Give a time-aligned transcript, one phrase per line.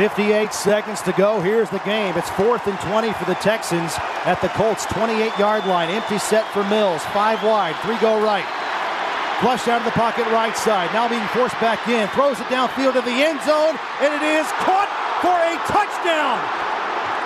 [0.00, 1.44] 58 seconds to go.
[1.44, 2.16] Here's the game.
[2.16, 3.92] It's fourth and 20 for the Texans
[4.24, 5.92] at the Colts 28 yard line.
[5.92, 7.04] Empty set for Mills.
[7.12, 8.48] Five wide, three go right.
[9.44, 10.88] Flushed out of the pocket right side.
[10.96, 12.08] Now being forced back in.
[12.16, 14.88] Throws it downfield to the end zone, and it is caught
[15.20, 16.40] for a touchdown.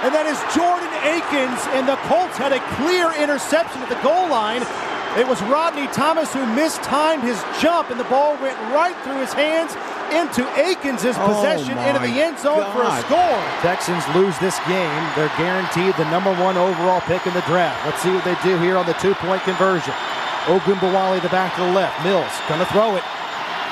[0.02, 4.27] And that is Jordan Akins, and the Colts had a clear interception at the goal
[4.27, 4.66] line.
[5.15, 9.30] It was Rodney Thomas who mistimed his jump, and the ball went right through his
[9.30, 9.79] hands
[10.13, 13.41] into Akins' Oh possession into the end zone for a score.
[13.63, 15.03] Texans lose this game.
[15.17, 17.79] They're guaranteed the number one overall pick in the draft.
[17.87, 19.95] Let's see what they do here on the two-point conversion.
[20.51, 22.02] Ogunbowale the back to the left.
[22.05, 23.05] Mills gonna throw it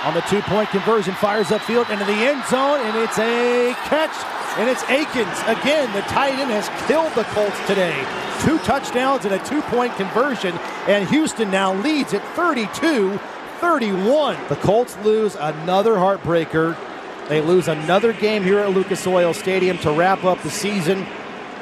[0.04, 1.14] on the two-point conversion.
[1.14, 4.14] Fires upfield into the end zone, and it's a catch.
[4.58, 5.90] And it's Akins again.
[5.94, 7.96] The tight end has killed the Colts today.
[8.40, 10.54] Two touchdowns and a two-point conversion,
[10.86, 13.18] and Houston now leads at 32
[13.62, 14.36] 31.
[14.48, 16.76] The Colts lose another heartbreaker.
[17.28, 21.06] They lose another game here at Lucas Oil Stadium to wrap up the season.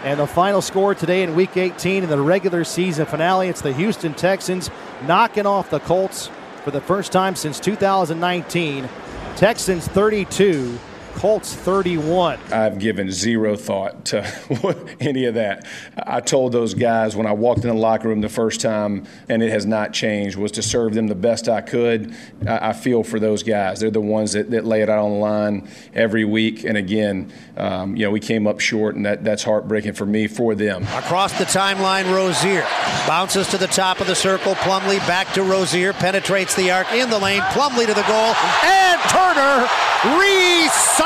[0.02, 3.74] And the final score today in Week 18 in the regular season finale, it's the
[3.74, 4.70] Houston Texans
[5.06, 6.30] knocking off the Colts
[6.64, 8.88] for the first time since 2019.
[9.36, 10.78] Texans 32,
[11.20, 12.38] Colts 31.
[12.50, 15.66] I've given zero thought to any of that.
[15.94, 19.42] I told those guys when I walked in the locker room the first time, and
[19.42, 22.14] it has not changed, was to serve them the best I could.
[22.48, 23.80] I, I feel for those guys.
[23.80, 26.64] They're the ones that, that lay it out on the line every week.
[26.64, 30.26] And again, um, you know, we came up short, and that, that's heartbreaking for me,
[30.26, 30.84] for them.
[30.84, 32.62] Across the timeline, Rozier
[33.06, 34.54] bounces to the top of the circle.
[34.54, 37.42] Plumlee back to Rozier, penetrates the arc in the lane.
[37.42, 38.34] Plumlee to the goal,
[38.64, 39.68] and Turner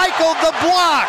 [0.04, 1.08] recycled the block.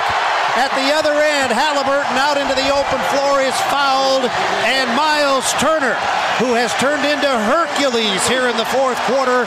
[0.55, 4.23] At the other end, Halliburton out into the open floor is fouled,
[4.63, 5.95] and Myles Turner,
[6.39, 9.43] who has turned into Hercules here in the fourth quarter,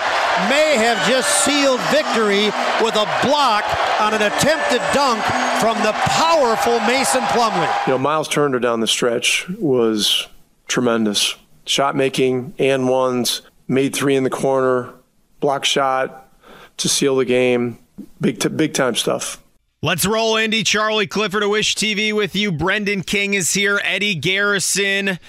[0.53, 2.53] may have just sealed victory
[2.85, 3.65] with a block
[4.01, 5.25] on an attempted dunk
[5.61, 7.87] from the powerful Mason Plumlee.
[7.87, 10.29] You know, Myles Turner down the stretch was
[10.67, 11.37] tremendous.
[11.65, 14.93] Shot making and ones, made three in the corner,
[15.41, 16.31] block shot
[16.79, 17.79] to seal the game.
[18.21, 19.43] Big, t- big time stuff.
[19.81, 20.65] Let's roll, Indy.
[20.65, 22.51] Charlie Clifford of Wish TV with you.
[22.51, 23.81] Brendan King is here.
[23.85, 25.21] Eddie Garrison.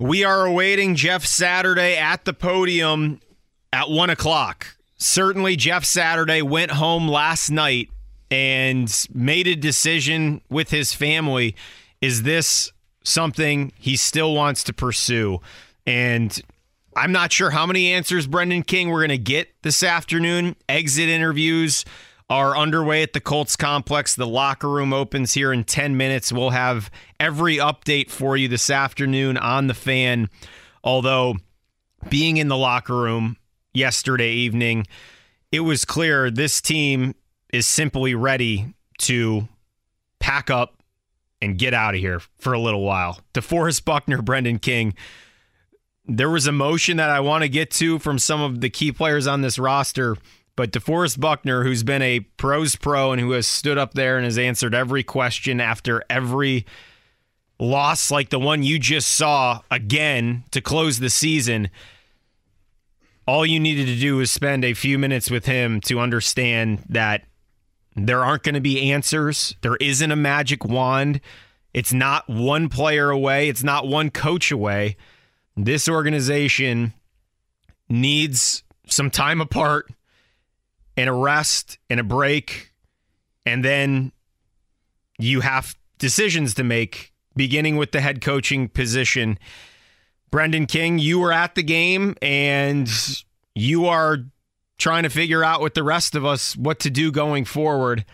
[0.00, 3.20] We are awaiting Jeff Saturday at the podium
[3.72, 4.76] at one o'clock.
[4.96, 7.88] Certainly, Jeff Saturday went home last night
[8.30, 11.54] and made a decision with his family.
[12.00, 12.72] Is this
[13.04, 15.40] something he still wants to pursue?
[15.86, 16.42] And
[16.96, 20.56] I'm not sure how many answers Brendan King we're going to get this afternoon.
[20.68, 21.84] Exit interviews
[22.30, 24.14] are underway at the Colts complex.
[24.14, 26.32] The locker room opens here in 10 minutes.
[26.32, 30.28] We'll have every update for you this afternoon on the fan.
[30.84, 31.36] Although,
[32.08, 33.36] being in the locker room
[33.72, 34.86] yesterday evening,
[35.50, 37.14] it was clear this team
[37.52, 39.48] is simply ready to
[40.20, 40.82] pack up
[41.42, 43.20] and get out of here for a little while.
[43.34, 44.94] DeForest Buckner, Brendan King.
[46.06, 49.26] There was emotion that I want to get to from some of the key players
[49.26, 50.16] on this roster,
[50.56, 54.24] but DeForest Buckner, who's been a pros pro and who has stood up there and
[54.24, 56.66] has answered every question after every
[57.58, 61.70] loss, like the one you just saw again to close the season,
[63.26, 67.24] all you needed to do was spend a few minutes with him to understand that
[67.96, 69.54] there aren't going to be answers.
[69.62, 71.20] There isn't a magic wand.
[71.72, 74.96] It's not one player away, it's not one coach away.
[75.56, 76.92] This organization
[77.88, 79.88] needs some time apart
[80.96, 82.72] and a rest and a break.
[83.46, 84.12] And then
[85.18, 89.38] you have decisions to make, beginning with the head coaching position.
[90.30, 92.90] Brendan King, you were at the game and
[93.54, 94.18] you are
[94.78, 98.04] trying to figure out with the rest of us what to do going forward.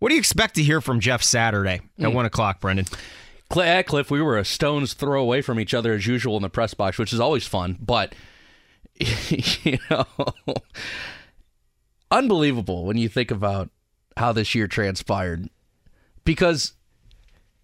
[0.00, 2.12] What do you expect to hear from Jeff Saturday at mm.
[2.12, 2.86] one o'clock, Brendan?
[3.52, 6.50] Cl- Cliff, we were a stone's throw away from each other as usual in the
[6.50, 7.78] press box, which is always fun.
[7.80, 8.14] But
[8.98, 10.04] you know,
[12.10, 13.70] unbelievable when you think about
[14.16, 15.48] how this year transpired,
[16.24, 16.74] because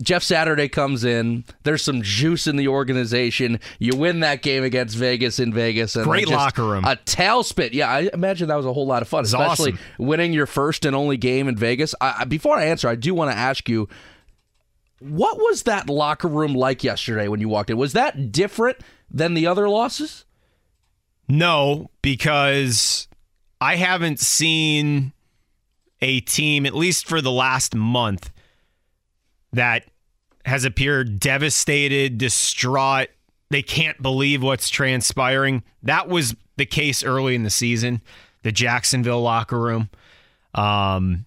[0.03, 1.45] Jeff Saturday comes in.
[1.63, 3.61] There's some juice in the organization.
[3.79, 5.95] You win that game against Vegas in Vegas.
[5.95, 6.85] And Great locker room.
[6.85, 7.73] A tailspin.
[7.73, 9.85] Yeah, I imagine that was a whole lot of fun, especially awesome.
[9.99, 11.95] winning your first and only game in Vegas.
[12.01, 13.89] I- before I answer, I do want to ask you,
[15.01, 17.77] what was that locker room like yesterday when you walked in?
[17.77, 18.79] Was that different
[19.11, 20.25] than the other losses?
[21.29, 23.09] No, because
[23.61, 25.13] I haven't seen
[26.01, 28.31] a team, at least for the last month,
[29.53, 29.85] that
[30.45, 33.09] has appeared devastated, distraught.
[33.51, 35.63] They can't believe what's transpiring.
[35.83, 38.03] That was the case early in the season.
[38.43, 39.89] The Jacksonville locker room,
[40.55, 41.25] um,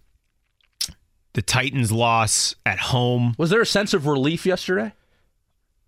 [1.38, 3.36] the Titans' loss at home.
[3.38, 4.92] Was there a sense of relief yesterday?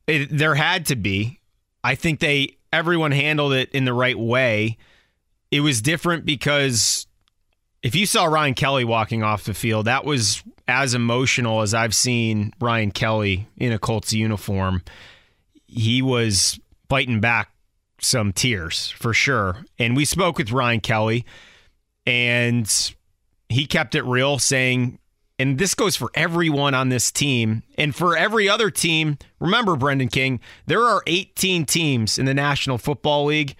[0.05, 1.39] It, there had to be.
[1.83, 4.77] I think they everyone handled it in the right way.
[5.49, 7.07] It was different because
[7.81, 11.95] if you saw Ryan Kelly walking off the field, that was as emotional as I've
[11.95, 14.83] seen Ryan Kelly in a Colts uniform.
[15.65, 16.59] He was
[16.89, 17.49] biting back
[17.99, 19.65] some tears for sure.
[19.79, 21.25] And we spoke with Ryan Kelly
[22.05, 22.71] and
[23.49, 24.99] he kept it real saying
[25.39, 29.17] and this goes for everyone on this team and for every other team.
[29.39, 33.55] Remember, Brendan King, there are 18 teams in the National Football League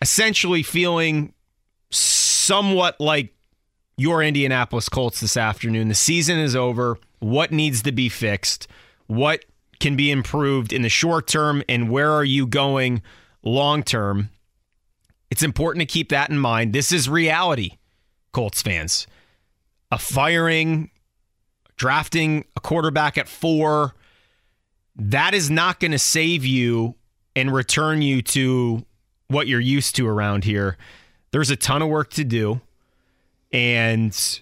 [0.00, 1.34] essentially feeling
[1.90, 3.34] somewhat like
[3.98, 5.88] your Indianapolis Colts this afternoon.
[5.88, 6.96] The season is over.
[7.20, 8.66] What needs to be fixed?
[9.06, 9.44] What
[9.80, 11.62] can be improved in the short term?
[11.68, 13.02] And where are you going
[13.42, 14.30] long term?
[15.30, 16.72] It's important to keep that in mind.
[16.72, 17.72] This is reality,
[18.32, 19.06] Colts fans
[19.94, 20.90] a firing,
[21.76, 23.94] drafting a quarterback at four,
[24.96, 26.96] that is not going to save you
[27.36, 28.84] and return you to
[29.28, 30.76] what you're used to around here.
[31.30, 32.60] There's a ton of work to do.
[33.52, 34.40] And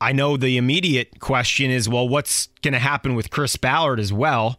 [0.00, 4.12] I know the immediate question is well, what's going to happen with Chris Ballard as
[4.12, 4.58] well?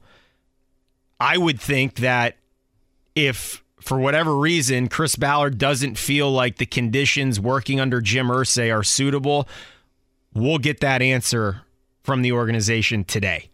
[1.20, 2.38] I would think that
[3.16, 8.74] if for whatever reason, Chris Ballard doesn't feel like the conditions working under Jim Irsay
[8.76, 9.48] are suitable,
[10.34, 11.62] we'll get that answer
[12.04, 13.50] from the organization today.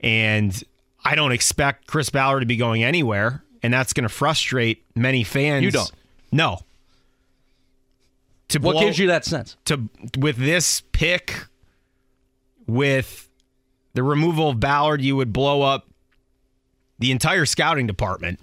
[0.00, 0.62] And
[1.04, 5.24] I don't expect Chris Ballard to be going anywhere, and that's going to frustrate many
[5.24, 5.64] fans.
[5.64, 5.92] You don't?
[6.32, 6.60] No.
[8.48, 9.56] To What blow- gives you that sense?
[9.66, 11.44] to with this pick,
[12.66, 13.28] with
[13.94, 15.86] the removal of Ballard, you would blow up
[16.98, 18.40] the entire scouting department.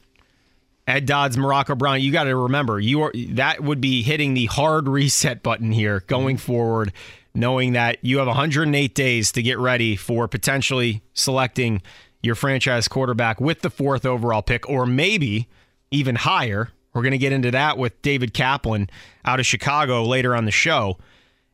[0.88, 4.46] Ed Dodds, Morocco Brown, you got to remember you are that would be hitting the
[4.46, 6.94] hard reset button here going forward,
[7.36, 11.82] knowing that you have 108 days to get ready for potentially selecting
[12.24, 15.48] your franchise quarterback with the fourth overall pick, or maybe
[15.92, 16.72] even higher.
[16.94, 18.90] We're going to get into that with David Kaplan
[19.26, 20.98] out of Chicago later on the show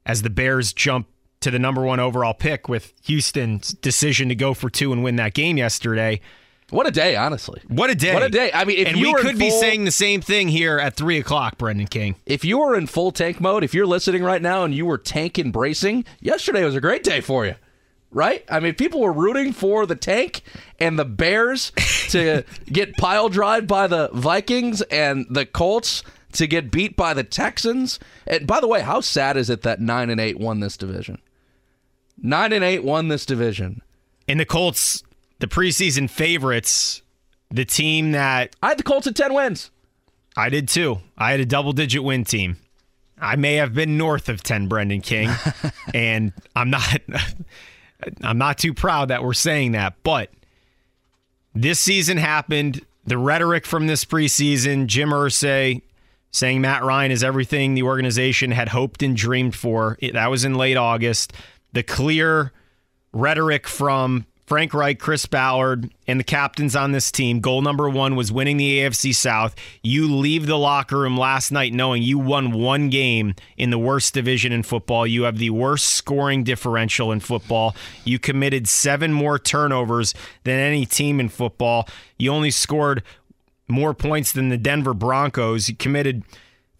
[0.05, 1.07] as the Bears jump
[1.41, 5.17] to the number one overall pick with Houston's decision to go for two and win
[5.17, 6.21] that game yesterday.
[6.73, 7.61] What a day, honestly.
[7.67, 8.15] What a day!
[8.15, 8.49] What a day.
[8.51, 11.19] I mean, if and you we could be saying the same thing here at three
[11.19, 12.15] o'clock, Brendan King.
[12.25, 14.97] If you were in full tank mode, if you're listening right now and you were
[14.97, 17.53] tank embracing, yesterday was a great day for you.
[18.09, 18.43] Right?
[18.49, 20.41] I mean, people were rooting for the tank
[20.79, 21.71] and the Bears
[22.09, 27.23] to get pile drive by the Vikings and the Colts to get beat by the
[27.23, 27.99] Texans.
[28.25, 31.21] And by the way, how sad is it that 9 and 8 won this division?
[32.17, 33.83] 9 and 8 won this division.
[34.27, 35.03] And the Colts,
[35.43, 37.01] the preseason favorites,
[37.51, 39.71] the team that I had the Colts at 10 wins.
[40.37, 41.01] I did too.
[41.17, 42.55] I had a double digit win team.
[43.19, 45.29] I may have been north of 10, Brendan King,
[45.93, 46.97] and I'm not
[48.23, 50.31] I'm not too proud that we're saying that, but
[51.53, 52.79] this season happened.
[53.05, 55.81] The rhetoric from this preseason, Jim Irsay
[56.31, 59.97] saying Matt Ryan is everything the organization had hoped and dreamed for.
[60.13, 61.33] That was in late August.
[61.73, 62.53] The clear
[63.11, 67.39] rhetoric from Frank Reich, Chris Ballard, and the captains on this team.
[67.39, 69.55] Goal number one was winning the AFC South.
[69.81, 74.13] You leave the locker room last night knowing you won one game in the worst
[74.13, 75.07] division in football.
[75.07, 77.73] You have the worst scoring differential in football.
[78.03, 81.87] You committed seven more turnovers than any team in football.
[82.17, 83.01] You only scored
[83.69, 85.69] more points than the Denver Broncos.
[85.69, 86.23] You committed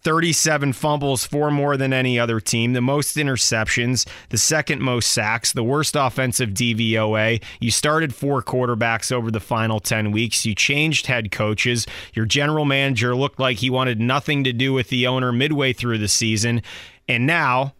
[0.04, 5.52] 37 fumbles, four more than any other team, the most interceptions, the second most sacks,
[5.52, 7.42] the worst offensive DVOA.
[7.58, 10.44] You started four quarterbacks over the final 10 weeks.
[10.44, 11.86] You changed head coaches.
[12.12, 15.98] Your general manager looked like he wanted nothing to do with the owner midway through
[15.98, 16.62] the season.
[17.08, 17.74] And now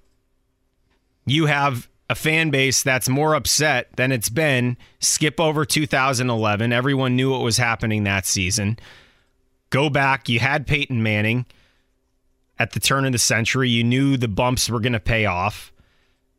[1.27, 4.79] you have a fan base that's more upset than it's been.
[4.99, 6.73] Skip over 2011.
[6.73, 8.79] Everyone knew what was happening that season.
[9.69, 10.29] Go back.
[10.29, 11.45] You had Peyton Manning
[12.59, 13.69] at the turn of the century.
[13.69, 15.73] You knew the bumps were going to pay off.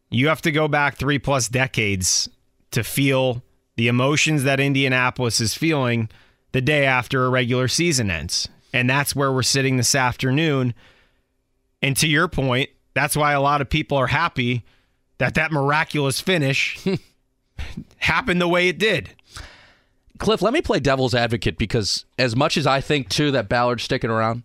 [0.10, 2.30] You have to go back three plus decades
[2.72, 3.44] to feel
[3.76, 6.10] the emotions that Indianapolis is feeling
[6.52, 8.48] the day after a regular season ends.
[8.74, 10.74] And that's where we're sitting this afternoon.
[11.82, 14.64] And to your point, that's why a lot of people are happy
[15.18, 16.86] that that miraculous finish
[17.98, 19.12] happened the way it did.
[20.18, 23.84] Cliff, let me play devil's advocate because as much as I think too that Ballard's
[23.84, 24.44] sticking around,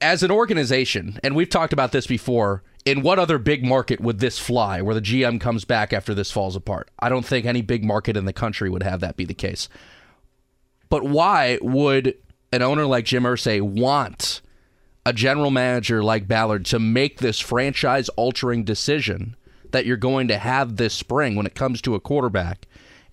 [0.00, 4.18] as an organization, and we've talked about this before, in what other big market would
[4.18, 6.90] this fly where the GM comes back after this falls apart?
[6.98, 9.68] I don't think any big market in the country would have that be the case.
[10.90, 12.14] But why would
[12.52, 14.42] an owner like Jim Irsay want
[15.06, 19.36] a general manager like Ballard to make this franchise altering decision
[19.70, 22.66] that you're going to have this spring when it comes to a quarterback?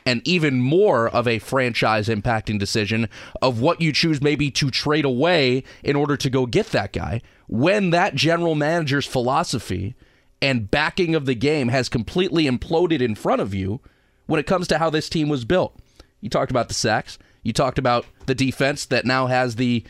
[0.06, 3.08] And even more of a franchise impacting decision
[3.42, 7.22] of what you choose maybe to trade away in order to go get that guy
[7.48, 9.94] when that general manager's philosophy
[10.42, 13.82] and backing of the game has completely imploded in front of you
[14.26, 15.78] when it comes to how this team was built.
[16.22, 17.20] You talked about the sacks.
[17.44, 19.84] You talked about the defense that now has the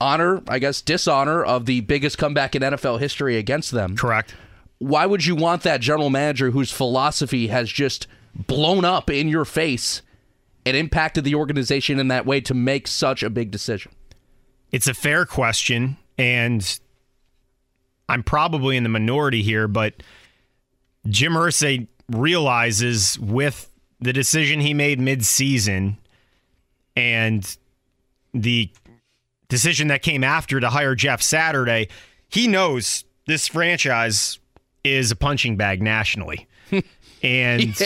[0.00, 3.96] honor, I guess, dishonor of the biggest comeback in NFL history against them.
[3.96, 4.34] Correct.
[4.78, 9.44] Why would you want that general manager whose philosophy has just blown up in your
[9.44, 10.02] face
[10.64, 13.92] and impacted the organization in that way to make such a big decision?
[14.70, 16.78] It's a fair question, and
[18.08, 20.02] I'm probably in the minority here, but
[21.08, 23.70] Jim Irsay realizes with
[24.00, 25.98] the decision he made mid-season
[26.96, 27.56] and
[28.34, 28.70] the
[29.48, 31.88] decision that came after to hire Jeff Saturday,
[32.28, 34.38] he knows this franchise
[34.84, 36.46] is a punching bag nationally.
[37.22, 37.74] and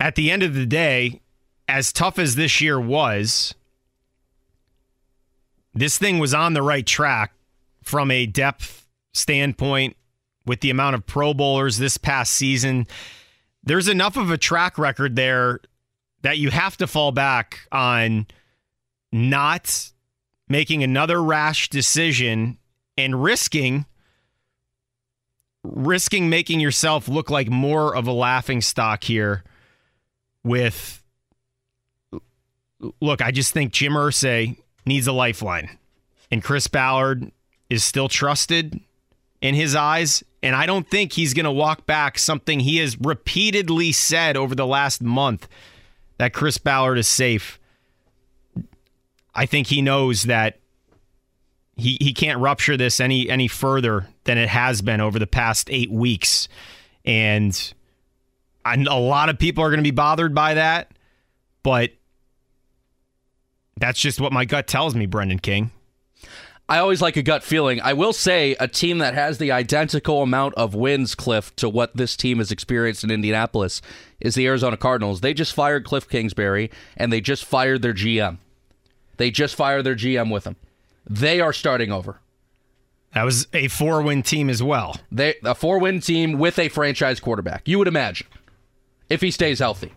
[0.00, 1.20] at the end of the day,
[1.68, 3.54] as tough as this year was,
[5.74, 7.32] this thing was on the right track
[7.82, 9.96] from a depth standpoint
[10.46, 12.86] with the amount of Pro Bowlers this past season.
[13.62, 15.60] There's enough of a track record there
[16.22, 18.26] that you have to fall back on
[19.12, 19.90] not
[20.48, 22.58] making another rash decision
[22.96, 23.86] and risking
[25.62, 29.44] risking making yourself look like more of a laughing stock here
[30.42, 31.02] with
[33.00, 35.78] look, I just think Jim Irsay needs a lifeline.
[36.30, 37.30] And Chris Ballard
[37.68, 38.80] is still trusted
[39.40, 40.22] in his eyes.
[40.42, 44.54] And I don't think he's going to walk back something he has repeatedly said over
[44.54, 45.48] the last month
[46.18, 47.58] that Chris Ballard is safe.
[49.34, 50.58] I think he knows that
[51.80, 55.68] he, he can't rupture this any any further than it has been over the past
[55.70, 56.48] eight weeks.
[57.04, 57.74] And
[58.64, 60.92] I, a lot of people are going to be bothered by that,
[61.62, 61.92] but
[63.78, 65.72] that's just what my gut tells me, Brendan King.
[66.68, 67.80] I always like a gut feeling.
[67.80, 71.96] I will say a team that has the identical amount of wins, Cliff, to what
[71.96, 73.82] this team has experienced in Indianapolis
[74.20, 75.20] is the Arizona Cardinals.
[75.20, 78.38] They just fired Cliff Kingsbury and they just fired their GM.
[79.16, 80.54] They just fired their GM with them.
[81.10, 82.20] They are starting over.
[83.14, 84.96] That was a four win team as well.
[85.10, 87.66] They a four win team with a franchise quarterback.
[87.66, 88.28] You would imagine.
[89.08, 89.92] If he stays healthy.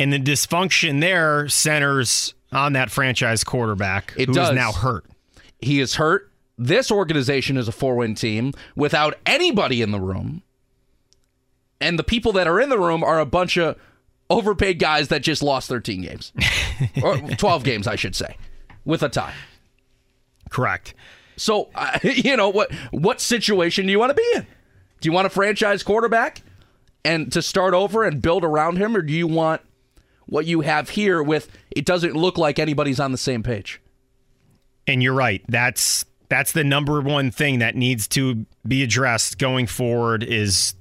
[0.00, 4.48] And the dysfunction there centers on that franchise quarterback it who does.
[4.50, 5.06] is now hurt.
[5.60, 6.32] He is hurt.
[6.56, 10.42] This organization is a four win team without anybody in the room.
[11.80, 13.76] And the people that are in the room are a bunch of
[14.28, 16.32] overpaid guys that just lost 13 games.
[17.02, 18.36] or 12 games, I should say,
[18.84, 19.34] with a tie.
[20.48, 20.94] Correct.
[21.36, 24.46] So, uh, you know, what what situation do you want to be in?
[25.00, 26.42] Do you want a franchise quarterback
[27.04, 29.62] and to start over and build around him or do you want
[30.26, 33.80] what you have here with it doesn't look like anybody's on the same page?
[34.86, 35.42] And you're right.
[35.48, 40.74] That's that's the number one thing that needs to be addressed going forward is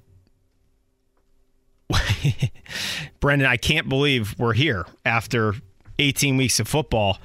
[3.20, 5.56] Brendan, I can't believe we're here after
[6.00, 7.20] 18 weeks of football,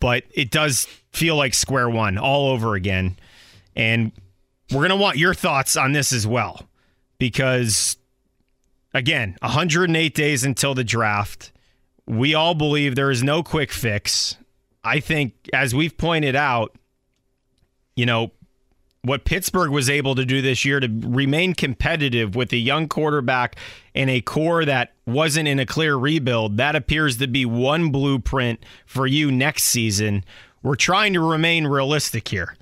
[0.00, 3.16] but it does feel like square one all over again.
[3.74, 4.12] And
[4.70, 6.68] we're going to want your thoughts on this as well
[7.18, 7.96] because
[8.94, 11.52] again, 108 days until the draft.
[12.06, 14.36] We all believe there is no quick fix.
[14.82, 16.74] I think, as we've pointed out,
[17.96, 18.32] you know,
[19.08, 23.56] what Pittsburgh was able to do this year to remain competitive with a young quarterback
[23.94, 28.62] and a core that wasn't in a clear rebuild, that appears to be one blueprint
[28.86, 30.24] for you next season.
[30.62, 32.54] We're trying to remain realistic here.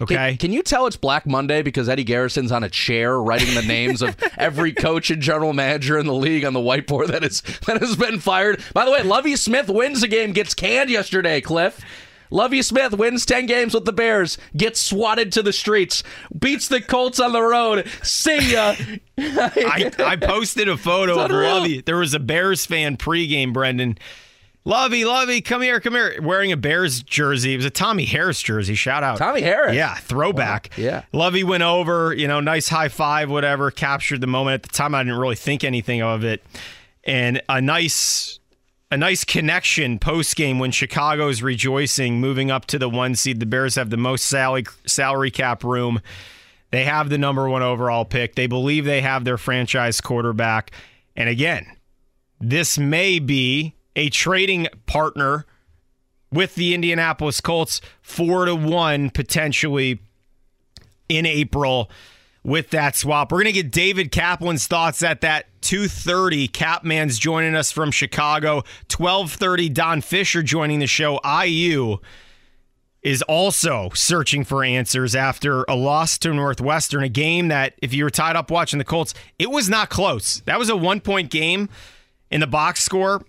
[0.00, 0.30] Okay.
[0.30, 3.62] Can, can, you tell it's Black Monday because Eddie Garrison's on a chair writing the
[3.62, 7.42] names of every coach and general manager in the league on the whiteboard that is
[7.66, 8.60] that has been fired?
[8.74, 11.80] By the way, Lovie Smith wins the game, gets canned yesterday, Cliff.
[12.34, 16.02] Lovie Smith wins 10 games with the Bears, gets swatted to the streets,
[16.36, 17.86] beats the Colts on the road.
[18.02, 18.74] See ya.
[19.18, 21.30] I, I posted a photo of.
[21.30, 21.80] Lovie.
[21.80, 23.98] There was a Bears fan pregame, Brendan.
[24.64, 26.20] Lovie, Lovie, come here, come here.
[26.20, 27.54] Wearing a Bears jersey.
[27.54, 28.74] It was a Tommie Harris jersey.
[28.74, 29.18] Shout out.
[29.18, 29.76] Tommie Harris.
[29.76, 30.70] Yeah, throwback.
[30.76, 30.84] Wow.
[30.84, 31.02] Yeah.
[31.12, 34.54] Lovie went over, you know, nice high five, whatever, captured the moment.
[34.54, 36.42] At the time, I didn't really think anything of it.
[37.04, 38.40] And a nice
[38.94, 43.40] a nice connection post game when Chicago's rejoicing, moving up to the one seed.
[43.40, 46.00] The Bears have the most salary salary cap room.
[46.70, 48.36] They have the number one overall pick.
[48.36, 50.70] They believe they have their franchise quarterback.
[51.16, 51.66] And again,
[52.40, 55.44] this may be a trading partner
[56.30, 59.98] with the Indianapolis Colts, four to one potentially
[61.08, 61.90] in April
[62.44, 63.32] with that swap.
[63.32, 66.52] We're going to get David Kaplan's thoughts at that 2:30.
[66.52, 68.62] Capman's joining us from Chicago.
[68.88, 69.72] 12:30.
[69.72, 71.18] Don Fischer joining the show.
[71.24, 71.96] IU
[73.02, 78.04] is also searching for answers after a loss to Northwestern, a game that if you
[78.04, 80.40] were tied up watching the Colts, it was not close.
[80.46, 81.68] That was a one-point game
[82.30, 83.22] in the box score.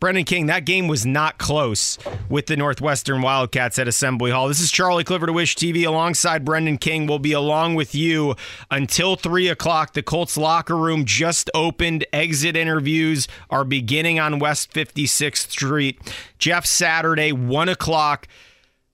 [0.00, 1.98] Brendan King, that game was not close
[2.28, 4.48] with the Northwestern Wildcats at Assembly Hall.
[4.48, 7.06] This is Charlie Clifford of Wish TV alongside Brendan King.
[7.06, 8.34] We'll be along with you
[8.70, 9.94] until 3 o'clock.
[9.94, 12.04] The Colts locker room just opened.
[12.12, 16.00] Exit interviews are beginning on West 56th Street.
[16.38, 18.28] Jeff Saturday, 1 o'clock.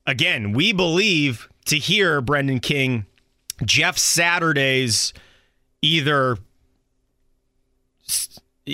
[0.06, 3.06] Again, we believe to hear Brendan King,
[3.64, 5.12] Jeff Saturday's
[5.82, 6.38] either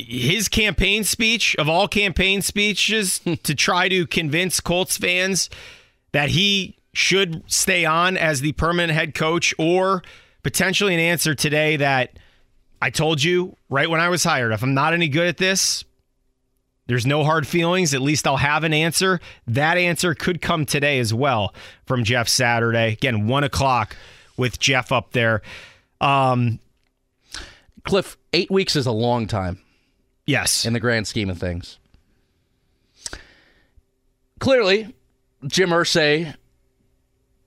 [0.04, 5.48] his campaign speech of all campaign speeches to try to convince Colts fans
[6.12, 10.02] that he should stay on as the permanent head coach or
[10.42, 12.18] potentially an answer today that
[12.80, 15.84] I told you right when I was hired if I'm not any good at this
[16.86, 19.20] there's no hard feelings at least I'll have an answer.
[19.48, 21.52] That answer could come today as well
[21.84, 22.92] from Jeff Saturday.
[22.92, 23.96] Again one o'clock
[24.36, 25.42] with Jeff up there.
[26.00, 26.60] Um
[27.82, 29.60] Cliff, eight weeks is a long time
[30.26, 31.78] yes in the grand scheme of things.
[34.38, 34.94] Clearly,
[35.46, 36.34] Jim Irsay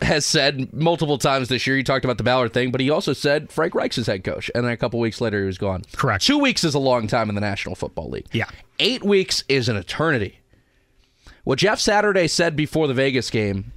[0.01, 1.75] has said multiple times this year.
[1.75, 4.49] He talked about the Ballard thing, but he also said Frank Reich's his head coach,
[4.55, 5.83] and then a couple weeks later he was gone.
[5.95, 6.23] Correct.
[6.23, 8.27] Two weeks is a long time in the National Football League.
[8.31, 8.45] Yeah.
[8.79, 10.39] Eight weeks is an eternity.
[11.43, 13.73] What Jeff Saturday said before the Vegas game,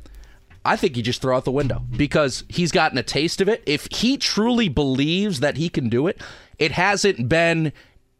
[0.64, 3.62] I think he just threw out the window because he's gotten a taste of it.
[3.66, 6.20] If he truly believes that he can do it,
[6.58, 7.72] it hasn't been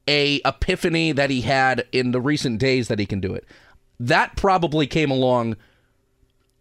[0.08, 3.44] a epiphany that he had in the recent days that he can do it.
[4.00, 5.56] That probably came along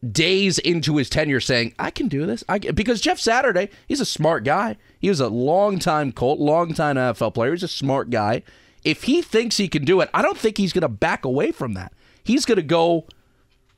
[0.09, 2.43] days into his tenure saying, I can do this.
[2.49, 4.77] I can, because Jeff Saturday, he's a smart guy.
[4.99, 7.51] He was a long-time Colt, long-time NFL player.
[7.51, 8.43] He's a smart guy.
[8.83, 11.51] If he thinks he can do it, I don't think he's going to back away
[11.51, 11.93] from that.
[12.23, 13.05] He's going to go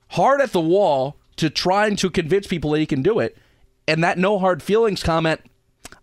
[0.09, 3.37] hard at the wall to trying to convince people that he can do it.
[3.85, 5.41] And that no hard feelings comment,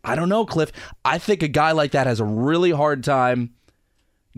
[0.05, 0.73] I don't know, Cliff.
[1.05, 3.55] I think a guy like that has a really hard time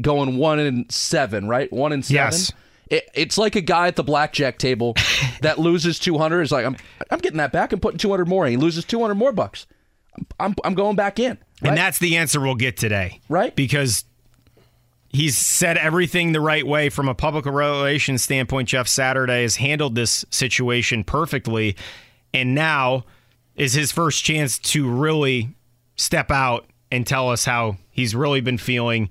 [0.01, 1.73] going one and seven, right?
[1.73, 2.33] One and seven.
[2.33, 2.53] Yes.
[2.89, 4.95] It, it's like a guy at the blackjack table
[5.41, 6.77] that loses 200 is like, I'm,
[7.11, 8.53] I'm getting that back and putting 200 more in.
[8.53, 9.67] He loses 200 more bucks.
[10.17, 11.39] I'm, I'm, I'm going back in.
[11.63, 11.71] Right?
[11.71, 13.21] And that's the answer we'll get today.
[13.29, 13.55] Right.
[13.55, 14.05] Because
[15.11, 18.69] he's said everything the right way from a public relations standpoint.
[18.69, 21.77] Jeff Saturday has handled this situation perfectly.
[22.35, 23.05] And now
[23.57, 25.55] is his first chance to really
[25.97, 29.09] step out and tell us how he's really been feeling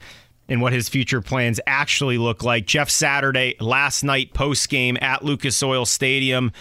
[0.47, 2.65] and what his future plans actually look like.
[2.65, 6.51] Jeff Saturday, last night post game at Lucas Oil Stadium,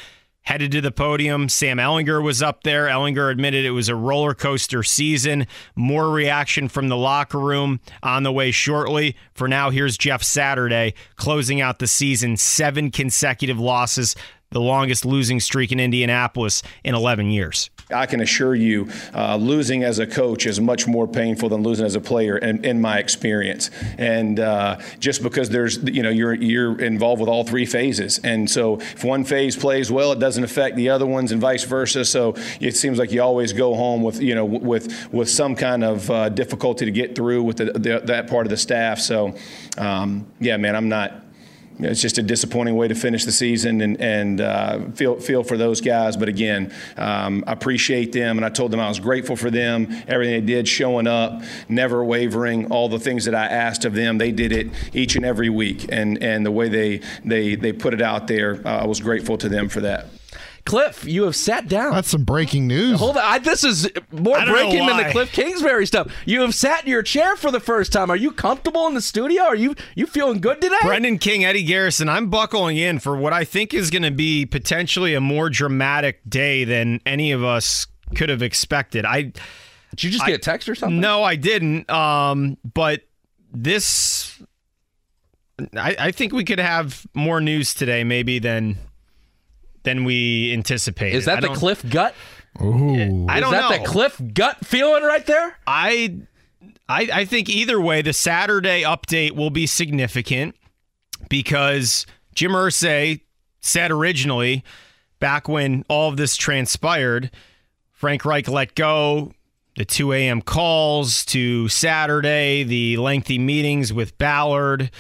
[0.42, 1.48] headed to the podium.
[1.48, 2.86] Sam Ehlinger was up there.
[2.86, 5.46] Ehlinger admitted it was a roller coaster season.
[5.74, 9.16] More reaction from the locker room on the way shortly.
[9.34, 14.14] For now, here's Jeff Saturday closing out the season, seven consecutive losses,
[14.50, 17.70] the longest losing streak in Indianapolis in 11 years.
[17.92, 21.86] I can assure you, uh, losing as a coach is much more painful than losing
[21.86, 23.70] as a player, in, in my experience.
[23.98, 28.48] And uh, just because there's, you know, you're you're involved with all three phases, and
[28.50, 32.04] so if one phase plays well, it doesn't affect the other ones, and vice versa.
[32.04, 35.84] So it seems like you always go home with, you know, with with some kind
[35.84, 38.98] of uh, difficulty to get through with the, the, that part of the staff.
[38.98, 39.34] So,
[39.78, 41.24] um, yeah, man, I'm not
[41.84, 45.56] it's just a disappointing way to finish the season and, and uh, feel, feel for
[45.56, 46.16] those guys.
[46.16, 49.88] But again, um, I appreciate them, and I told them I was grateful for them,
[50.08, 54.18] everything they did, showing up, never wavering, all the things that I asked of them.
[54.18, 57.94] They did it each and every week, and, and the way they, they, they put
[57.94, 60.06] it out there, uh, I was grateful to them for that.
[60.64, 61.92] Cliff, you have sat down.
[61.92, 62.98] That's some breaking news.
[62.98, 63.22] Hold on.
[63.24, 65.10] I, this is more I don't know breaking than the.
[65.10, 66.12] Cliff Kingsbury stuff.
[66.26, 68.10] You have sat in your chair for the first time.
[68.10, 69.42] Are you comfortable in the studio?
[69.42, 70.76] Are you you feeling good today?
[70.82, 74.46] Brendan King, Eddie Garrison, I'm buckling in for what I think is going to be
[74.46, 79.04] potentially a more dramatic day than any of us could have expected.
[79.04, 79.22] I
[79.90, 81.00] Did you just get a text or something?
[81.00, 81.88] no, I didn't.
[81.90, 83.02] Um, but
[83.52, 84.40] this,
[85.76, 88.76] I, I think we could have more news today, maybe than
[89.82, 91.16] than we anticipated.
[91.16, 92.14] Is that the Cliff gut?
[92.60, 93.26] Ooh.
[93.28, 93.78] I Is don't that know.
[93.78, 95.56] the Cliff gut feeling right there?
[95.66, 96.20] I,
[96.88, 100.56] I I think either way, the Saturday update will be significant
[101.28, 103.20] because Jim Irsay
[103.60, 104.64] said originally,
[105.20, 107.30] back when all of this transpired,
[107.92, 109.32] Frank Reich let go.
[109.76, 110.42] The 2 a.m.
[110.42, 114.90] calls to Saturday, the lengthy meetings with Ballard.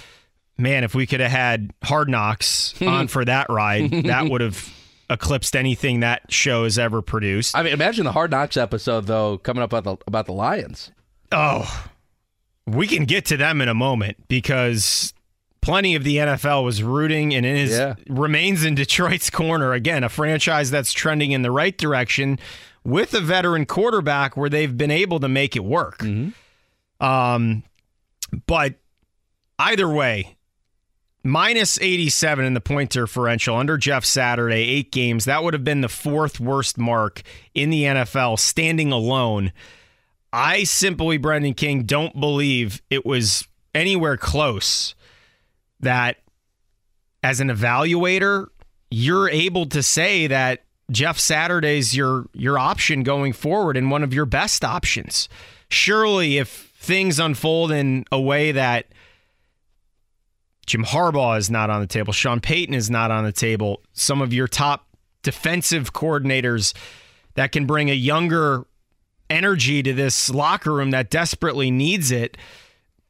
[0.60, 4.68] Man, if we could have had Hard Knocks on for that ride, that would have
[5.08, 7.56] eclipsed anything that show has ever produced.
[7.56, 10.92] I mean, imagine the Hard Knocks episode though coming up about the about the Lions.
[11.32, 11.88] Oh,
[12.66, 15.12] we can get to them in a moment because
[15.62, 17.94] plenty of the NFL was rooting and is Yeah.
[18.08, 22.38] remains in Detroit's corner again, a franchise that's trending in the right direction
[22.84, 26.02] with a veteran quarterback where they've been able to make it work.
[27.00, 27.62] Um,
[28.46, 28.74] but
[29.58, 30.36] either way,
[31.22, 35.24] minus 87 in the point differential under Jeff Saturday, eight games.
[35.24, 37.22] That would have been the fourth worst mark
[37.54, 39.52] in the NFL, standing alone.
[40.32, 44.94] I simply, Brendan King, don't believe it was anywhere close
[45.80, 46.18] that
[47.22, 48.46] as an evaluator,
[48.90, 54.12] you're able to say that Jeff Saturday's your your option going forward and one of
[54.12, 55.28] your best options.
[55.68, 58.86] Surely if things unfold in a way that
[60.70, 64.22] Jim Harbaugh is not on the table, Sean Payton is not on the table, some
[64.22, 64.86] of your top
[65.24, 66.74] defensive coordinators
[67.34, 68.64] that can bring a younger
[69.28, 72.36] energy to this locker room that desperately needs it,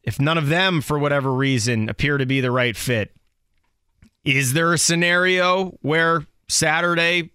[0.03, 3.15] if none of them, for whatever reason, appear to be the right fit,
[4.25, 7.31] is there a scenario where Saturday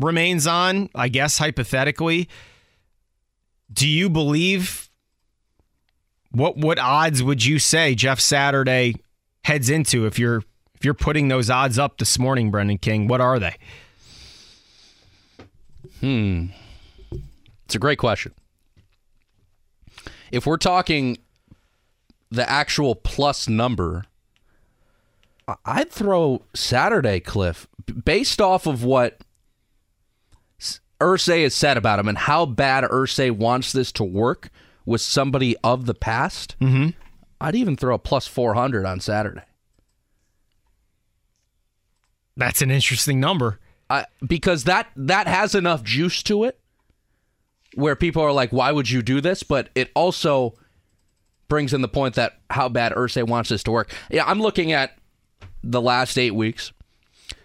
[0.00, 0.90] remains on?
[0.96, 2.28] I guess hypothetically.
[3.72, 4.90] Do you believe
[6.32, 8.96] what what odds would you say Jeff Saturday
[9.44, 10.42] heads into if you're
[10.74, 13.06] if you're putting those odds up this morning, Brendan King?
[13.06, 13.56] What are they?
[16.00, 16.46] Hmm.
[17.64, 18.34] It's a great question.
[20.30, 21.18] If we're talking
[22.30, 24.04] the actual plus number,
[25.64, 27.66] I'd throw Saturday Cliff
[28.04, 29.20] based off of what
[31.00, 34.50] Irsay has said about him and how bad Irsay wants this to work
[34.84, 36.56] with somebody of the past.
[36.60, 36.90] Mm-hmm.
[37.40, 39.42] I'd even throw a plus 400 on Saturday.
[42.36, 43.60] That's an interesting number.
[43.90, 46.58] I, because that that has enough juice to it
[47.74, 49.42] where people are like why would you do this?
[49.42, 50.54] But it also
[51.48, 53.92] brings in the point that how bad Irsay wants this to work.
[54.10, 54.96] Yeah i'm looking at
[55.62, 56.72] the last eight weeks.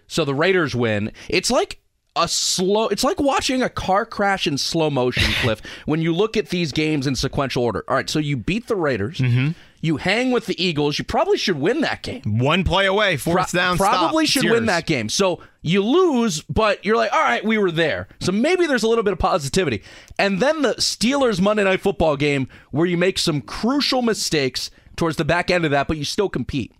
[0.07, 1.11] So the raiders win.
[1.29, 1.81] It's like
[2.15, 6.35] a slow it's like watching a car crash in slow motion cliff when you look
[6.35, 7.83] at these games in sequential order.
[7.87, 9.51] All right so you beat the raiders mm-hmm.
[9.81, 13.51] You hang with the eagles you probably should win that game One play away, fourth
[13.51, 13.77] Pro- down.
[13.77, 14.31] Probably stop.
[14.33, 14.67] should It's win yours.
[14.67, 15.09] that game.
[15.09, 18.07] So you lose, but you're like, all right, we were there.
[18.19, 19.83] So maybe there's a little bit of positivity.
[20.17, 25.17] And then the Steelers Monday Night Football game where you make some crucial mistakes towards
[25.17, 26.73] the back end of that, but you still compete.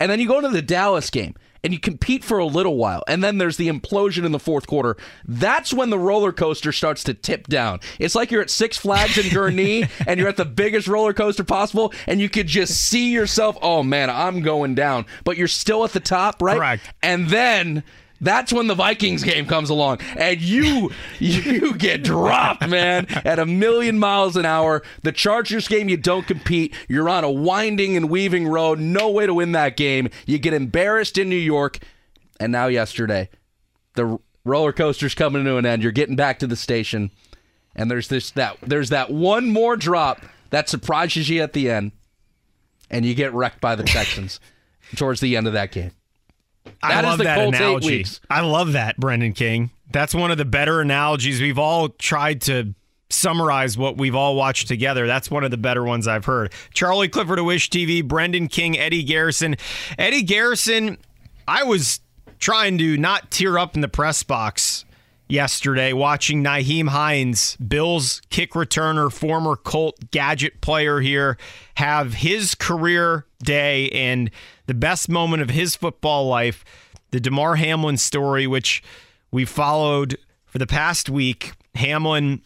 [0.00, 3.02] And then you go to the Dallas game and you compete for a little while.
[3.08, 4.96] And then there's the implosion in the fourth quarter.
[5.26, 7.80] That's when the roller coaster starts to tip down.
[7.98, 11.44] It's like you're at Six Flags in Gurnee and you're at the biggest roller coaster
[11.44, 15.06] possible and you could just see yourself, oh man, I'm going down.
[15.24, 16.56] But you're still at the top, right?
[16.56, 16.94] Correct.
[17.02, 17.82] And then
[18.20, 23.46] that's when the Vikings game comes along, and you you get dropped, man, at a
[23.46, 24.82] million miles an hour.
[25.02, 26.74] The Chargers game, you don't compete.
[26.88, 30.10] You're on a winding and weaving road, no way to win that game.
[30.26, 31.78] You get embarrassed in New York,
[32.40, 33.28] and now yesterday,
[33.94, 35.82] the roller coaster's coming to an end.
[35.82, 37.10] You're getting back to the station,
[37.76, 41.92] and there's this that there's that one more drop that surprises you at the end,
[42.90, 44.40] and you get wrecked by the Texans
[44.96, 45.92] towards the end of that game.
[46.82, 47.86] I That is love the that Colts analogy.
[47.98, 48.20] weeks.
[48.30, 49.70] I love that, Brendan King.
[49.90, 51.40] That's one of the better analogies.
[51.40, 52.74] We've all tried to
[53.10, 55.06] summarize what we've all watched together.
[55.06, 56.52] That's one of the better ones I've heard.
[56.74, 59.56] Charlie Clifford of Wish TV, Brendan King, Eddie Garrison.
[59.98, 60.98] Eddie Garrison,
[61.46, 62.00] I was
[62.38, 64.84] trying to not tear up in the press box
[65.28, 71.36] yesterday watching Nyheim Hines, Bills kick returner, former Colt gadget player here,
[71.76, 74.30] have his career day and
[74.68, 76.64] the best moment of his football life,
[77.10, 78.82] the Damar Hamlin story, which
[79.32, 82.42] we followed for the past week Hamlin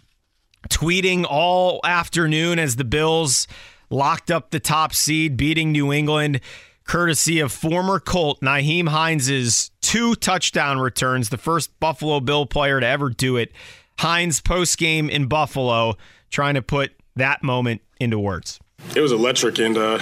[0.70, 3.48] tweeting all afternoon as the Bills
[3.90, 6.40] locked up the top seed, beating New England,
[6.84, 12.86] courtesy of former Colt Nyheim Hines' two touchdown returns, the first Buffalo Bill player to
[12.86, 13.52] ever do it.
[13.98, 15.96] Hines post game in Buffalo,
[16.30, 18.60] trying to put that moment into words.
[18.94, 20.00] It was electric, and uh,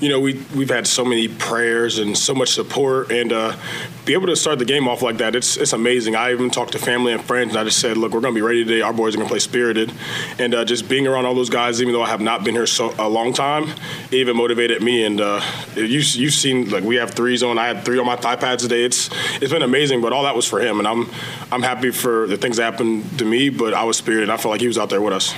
[0.00, 3.56] you know we we've had so many prayers and so much support, and uh,
[4.04, 6.16] be able to start the game off like that, it's it's amazing.
[6.16, 8.38] I even talked to family and friends, and I just said, "Look, we're going to
[8.38, 8.80] be ready today.
[8.80, 9.92] Our boys are going to play spirited,"
[10.40, 12.66] and uh, just being around all those guys, even though I have not been here
[12.66, 13.68] so a long time,
[14.10, 15.04] it even motivated me.
[15.04, 15.40] And uh,
[15.76, 17.58] you you've seen like we have threes on.
[17.58, 18.82] I had three on my thigh pads today.
[18.82, 19.08] It's
[19.40, 21.08] it's been amazing, but all that was for him, and I'm
[21.52, 23.50] I'm happy for the things that happened to me.
[23.50, 24.30] But I was spirited.
[24.30, 25.32] I felt like he was out there with us.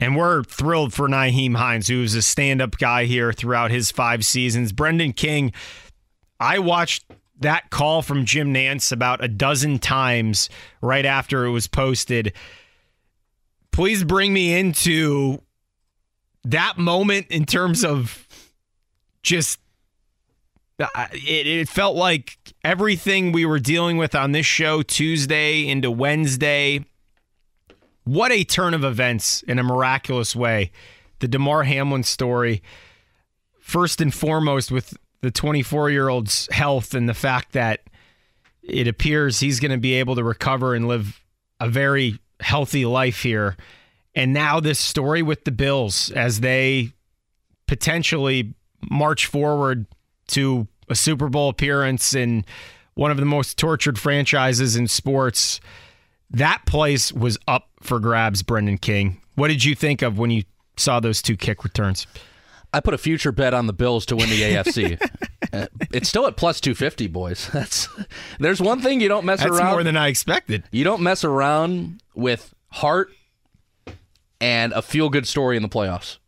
[0.00, 3.90] And we're thrilled for Nyheim Hines, who was a stand up guy here throughout his
[3.90, 4.72] five seasons.
[4.72, 5.52] Brendan King,
[6.40, 7.04] I watched
[7.40, 10.48] that call from Jim Nantz about a dozen times
[10.80, 12.32] right after it was posted.
[13.70, 15.40] Please bring me into
[16.44, 18.26] that moment in terms of
[19.22, 19.58] just
[20.78, 26.84] uh, it felt like everything we were dealing with on this show Tuesday into Wednesday
[28.04, 30.70] what a turn of events in a miraculous way.
[31.20, 32.62] The Damar Hamlin story,
[33.60, 37.80] first and foremost, with the 24 year old's health and the fact that
[38.62, 41.20] it appears he's going to be able to recover and live
[41.60, 43.56] a very healthy life here.
[44.14, 46.92] And now this story with the Bills as they
[47.66, 48.54] potentially
[48.90, 49.86] march forward
[50.28, 52.44] to a Super Bowl appearance in
[52.94, 55.60] one of the most tortured franchises in sports.
[56.34, 59.20] That place was up for grabs, Brendan King.
[59.36, 60.44] What did you think of when you
[60.76, 62.06] saw those two kick returns?
[62.72, 65.00] I put a future bet on the Bills to win the AFC.
[65.52, 67.48] uh, it's still at plus 250, boys.
[67.52, 67.88] That's
[68.40, 69.70] There's one thing you don't mess That's around.
[69.72, 70.64] more than I expected.
[70.72, 73.10] You don't mess around with heart
[74.40, 76.18] and a feel good story in the playoffs.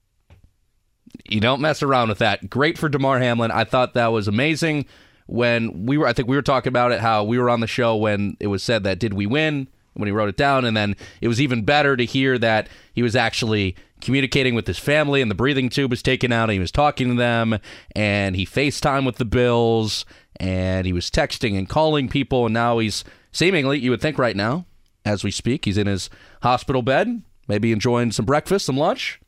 [1.29, 2.49] You don't mess around with that.
[2.49, 3.51] Great for Damar Hamlin.
[3.51, 4.87] I thought that was amazing
[5.27, 7.67] when we were I think we were talking about it how we were on the
[7.67, 9.67] show when it was said that did we win?
[9.97, 10.65] When he wrote it down.
[10.65, 14.79] And then it was even better to hear that he was actually communicating with his
[14.79, 17.59] family and the breathing tube was taken out and he was talking to them
[17.95, 20.05] and he FaceTime with the Bills
[20.39, 22.47] and he was texting and calling people.
[22.47, 24.67] And now he's seemingly, you would think right now,
[25.05, 26.11] as we speak, he's in his
[26.43, 29.21] hospital bed, maybe enjoying some breakfast, some lunch,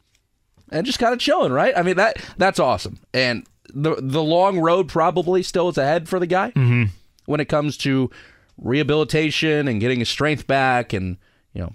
[0.71, 1.73] and just kind of chilling, right?
[1.77, 2.99] I mean, that that's awesome.
[3.15, 6.85] And the the long road probably still is ahead for the guy mm-hmm.
[7.27, 8.11] when it comes to
[8.59, 11.17] rehabilitation and getting his strength back and,
[11.53, 11.73] you know,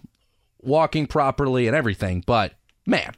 [0.61, 2.23] walking properly and everything.
[2.25, 2.53] But
[2.85, 3.13] man,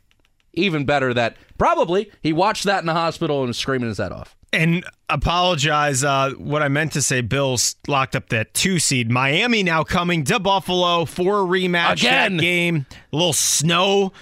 [0.54, 4.12] even better that probably he watched that in the hospital and was screaming his head
[4.12, 4.36] off.
[4.54, 6.04] And apologize.
[6.04, 9.12] Uh, what I meant to say, Bills locked up that two seed.
[9.12, 11.98] Miami now coming to Buffalo for a rematch.
[11.98, 12.38] Again.
[12.38, 12.86] Game.
[13.12, 14.14] A little snow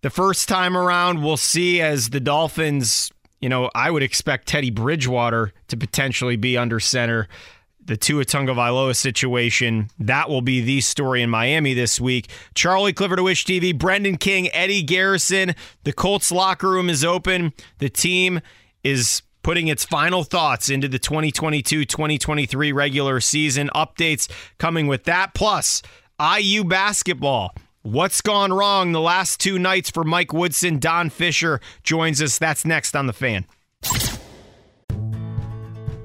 [0.00, 1.22] the first time around.
[1.22, 6.56] We'll see as the Dolphins, you know, I would expect Teddy Bridgewater to potentially be
[6.56, 7.28] under center
[7.84, 9.90] the Tua Tagovailoa situation.
[9.98, 12.28] That will be the story in Miami this week.
[12.54, 15.54] Charlie Clifford of Wish TV, Brendan King, Eddie Garrison.
[15.84, 17.52] The Colts locker room is open.
[17.78, 18.40] The team
[18.84, 23.70] is putting its final thoughts into the 2022-2023 regular season.
[23.74, 25.34] Updates coming with that.
[25.34, 25.82] Plus,
[26.20, 27.54] IU basketball.
[27.82, 30.78] What's gone wrong the last two nights for Mike Woodson?
[30.78, 32.38] Don Fischer joins us.
[32.38, 33.44] That's next on the fan.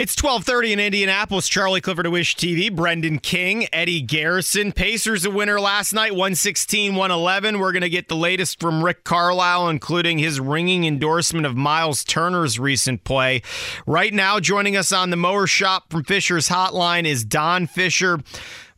[0.00, 1.46] It's 12:30 in Indianapolis.
[1.46, 4.72] Charlie Clifford of Wish TV, Brendan King, Eddie Garrison.
[4.72, 7.58] Pacers a winner last night, 116-111.
[7.60, 12.02] We're going to get the latest from Rick Carlisle, including his ringing endorsement of Myles
[12.02, 13.42] Turner's recent play.
[13.86, 18.20] Right now, joining us on the Mower Shop from Fisher's Hotline is Don Fischer,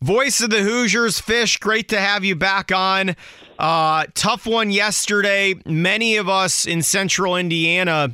[0.01, 1.21] voice of the Hoosiers.
[1.21, 3.15] Fish, great to have you back on.
[3.61, 5.55] Uh, tough one yesterday.
[5.67, 8.13] Many of us in Central Indiana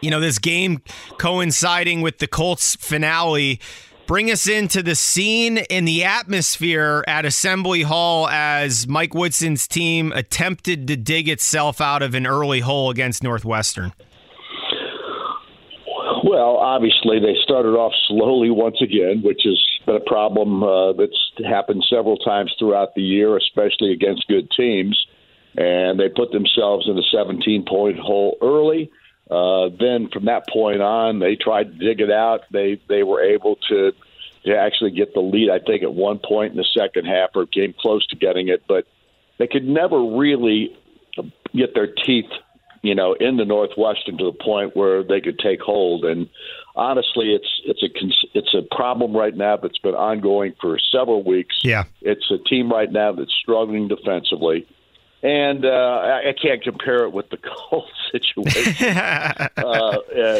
[0.00, 0.82] you know, this game
[1.18, 3.60] coinciding with the Colts finale.
[4.06, 10.10] Bring us into the scene and the atmosphere at Assembly Hall as Mike Woodson's team
[10.12, 13.92] attempted to dig itself out of an early hole against Northwestern.
[16.24, 21.16] Well, obviously, they started off slowly once again, which has been a problem uh, that's
[21.48, 25.06] happened several times throughout the year, especially against good teams.
[25.56, 28.90] And they put themselves in a 17 point hole early.
[29.30, 32.40] Uh, then from that point on, they tried to dig it out.
[32.50, 33.92] They they were able to
[34.44, 35.50] to actually get the lead.
[35.50, 38.64] I think at one point in the second half, or came close to getting it,
[38.66, 38.86] but
[39.38, 40.76] they could never really
[41.54, 42.30] get their teeth
[42.82, 46.04] you know, in the Northwestern to the point where they could take hold.
[46.04, 46.28] And
[46.74, 51.58] honestly, it's it's a it's a problem right now that's been ongoing for several weeks.
[51.62, 54.66] Yeah, it's a team right now that's struggling defensively.
[55.22, 57.36] And uh, I, I can't compare it with the
[57.68, 59.98] Colts situation uh, uh,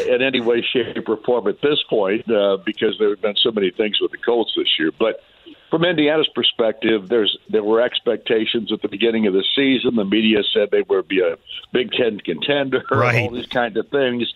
[0.08, 3.50] in any way, shape, or form at this point uh, because there have been so
[3.50, 4.90] many things with the Colts this year.
[4.98, 5.22] But
[5.70, 9.96] from Indiana's perspective, there's there were expectations at the beginning of the season.
[9.96, 11.36] The media said they would be a
[11.72, 13.22] Big Ten contender, right.
[13.22, 14.32] all these kinds of things.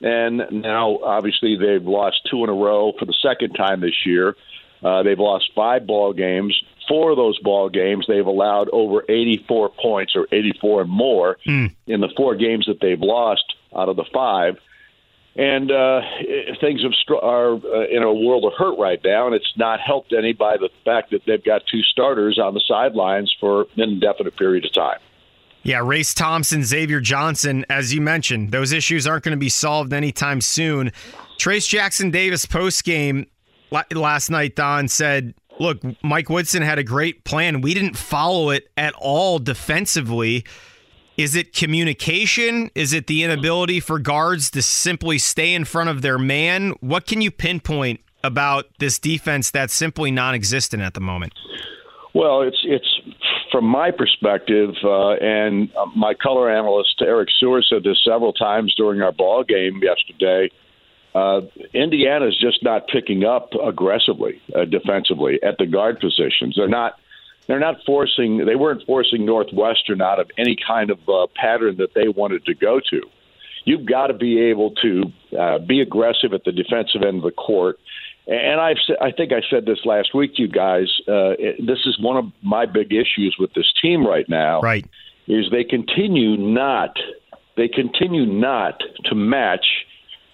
[0.00, 4.36] And now, obviously, they've lost two in a row for the second time this year.
[4.82, 6.60] Uh, they've lost five ball games.
[6.88, 11.74] Four of those ball games, they've allowed over 84 points or 84 and more mm.
[11.86, 13.44] in the four games that they've lost
[13.74, 14.56] out of the five
[15.36, 16.00] and uh,
[16.60, 19.80] things have str- are uh, in a world of hurt right now, and it's not
[19.80, 23.80] helped any by the fact that they've got two starters on the sidelines for an
[23.82, 24.98] indefinite period of time.
[25.64, 29.92] Yeah, Race Thompson, Xavier Johnson, as you mentioned, those issues aren't going to be solved
[29.92, 30.92] anytime soon.
[31.38, 33.26] Trayce Jackson Davis post game
[33.92, 37.60] last night, Don said, "Look, Mike Woodson had a great plan.
[37.60, 40.44] We didn't follow it at all defensively."
[41.16, 42.72] Is it communication?
[42.74, 46.74] Is it the inability for guards to simply stay in front of their man?
[46.80, 51.32] What can you pinpoint about this defense that's simply non-existent at the moment?
[52.14, 53.00] Well, it's it's
[53.52, 59.02] from my perspective, uh, and my color analyst Eric Seward said this several times during
[59.02, 60.50] our ball game yesterday.
[61.14, 66.54] Uh, Indiana is just not picking up aggressively uh, defensively at the guard positions.
[66.56, 66.94] They're not
[67.46, 71.94] they're not forcing they weren't forcing Northwestern out of any kind of uh, pattern that
[71.94, 73.02] they wanted to go to.
[73.64, 77.30] You've got to be able to uh, be aggressive at the defensive end of the
[77.30, 77.78] court.
[78.26, 80.88] And I've I think I said this last week, to you guys.
[81.06, 84.60] Uh, this is one of my big issues with this team right now.
[84.60, 84.86] Right,
[85.28, 86.96] is they continue not
[87.56, 89.66] they continue not to match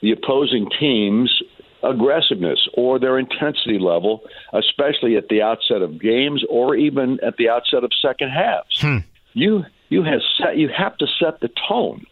[0.00, 1.42] the opposing team's
[1.82, 7.48] aggressiveness or their intensity level, especially at the outset of games or even at the
[7.48, 8.80] outset of second halves.
[8.80, 8.98] Hmm.
[9.32, 12.04] You you have set you have to set the tone,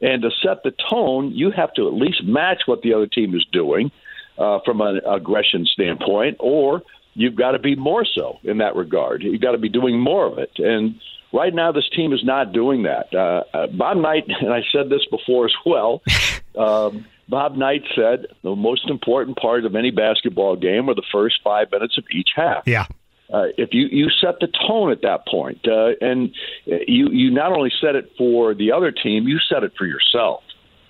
[0.00, 3.34] and to set the tone, you have to at least match what the other team
[3.34, 3.90] is doing
[4.38, 6.82] uh, from an aggression standpoint, or
[7.14, 9.22] you've got to be more so in that regard.
[9.22, 11.00] You've got to be doing more of it, and.
[11.30, 13.14] Right now, this team is not doing that.
[13.14, 16.00] Uh, uh Bob Knight, and I said this before as well.
[16.56, 21.36] Um, Bob Knight said the most important part of any basketball game are the first
[21.44, 22.62] five minutes of each half.
[22.66, 22.86] Yeah.
[23.32, 27.52] Uh, if you, you set the tone at that point, uh, and you you not
[27.52, 30.42] only set it for the other team, you set it for yourself.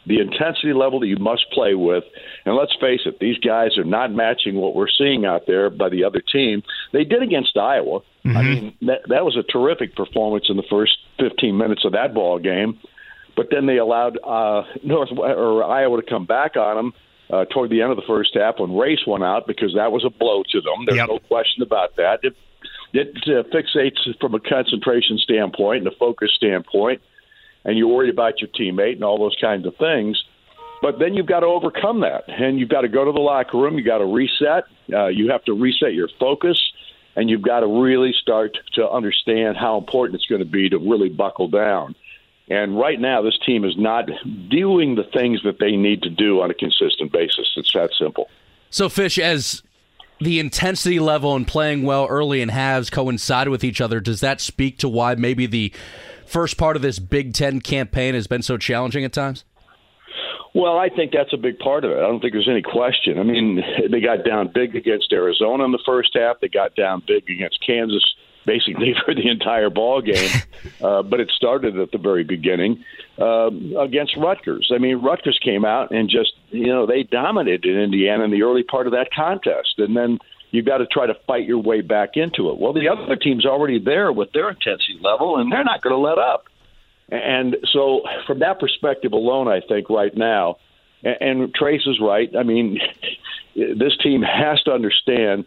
[0.06, 2.04] The intensity level that you must play with,
[2.46, 5.88] and let's face it, these guys are not matching what we're seeing out there by
[5.88, 6.62] the other team.
[6.92, 8.00] They did against Iowa.
[8.24, 8.36] Mm-hmm.
[8.36, 12.14] I mean, that, that was a terrific performance in the first 15 minutes of that
[12.14, 12.78] ball game.
[13.38, 16.92] But then they allowed uh, North or Iowa to come back on them
[17.30, 20.04] uh, toward the end of the first half when Race went out because that was
[20.04, 20.84] a blow to them.
[20.86, 21.06] There's yep.
[21.08, 22.18] no question about that.
[22.24, 22.34] It,
[22.92, 27.00] it uh, fixates from a concentration standpoint and a focus standpoint,
[27.64, 30.20] and you're worried about your teammate and all those kinds of things.
[30.82, 33.56] But then you've got to overcome that, and you've got to go to the locker
[33.56, 33.76] room.
[33.76, 34.64] You've got to reset.
[34.92, 36.58] Uh, you have to reset your focus,
[37.14, 40.78] and you've got to really start to understand how important it's going to be to
[40.78, 41.94] really buckle down.
[42.50, 44.08] And right now, this team is not
[44.48, 47.46] doing the things that they need to do on a consistent basis.
[47.56, 48.28] It's that simple.
[48.70, 49.62] So, Fish, as
[50.20, 54.40] the intensity level and playing well early in halves coincide with each other, does that
[54.40, 55.72] speak to why maybe the
[56.26, 59.44] first part of this Big Ten campaign has been so challenging at times?
[60.54, 61.98] Well, I think that's a big part of it.
[61.98, 63.18] I don't think there's any question.
[63.18, 66.40] I mean, they got down big against Arizona in the first half.
[66.40, 68.02] They got down big against Kansas
[68.48, 70.30] basically for the entire ball game.
[70.82, 72.82] uh, but it started at the very beginning
[73.20, 74.72] uh, against Rutgers.
[74.74, 78.62] I mean, Rutgers came out and just you know they dominated Indiana in the early
[78.62, 80.18] part of that contest, and then
[80.50, 82.58] you've got to try to fight your way back into it.
[82.58, 86.00] Well, the other team's already there with their intensity level, and they're not going to
[86.00, 86.44] let up.
[87.10, 90.56] And so, from that perspective alone, I think right now,
[91.02, 92.30] and, and Trayce is right.
[92.38, 92.78] I mean,
[93.54, 95.46] this team has to understand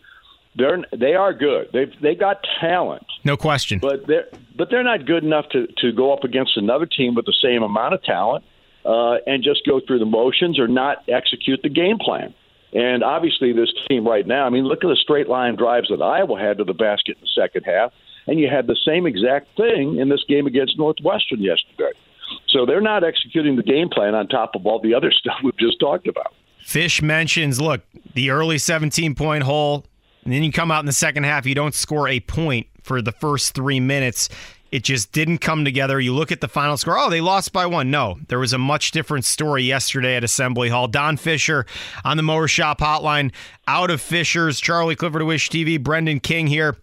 [0.56, 1.70] they're they are good.
[1.74, 3.80] They've they got talent, no question.
[3.80, 4.28] But they're
[4.58, 7.64] but they're not good enough to to go up against another team with the same
[7.64, 8.44] amount of talent.
[8.86, 12.34] uh, and just go through the motions or not execute the game plan.
[12.74, 16.02] And obviously, this team right now, I mean, look at the straight line drives that
[16.02, 17.92] Iowa had to the basket in the second half,
[18.28, 21.92] and you had the same exact thing in this game against Northwestern yesterday.
[22.48, 25.58] So they're not executing the game plan on top of all the other stuff we've
[25.58, 26.34] just talked about.
[26.64, 27.82] Fish mentions, look,
[28.14, 29.86] the early 17 point hole,
[30.24, 33.02] and then you come out in the second half, you don't score a point for
[33.02, 34.30] the first three minutes.
[34.72, 36.00] It just didn't come together.
[36.00, 36.98] You look at the final score.
[36.98, 37.92] Oh, they lost by one.
[37.92, 40.88] No, there was a much different story yesterday at Assembly Hall.
[40.88, 41.66] Don Fischer
[42.06, 43.34] on the Mower Shop Hotline,
[43.68, 44.62] out of Fishers.
[44.62, 45.82] Charlie Clifford Wish TV.
[45.82, 46.78] Brendan King here.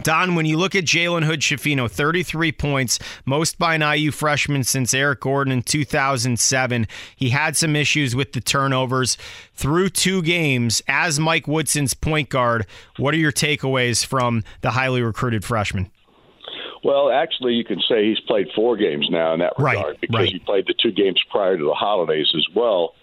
[0.00, 4.64] Don, when you look at Jalen Hood Schifino, 33 points, most by an IU freshman
[4.64, 6.86] since Eric Gordon in 2007.
[7.14, 9.18] He had some issues with the turnovers.
[9.54, 12.66] Through two games, as Mike Woodson's point guard,
[12.96, 15.90] what are your takeaways from the highly recruited freshman?
[16.82, 20.14] Well, actually, you can say he's played four games now in that regard right, because
[20.14, 20.32] right.
[20.32, 22.94] he played the two games prior to the holidays as well.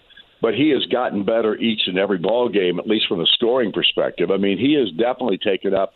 [0.42, 3.72] But he has gotten better each and every ball game, at least from a scoring
[3.72, 4.30] perspective.
[4.30, 5.94] I mean, he has definitely taken up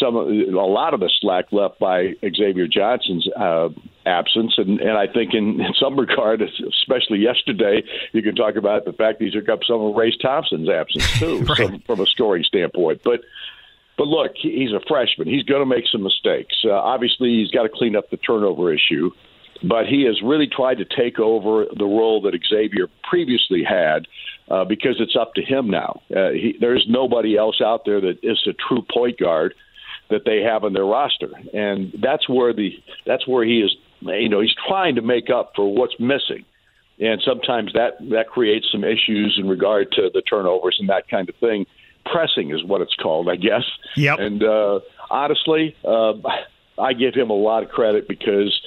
[0.00, 3.68] some a lot of the slack left by Xavier Johnson's uh,
[4.06, 7.82] absence, and and I think in, in some regard, especially yesterday,
[8.12, 11.18] you can talk about the fact that he took up some of Race Thompson's absence
[11.18, 11.56] too, right.
[11.56, 13.02] from, from a scoring standpoint.
[13.04, 13.20] But
[13.96, 15.28] but look, he's a freshman.
[15.28, 16.54] He's going to make some mistakes.
[16.64, 19.10] Uh, obviously, he's got to clean up the turnover issue,
[19.62, 24.06] but he has really tried to take over the role that Xavier previously had.
[24.50, 26.00] Uh, because it's up to him now.
[26.10, 29.52] Uh, he, there's nobody else out there that is a true point guard
[30.10, 32.72] that they have on their roster, and that's where the
[33.06, 33.74] that's where he is.
[34.00, 36.44] You know, he's trying to make up for what's missing,
[36.98, 41.28] and sometimes that that creates some issues in regard to the turnovers and that kind
[41.28, 41.66] of thing.
[42.04, 43.64] Pressing is what it's called, I guess.
[43.96, 44.18] Yep.
[44.18, 44.80] And uh,
[45.10, 46.14] honestly, uh,
[46.78, 48.58] I give him a lot of credit because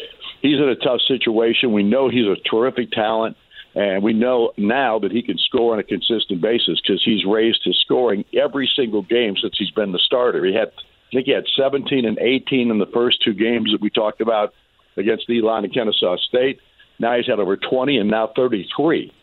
[0.41, 1.71] he's in a tough situation.
[1.71, 3.37] We know he's a terrific talent.
[3.73, 7.61] And we know now that he can score on a consistent basis because he's raised
[7.63, 10.45] his scoring every single game since he's been the starter.
[10.45, 10.73] He had
[11.11, 14.21] I think he had 17 and 18 in the first two games that we talked
[14.21, 14.53] about
[14.95, 16.59] against the Elon and Kennesaw State.
[16.99, 19.13] Now he's had over 20 and now 33.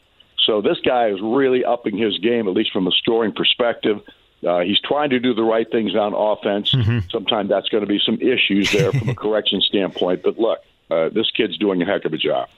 [0.45, 4.01] So this guy is really upping his game, at least from a scoring perspective.
[4.47, 6.73] Uh, he's trying to do the right things on offense.
[6.73, 7.09] Mm-hmm.
[7.11, 10.23] Sometimes that's going to be some issues there from a correction standpoint.
[10.23, 10.61] But look,
[10.91, 12.49] uh, this kid's doing a heck of a job.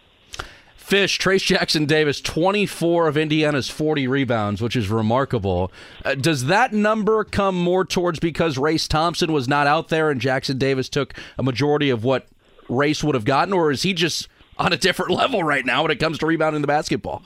[0.91, 5.70] Fish, Trayce Jackson Davis, 24 of Indiana's 40 rebounds, which is remarkable.
[6.05, 10.20] Uh, does that number come more towards because Race Thompson was not out there and
[10.20, 12.26] Jackson Davis took a majority of what
[12.68, 14.26] Race would have gotten, or is he just
[14.59, 17.22] on a different level right now when it comes to rebounding the basketball?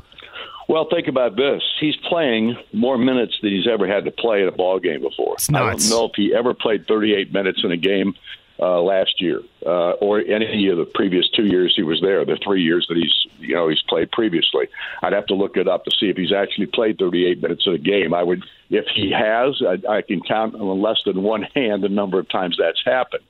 [0.69, 1.63] Well, think about this.
[1.81, 5.35] He's playing more minutes than he's ever had to play in a ball game before.
[5.35, 5.49] It's.
[5.49, 8.15] I don't know if he ever played 38 minutes in a game
[8.61, 12.39] uh, last year uh, or any of the previous two years he was there, the
[12.45, 14.67] three years that he's you know he's played previously.
[15.03, 17.75] I'd have to look it up to see if he's actually played 38 minutes in
[17.75, 18.15] a game.
[18.15, 21.89] I would, if he has, I, I can count on less than one hand the
[21.89, 23.25] number of times that's happened.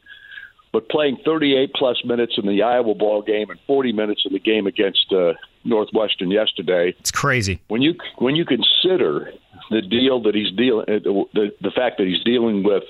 [0.73, 4.41] But playing 38 plus minutes in the Iowa ball game and 40 minutes in the
[4.41, 7.61] game against uh, Northwestern yesterday, it's crazy.
[7.69, 9.33] When you when you consider
[9.71, 12.83] the deal that he's dealing, the the fact that he's dealing with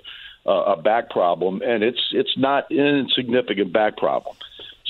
[0.47, 4.37] uh, a back problem, and it's it's not an insignificant back problem.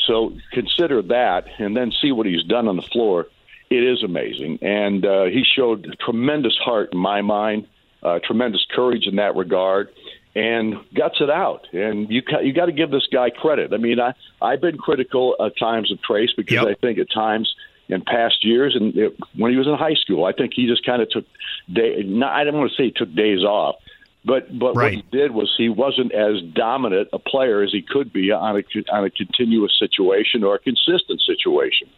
[0.06, 3.26] So consider that, and then see what he's done on the floor.
[3.70, 7.66] It is amazing, and uh, he showed tremendous heart in my mind,
[8.02, 9.88] uh, tremendous courage in that regard,
[10.34, 11.66] and guts it out.
[11.72, 13.72] And you you got to give this guy credit.
[13.72, 16.66] I mean, I I've been critical at times of Trayce because Yep.
[16.66, 17.54] I think at times
[17.88, 20.84] in past years, and it, when he was in high school, I think he just
[20.84, 21.24] kind of took
[21.72, 22.02] day.
[22.04, 23.76] Not, I don't want to say he took days off,
[24.24, 28.12] but but what he did was he wasn't as dominant a player as he could
[28.12, 31.88] be on a on a continuous situation or a consistent situation,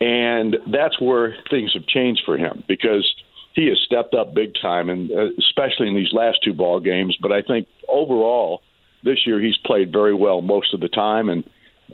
[0.00, 3.06] and that's where things have changed for him because
[3.54, 7.16] he has stepped up big time, and uh, especially in these last two ball games.
[7.20, 8.62] But I think overall
[9.02, 11.44] this year he's played very well most of the time, and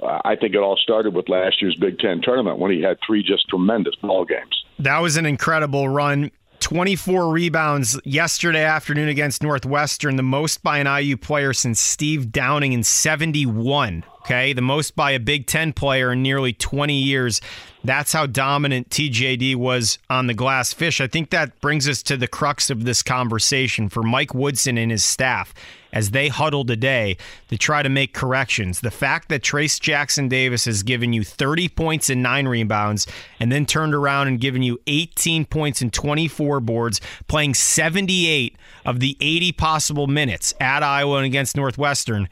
[0.02, 2.98] uh, I think it all started with last year's Big Ten tournament when he had
[3.06, 4.64] three just tremendous ball games.
[4.78, 6.32] That was an incredible run.
[6.64, 12.72] 24 rebounds yesterday afternoon against Northwestern, the most by an IU player since Steve Downing
[12.72, 14.02] in 71.
[14.22, 17.42] Okay, the most by a Big Ten player in nearly 20 years.
[17.84, 21.02] That's how dominant TJD was on the glass fish.
[21.02, 24.90] I think that brings us to the crux of this conversation for Mike Woodson and
[24.90, 25.52] his staff
[25.94, 27.16] as they huddle today
[27.48, 28.80] to try to make corrections.
[28.80, 33.06] The fact that Trayce Jackson Davis has given you 30 points and nine rebounds
[33.40, 39.00] and then turned around and given you 18 points and 24 boards, playing 78 of
[39.00, 42.28] the 80 possible minutes at Iowa and against Northwestern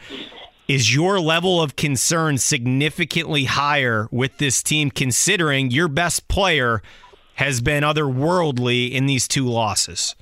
[0.69, 6.83] Is your level of concern significantly higher with this team, considering your best player
[7.35, 10.15] has been otherworldly in these two losses?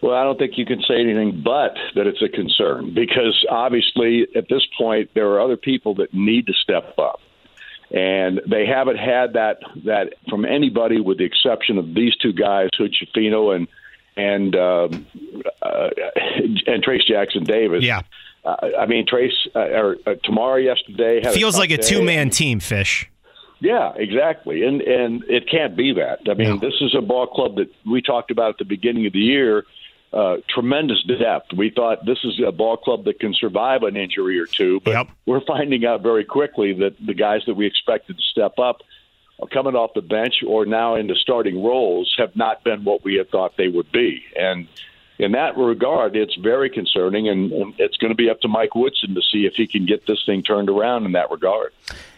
[0.00, 4.28] Well, I don't think you can say anything but that it's a concern because obviously
[4.36, 7.20] at this point there are other people that need to step up.
[7.90, 12.68] And they haven't had that that from anybody with the exception of these two guys,
[12.76, 13.66] Hood Schifino and
[14.14, 15.06] and um,
[15.62, 15.88] uh,
[16.66, 17.82] and Trayce Jackson Davis.
[17.82, 18.02] Yeah.
[18.44, 22.02] Uh, I mean, Trayce uh, or uh, Tamari yesterday had feels a like a two
[22.02, 22.60] man team.
[22.60, 23.10] Fish.
[23.60, 26.20] Yeah, exactly, and and it can't be that.
[26.30, 26.56] I mean, No.
[26.58, 29.64] this is a ball club that we talked about at the beginning of the year.
[30.10, 31.52] Uh, tremendous depth.
[31.54, 34.92] We thought this is a ball club that can survive an injury or two, but
[34.92, 35.08] Yep.
[35.26, 38.80] we're finding out very quickly that the guys that we expected to step up
[39.40, 43.16] are coming off the bench or now into starting roles have not been what we
[43.16, 44.22] had thought they would be.
[44.34, 44.66] And
[45.18, 49.14] in that regard, it's very concerning, and, it's going to be up to Mike Woodson
[49.14, 51.72] to see if he can get this thing turned around in that regard.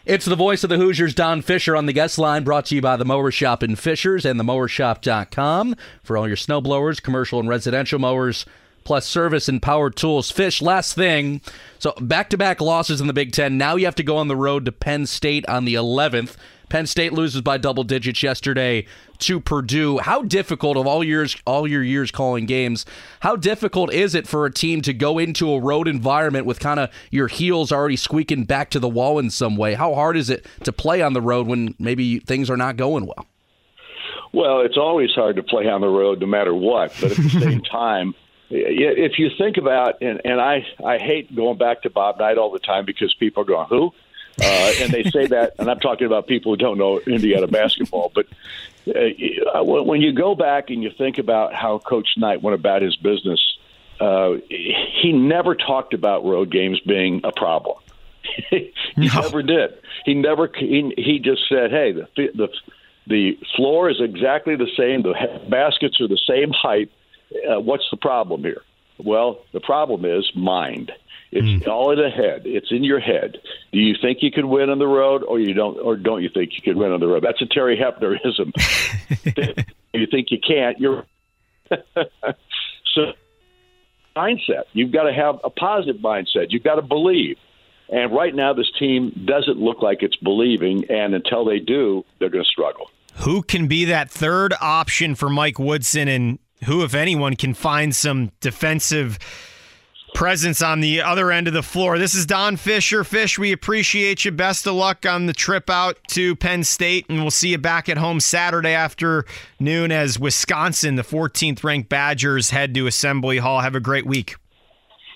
[0.05, 2.83] It's the voice of the Hoosiers, Don Fischer, on the guest line, brought to you
[2.83, 7.49] by the Mower Shop in Fishers and themowershop.com for all your snow blowers, commercial and
[7.49, 8.45] residential mowers,
[8.85, 10.31] plus service and power tools.
[10.31, 11.41] Fish, last thing.
[11.79, 13.57] So, back to back losses in the Big Ten.
[13.57, 16.37] Now you have to go on the road to Penn State on the 11th.
[16.71, 18.87] Penn State loses by double digits yesterday
[19.19, 19.99] to Purdue.
[19.99, 22.87] How difficult of all years, all your years calling games,
[23.21, 26.81] how difficult is it for a team to go into a road environment with kind
[26.81, 29.75] of your heels already squeaking back to the wall in some way?
[29.75, 33.05] How hard is it to play on the road when maybe things are not going
[33.05, 33.27] well?
[34.33, 37.29] Well, it's always hard to play on the road no matter what, but at the
[37.31, 38.15] same time,
[38.49, 42.51] if you think about and, and I I hate going back to Bob Knight all
[42.51, 43.93] the time because people are going who,
[44.41, 48.13] uh, and they say that, and I'm talking about people who don't know Indiana basketball,
[48.15, 48.27] but
[48.89, 52.97] uh, when you go back and you think about how Coach Knight went about his
[52.97, 53.41] business,
[54.01, 57.77] uh, he never talked about road games being a problem.
[58.51, 59.79] he never did.
[60.05, 60.51] He never.
[60.55, 62.49] He, he just said, "Hey, the the
[63.07, 65.03] the floor is exactly the same.
[65.03, 65.15] The
[65.49, 66.91] baskets are the same height.
[67.49, 68.63] Uh, what's the problem here?
[68.99, 70.93] Well, the problem is mind.
[71.33, 71.71] It's hmm.
[71.71, 72.43] all in the head.
[72.45, 73.39] It's in your head.
[73.73, 76.29] Do you think you could win on the road, or you don't, or don't you
[76.29, 77.23] think you could win on the road?
[77.23, 78.53] That's a Terry Hoeppnerism.
[79.95, 81.07] you think you can't, you're
[82.95, 83.13] so
[84.17, 84.65] mindset.
[84.73, 86.47] You've got to have a positive mindset.
[86.51, 87.37] You've got to believe.
[87.89, 90.85] And right now, this team doesn't look like it's believing.
[90.91, 92.91] And until they do, they're going to struggle.
[93.17, 97.95] Who can be that third option for Mike Woodson, and who, if anyone, can find
[97.95, 99.19] some defensive
[100.15, 101.99] presence on the other end of the floor?
[101.99, 103.05] This is Don Fischer.
[103.05, 104.31] Fish, we appreciate you.
[104.31, 107.89] Best of luck on the trip out to Penn State, and we'll see you back
[107.89, 113.61] at home Saturday afternoon as Wisconsin, the 14th ranked Badgers, head to Assembly Hall.
[113.61, 114.37] Have a great week.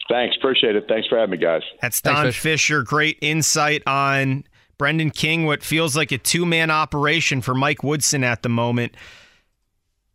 [0.09, 0.37] Thanks.
[0.37, 0.85] Appreciate it.
[0.89, 1.63] Thanks for having me, guys.
[1.81, 2.39] That's Don Fish.
[2.39, 2.83] Fischer.
[2.83, 4.45] Great insight on
[4.77, 8.95] Brendan King, what feels like a two man operation for Mike Woodson at the moment.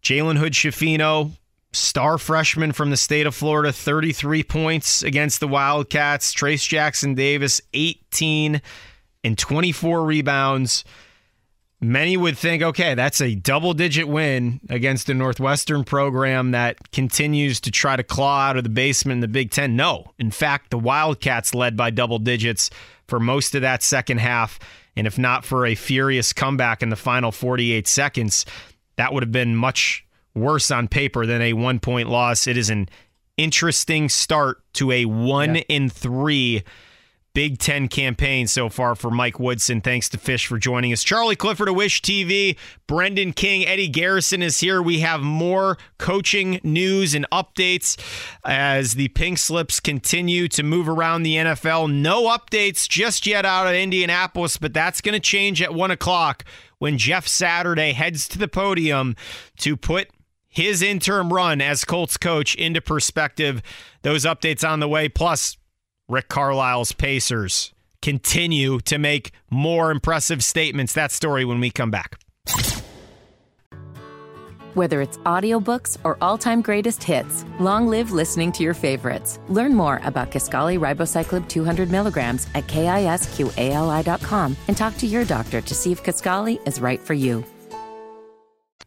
[0.04, 1.32] Jalen Hood Schifino,
[1.72, 6.34] star freshman from the state of Florida, 33 points against the Wildcats.
[6.34, 8.62] Trayce Jackson Davis, 18
[9.24, 10.84] and 24 rebounds.
[11.82, 17.62] Many would think, okay, that's a double digit win against a Northwestern program that continues
[17.62, 19.78] to try to claw out of the basement in the Big Ten.
[19.78, 20.12] No.
[20.20, 22.70] In fact, the Wildcats led by double digits
[23.08, 24.60] for most of that second half.
[24.98, 28.46] And if not for a furious comeback in the final 48 seconds,
[28.98, 30.06] that would have been much
[30.40, 32.48] worse on paper than a one point loss.
[32.48, 32.90] It is an
[33.38, 36.64] interesting start to a one in three
[37.34, 39.82] Big Ten campaign so far for Mike Woodson.
[39.82, 41.04] Thanks to Fish for joining us.
[41.04, 44.82] Charlie Clifford of Wish TV, Brendan King, Eddie Garrison is here.
[44.82, 47.98] We have more coaching news and updates
[48.44, 51.94] as the pink slips continue to move around the NFL.
[51.94, 56.44] No updates just yet out of Indianapolis, but that's going to change at one o'clock
[56.80, 59.16] when Jeff Saturday heads to the podium
[59.60, 60.10] to put
[60.60, 63.62] his interim run as Colts coach into perspective.
[64.02, 65.08] Those updates on the way.
[65.08, 65.58] Plus,
[66.10, 70.92] Rick Carlisle's Pacers continue to make more impressive statements.
[70.94, 72.20] That story when we come back.
[74.74, 79.40] Whether it's audiobooks or all-time greatest hits, long live listening to your favorites.
[79.48, 85.74] Learn more about Kisqali Ribociclib 200 milligrams at kisqali.com and talk to your doctor to
[85.74, 87.46] see if Kaskali is right for you.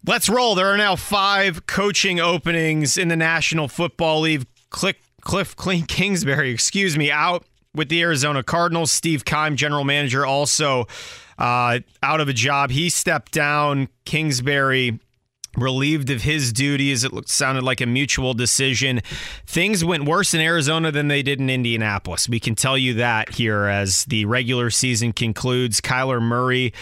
[0.05, 0.57] Let's roll.
[0.57, 4.47] There are now five coaching openings in the National Football League.
[4.71, 8.91] Click Cliff Clean Kingsbury, excuse me, out with the Arizona Cardinals.
[8.91, 10.87] Steve Keim, general manager, also
[11.39, 12.71] uh, out of a job.
[12.71, 13.89] He stepped down.
[14.05, 14.99] Kingsbury
[15.57, 17.05] relieved of his duties.
[17.05, 19.03] It looked, sounded like a mutual decision.
[19.47, 22.29] Things went worse in Arizona than they did in Indianapolis.
[22.29, 25.81] We can tell you that here as the regular season concludes.
[25.81, 26.73] Kyler Murray,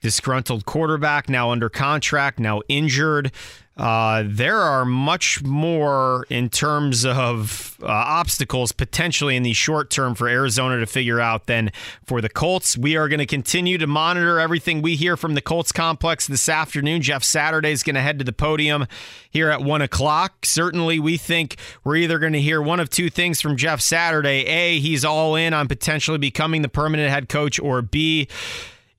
[0.00, 3.32] disgruntled quarterback, now under contract, now injured.
[3.78, 10.16] Uh, there are much more in terms of uh, obstacles potentially in the short term
[10.16, 11.70] for Arizona to figure out than
[12.04, 12.76] for the Colts.
[12.76, 16.48] We are going to continue to monitor everything we hear from the Colts complex this
[16.48, 17.02] afternoon.
[17.02, 18.88] Jeff Saturday is going to head to the podium
[19.30, 20.44] here at one o'clock.
[20.44, 24.44] Certainly, we think we're either going to hear one of two things from Jeff Saturday:
[24.46, 28.26] a, he's all in on potentially becoming the permanent head coach, or b,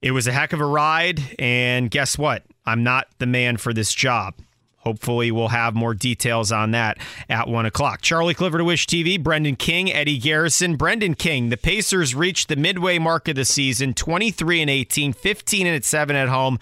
[0.02, 2.44] it was a heck of a ride, and guess what?
[2.66, 4.36] I'm not the man for this job.
[4.78, 6.98] Hopefully, we'll have more details on that
[7.28, 8.02] at 1 o'clock.
[8.02, 10.78] Charlie Clifford Wish TV, Brendan King, Eddie Garrison.
[10.78, 15.68] Brendan King, the Pacers reached the midway mark of the season 23 and 18, 15
[15.68, 16.60] and 7 at home.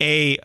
[0.00, 0.36] A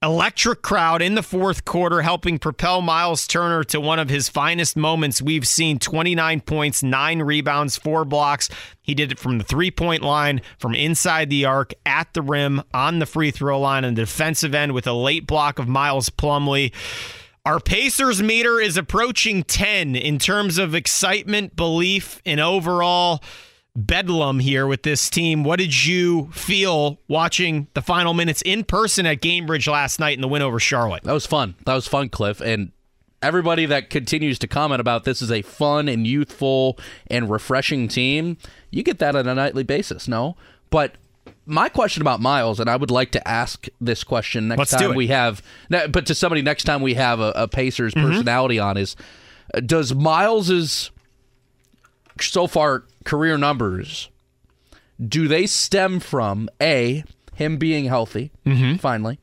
[0.00, 4.76] electric crowd in the fourth quarter helping propel Myles Turner to one of his finest
[4.76, 8.48] moments we've seen 29 points, 9 rebounds, 4 blocks.
[8.80, 13.00] He did it from the three-point line, from inside the arc, at the rim, on
[13.00, 16.72] the free throw line on the defensive end with a late block of Miles Plumlee.
[17.44, 23.20] Our Pacers meter is approaching 10 in terms of excitement, belief, and overall
[23.86, 25.44] bedlam here with this team.
[25.44, 30.20] What did you feel watching the final minutes in person at Gainbridge last night in
[30.20, 31.04] the win over Charlotte?
[31.04, 31.54] That was fun.
[31.64, 32.40] That was fun, Cliff.
[32.40, 32.72] And
[33.22, 38.36] everybody that continues to comment about this is a fun and youthful and refreshing team,
[38.70, 40.36] you get that on a nightly basis, no?
[40.70, 40.96] But
[41.46, 44.94] my question about Myles, and I would like to ask this question next Let's time
[44.94, 48.06] we have, but to somebody next time we have a, a Pacers Mm-hmm.
[48.08, 48.96] personality on is,
[49.54, 50.90] uh, does Myles's
[52.20, 54.08] so far career numbers
[55.06, 57.04] do they stem from a
[57.34, 58.76] him being healthy Mm-hmm.
[58.76, 59.18] finally,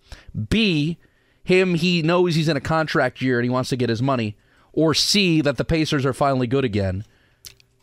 [0.50, 0.98] b
[1.44, 4.36] him he knows he's in a contract year and he wants to get his money,
[4.74, 7.04] or c that the Pacers are finally good again?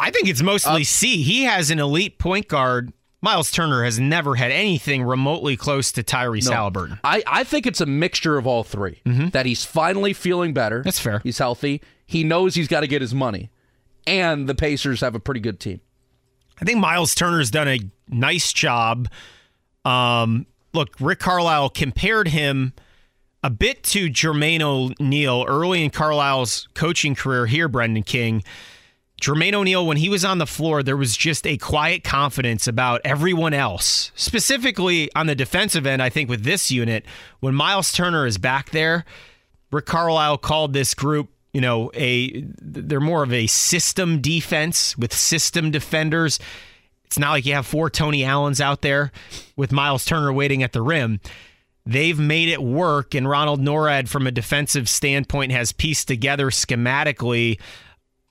[0.00, 1.22] I think it's mostly C.
[1.22, 2.92] He has an elite point guard.
[3.20, 6.98] Myles Turner has never had anything remotely close to Tyrese Halliburton.
[7.04, 9.00] I, I think it's a mixture of all 3
[9.32, 10.78] That he's finally feeling better.
[10.78, 10.88] Mm-hmm.
[10.88, 11.20] That's fair.
[11.22, 11.80] He's healthy.
[12.04, 13.48] He knows he's got to get his money.
[14.08, 15.80] And the Pacers have a pretty good team.
[16.60, 19.08] I think Myles Turner's done a nice job.
[19.84, 22.72] Um, look, Rick Carlisle compared him
[23.42, 28.44] a bit to Jermaine O'Neal early in Carlisle's coaching career here, Brendan King.
[29.20, 33.00] Jermaine O'Neal, when he was on the floor, there was just a quiet confidence about
[33.04, 34.10] everyone else.
[34.16, 37.04] Specifically on the defensive end, I think with this unit,
[37.38, 39.04] when Myles Turner is back there,
[39.70, 45.12] Rick Carlisle called this group, you know, a they're more of a system defense with
[45.12, 46.38] system defenders.
[47.04, 49.12] It's not like you have four Tony Allens out there
[49.54, 51.20] with Myles Turner waiting at the rim.
[51.84, 57.60] They've made it work, and Ronald Nored, from a defensive standpoint, has pieced together schematically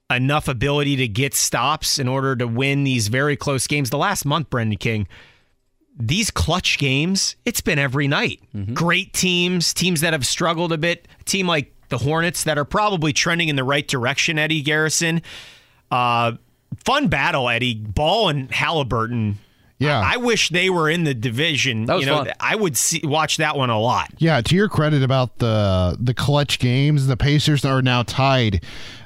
[0.10, 3.90] enough ability to get stops in order to win these very close games.
[3.90, 5.08] The last month, Brendan King,
[6.00, 8.42] these clutch games, it's been every night.
[8.56, 8.74] Mm-hmm.
[8.74, 11.08] Great teams, teams that have struggled a bit.
[11.20, 15.22] A team like the Hornets that are probably trending in the right direction, Eddie Garrison.
[15.92, 16.34] Uh,
[16.84, 17.76] fun battle, Eddie.
[17.76, 19.38] Ball and Halliburton.
[19.78, 20.00] Yeah.
[20.00, 21.86] I, I wish they were in the division.
[21.86, 22.34] That was you know, fun.
[22.40, 24.12] I would see, watch that one a lot.
[24.18, 28.64] Yeah, to your credit about the the clutch games, the Pacers are now tied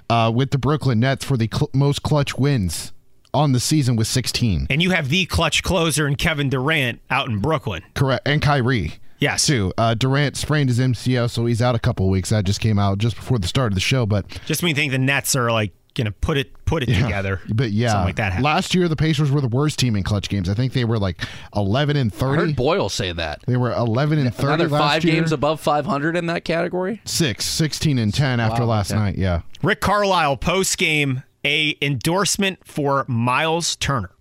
[0.09, 2.91] uh, with the Brooklyn Nets for the cl- most clutch wins
[3.33, 4.67] on the season with 16.
[4.69, 7.83] And you have the clutch closer in Kevin Durant out in Brooklyn.
[7.93, 9.45] Correct, and Kyrie Yes.
[9.45, 9.73] too.
[9.77, 12.29] Uh, Durant sprained his MCL, so he's out a couple of weeks.
[12.29, 14.75] That just came out just before the start of the show, but Just when you
[14.75, 17.39] think the Nets are like going to put it put it together.
[17.53, 18.43] but yeah, Something like that happened.
[18.43, 20.49] last year the Pacers were the worst team in clutch games.
[20.49, 21.21] I think they were like
[21.55, 22.33] 11 and thirty.
[22.33, 22.47] I 30.
[22.49, 23.39] heard Boyle say that.
[23.47, 25.15] They were 11 and 30 Another last five year.
[25.15, 27.01] games above 500 in that category.
[27.05, 28.99] Six, 16 and 10 after last okay.
[28.99, 29.17] night.
[29.17, 29.41] Yeah.
[29.63, 34.11] Rick Carlisle post game a endorsement for Myles Turner.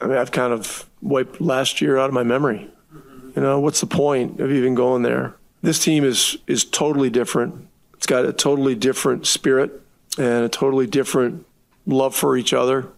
[0.00, 2.68] I mean, I've kind of wiped last year out of my memory.
[3.36, 5.34] You know, what's the point of even going there?
[5.62, 7.68] This team is is totally different.
[7.94, 9.82] It's got a totally different spirit
[10.18, 11.46] and a totally different
[11.86, 12.88] love for each other,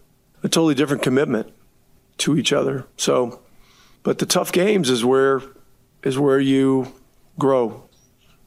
[0.43, 1.51] a totally different commitment
[2.19, 2.85] to each other.
[2.97, 3.41] So,
[4.01, 5.41] but the tough games is where
[6.03, 6.93] is where you
[7.37, 7.83] grow.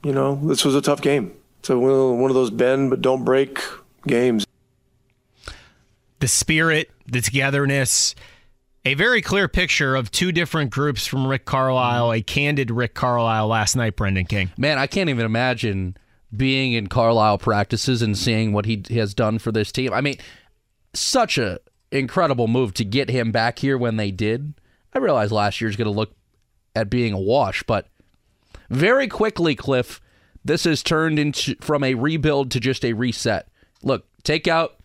[0.02, 1.32] You know, this was a tough game.
[1.62, 3.58] So one of- one of those bend but don't break
[4.06, 4.46] games.
[6.20, 8.14] The spirit, the togetherness,
[8.86, 13.48] a very clear picture of two different groups from Rick Carlisle, a candid Rick Carlisle
[13.48, 14.52] last night, Brendan King.
[14.56, 15.96] Man, I can't even imagine
[16.34, 19.92] being in Carlisle practices and seeing what he has done for this team.
[19.92, 20.18] I mean,
[20.94, 21.58] such a
[21.90, 24.54] incredible move to get him back here when they did.
[24.94, 26.14] I realize last year's going to look
[26.76, 27.88] at being a wash, but
[28.70, 30.00] very quickly, Cliff,
[30.44, 33.48] this has turned into from a rebuild to just a reset.
[33.82, 34.76] Look, take out,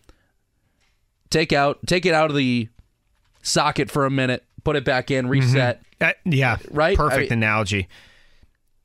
[1.30, 2.68] take out, take it out of the
[3.42, 5.82] socket for a minute, put it back in, reset.
[6.00, 6.04] Mm-hmm.
[6.04, 6.96] Uh, yeah, right.
[6.96, 7.88] Perfect I mean, analogy.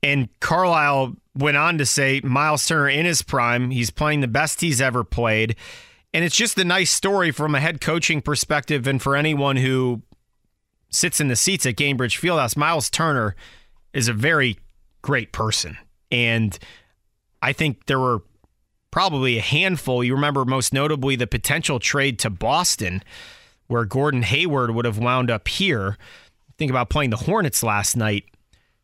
[0.02, 4.60] And Carlisle went on to say Myles Turner in his prime, he's playing the best
[4.60, 5.56] he's ever played.
[6.12, 10.02] And it's just a nice story from a head coaching perspective and for anyone who
[10.90, 12.56] sits in the seats at Gainbridge Fieldhouse.
[12.56, 13.36] Myles Turner
[13.92, 14.58] is a very
[15.02, 15.76] great person.
[16.10, 16.58] And
[17.42, 18.22] I think there were
[18.90, 20.02] probably a handful.
[20.02, 23.02] You remember most notably the potential trade to Boston,
[23.68, 25.96] where Gordon Hayward would have wound up here.
[26.56, 28.24] Think about playing the Hornets last night.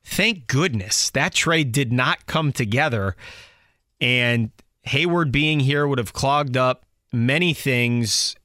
[0.05, 3.17] Thank goodness that trade did not come together.
[4.01, 4.51] And
[4.83, 8.37] Hayward being here would have clogged up many things.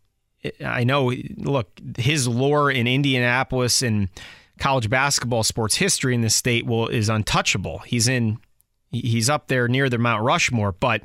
[0.66, 4.08] I know, look, his lore in Indianapolis and
[4.58, 7.80] college basketball sports history in this state will is untouchable.
[7.80, 8.40] He's in
[8.92, 11.02] he's up there near the Mount Rushmore, but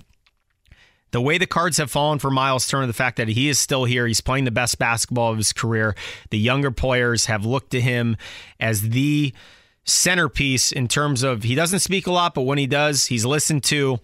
[1.14, 3.84] the way the cards have fallen for Myles Turner, the fact that he is still
[3.84, 5.94] here, he's playing the best basketball of his career.
[6.30, 8.16] The younger players have looked to him
[8.58, 9.32] as the
[9.84, 13.62] centerpiece in terms of he doesn't speak a lot, but when he does, he's listened
[13.64, 14.00] to.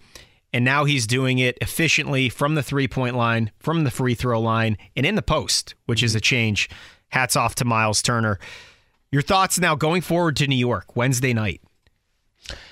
[0.53, 4.39] And now he's doing it efficiently from the three point line, from the free throw
[4.39, 6.69] line, and in the post, which is a change.
[7.09, 8.39] Hats off to Myles Turner.
[9.11, 11.61] Your thoughts now going forward to New York Wednesday night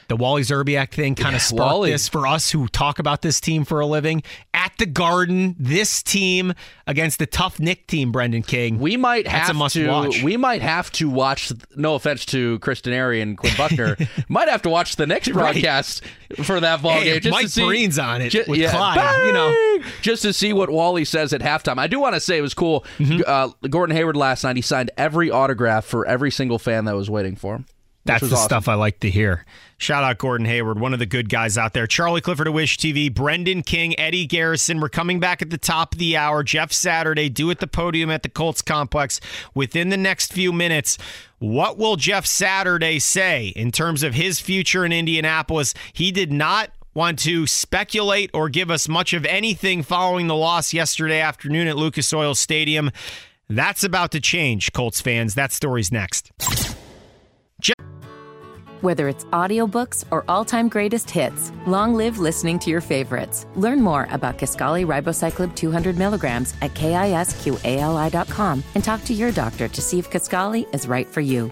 [0.10, 1.92] the Wally Szczerbiak thing kind of sparked Wally.
[1.92, 4.24] this for us who talk about this team for a living.
[4.54, 6.54] At the Garden, this team
[6.88, 8.80] against the tough Knick team, Brendan King.
[8.80, 9.88] We might have to.
[9.88, 10.24] Watch.
[10.24, 11.54] We might have to watch.
[11.76, 13.98] No offense to Chris Denari and Quinn Buckner,
[14.30, 16.04] might have to watch the next broadcast
[16.38, 16.46] right.
[16.46, 17.22] for that ball hey, game.
[17.22, 18.96] Just Mike to see, Breen's on it just, with yeah, Clyde.
[18.96, 19.28] Bang!
[19.28, 21.78] You know, just to see what Wally says at halftime.
[21.78, 22.84] I do want to say it was cool.
[22.98, 23.22] Mm-hmm.
[23.28, 24.56] Uh, Gordon Hayward last night.
[24.56, 27.66] He signed every autograph for every single fan that was waiting for him.
[28.06, 28.46] That's the awesome.
[28.46, 29.46] stuff I like to hear.
[29.80, 31.88] Shout out Gordon Hayward, one of the good guys out there.
[31.88, 34.82] Charlie Clifford of Wish TV, Brendan King, Eddie Garrison.
[34.82, 36.44] We're coming back at the top of the hour.
[36.44, 39.22] Jeff Saturday, do at the podium at the Colts complex
[39.54, 40.98] within the next few minutes.
[41.40, 45.74] What will Jeff Saturday say in terms of his future in Indianapolis?
[45.94, 50.74] He did not want to speculate or give us much of anything following the loss
[50.74, 52.92] yesterday afternoon at Lucas Oil Stadium.
[53.48, 55.36] That's about to change, Colts fans.
[55.36, 56.34] That story's next.
[58.82, 63.46] Whether it's audiobooks or all-time greatest hits, long live listening to your favorites.
[63.56, 69.82] Learn more about Kisqali Ribociclib 200 milligrams at kisqali.com and talk to your doctor to
[69.82, 71.52] see if Kisqali is right for you.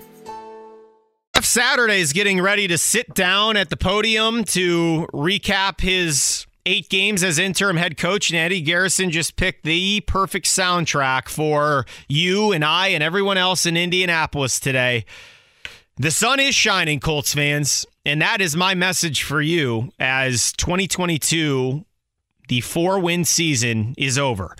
[1.41, 7.23] Saturday is getting ready to sit down at the podium to recap his eight games
[7.23, 12.63] as interim head coach, and Eddie Garrison just picked the perfect soundtrack for you and
[12.63, 15.05] I and everyone else in Indianapolis today.
[15.99, 21.83] The sun is shining, Colts fans, and that is my message for you as 2022,
[22.49, 24.55] the four win season is over.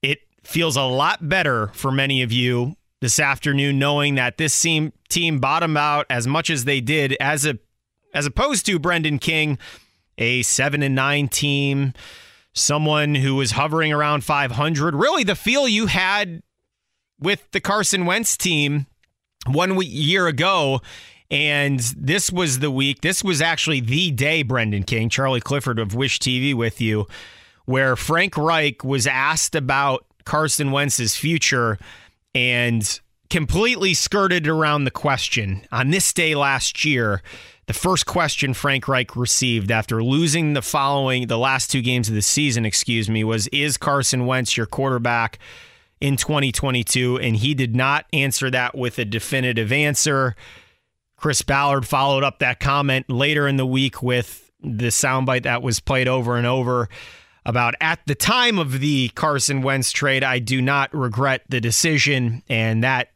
[0.00, 5.38] It feels a lot better for many of you this afternoon knowing that this team
[5.40, 7.58] bottomed out as much as they did as a
[8.14, 9.58] as opposed to Brendan King,
[10.16, 11.92] a 7 and 9 team,
[12.54, 14.94] someone who was hovering around 500.
[14.94, 16.42] Really the feel you had
[17.20, 18.86] with the Carson Wentz team
[19.46, 20.80] one week, year ago.
[21.30, 25.94] And this was the week, this was actually the day, Brendan King, Charlie Clifford of
[25.94, 27.06] Wish TV with you,
[27.66, 31.78] where Frank Reich was asked about Carson Wentz's future
[32.34, 35.62] and completely skirted around the question.
[35.70, 37.22] On this day last year,
[37.66, 42.14] the first question Frank Reich received after losing the following, the last two games of
[42.14, 45.38] the season, excuse me, was Is Carson Wentz your quarterback?
[46.00, 50.36] In 2022, and he did not answer that with a definitive answer.
[51.16, 55.80] Chris Ballard followed up that comment later in the week with the soundbite that was
[55.80, 56.88] played over and over
[57.44, 62.42] about at the time of the Carson Wentz trade, I do not regret the decision,
[62.48, 63.08] and that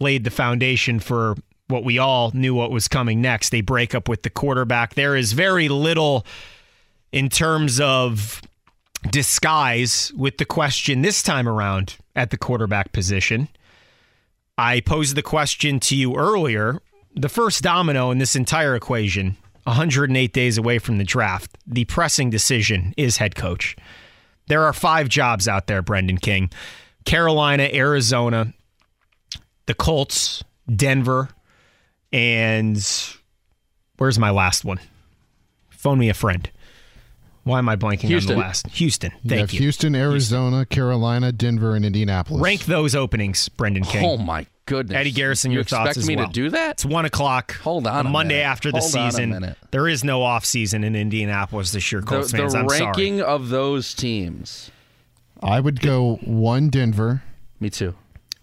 [0.00, 1.36] laid the foundation for
[1.68, 3.50] what we all knew what was coming next.
[3.50, 4.94] They break up with the quarterback.
[4.94, 6.26] There is very little
[7.12, 8.42] in terms of
[9.08, 13.48] disguise with the question this time around at the quarterback position.
[14.58, 16.78] I posed the question to you earlier.
[17.14, 22.28] The first domino in this entire equation, 108 days away from the draft, the pressing
[22.28, 23.74] decision is head coach.
[24.48, 26.50] There are five jobs out there, Brendan King
[27.06, 28.52] Carolina, Arizona,
[29.64, 30.44] the Colts,
[30.76, 31.30] Denver,
[32.12, 32.86] and
[33.96, 34.78] where's my last one?
[35.70, 36.50] Phone me a friend.
[37.44, 38.32] Why am I blanking Houston.
[38.32, 38.66] on the last?
[38.68, 39.12] Houston.
[39.26, 39.58] Thank you.
[39.58, 39.62] you.
[39.64, 40.74] Houston, Arizona, Houston.
[40.74, 42.40] Carolina, Denver, and Indianapolis.
[42.42, 44.04] Rank those openings, Brendan King.
[44.04, 44.96] Oh my goodness.
[44.96, 46.26] Eddie Garrison, you your expect thoughts as me well.
[46.26, 46.72] to do that?
[46.72, 47.56] It's one o'clock.
[47.62, 48.46] Hold on, a a Monday minute.
[48.46, 49.30] after the Hold on a season.
[49.30, 49.56] minute.
[49.70, 52.54] There is no off season in Indianapolis this year, Colts the fans.
[52.54, 52.82] I'm sorry.
[52.82, 54.70] ranking of those teams.
[55.42, 57.22] I would go one Denver.
[57.58, 57.94] Me too.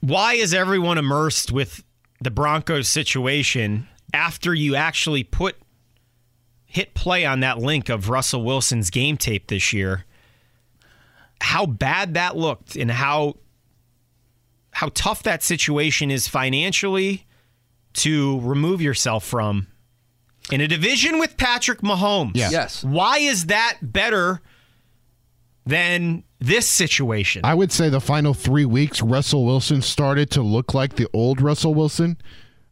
[0.02, 1.84] Why is everyone immersed with
[2.20, 5.56] the Broncos situation after you actually put
[6.68, 10.06] hit play on that link of Russell Wilson's game tape this year?
[11.42, 13.38] How bad that looked and how
[14.72, 17.26] how tough that situation is financially
[17.94, 19.66] to remove yourself from
[20.52, 22.34] in a division with Patrick Mahomes.
[22.36, 22.50] Yeah.
[22.52, 22.84] Yes.
[22.84, 24.42] Why is that better
[25.66, 27.42] than this situation?
[27.44, 31.42] I would say the final three weeks, Russell Wilson started to look like the old
[31.42, 32.18] Russell Wilson.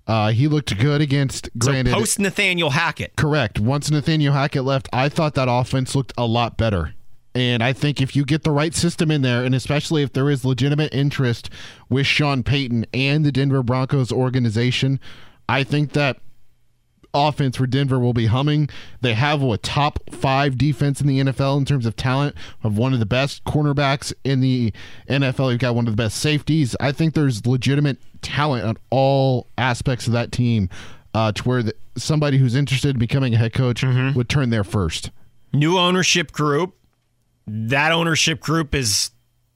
[0.07, 3.15] Uh, he looked good against, so granted, post Nathaniel Hackett.
[3.15, 3.59] correct.
[3.59, 6.93] Once Nathaniel Hackett left, I thought that offense looked a lot better.
[7.33, 10.29] And I think if you get the right system in there, and especially if there
[10.29, 11.49] is legitimate interest
[11.89, 15.01] with Sean Payton and the Denver Broncos organization,
[15.49, 16.19] I think that
[17.15, 18.69] offense for Denver will be humming.
[19.01, 22.93] They have a top five defense in the NFL in terms of talent, of one
[22.93, 24.73] of the best cornerbacks in the
[25.09, 25.51] NFL.
[25.51, 26.75] You've got one of the best safeties.
[26.79, 30.69] I think there's legitimate talent on all aspects of that team
[31.13, 34.63] uh, to where the, somebody who's interested in becoming a head coach would turn there
[34.63, 35.11] first.
[35.53, 36.75] new ownership group.
[37.47, 39.11] That ownership group is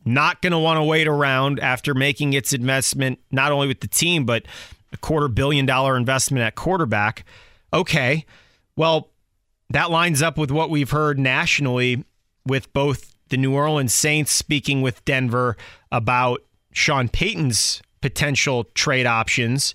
[0.06, 3.88] not going to want to wait around after making its investment, not only with the
[3.88, 4.46] team, but
[4.94, 7.26] a quarter billion dollar investment at quarterback.
[7.74, 8.26] Okay.
[8.76, 9.10] Well,
[9.70, 12.04] that lines up with what we've heard nationally
[12.46, 15.56] with both the New Orleans Saints speaking with Denver
[15.92, 16.42] about
[16.72, 19.74] Sean Payton's potential trade options.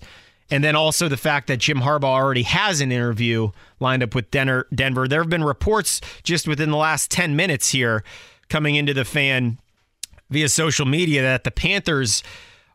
[0.51, 4.29] And then also the fact that Jim Harbaugh already has an interview lined up with
[4.29, 4.67] Denver.
[5.07, 8.03] There have been reports just within the last 10 minutes here
[8.49, 9.57] coming into the fan
[10.29, 12.21] via social media that the Panthers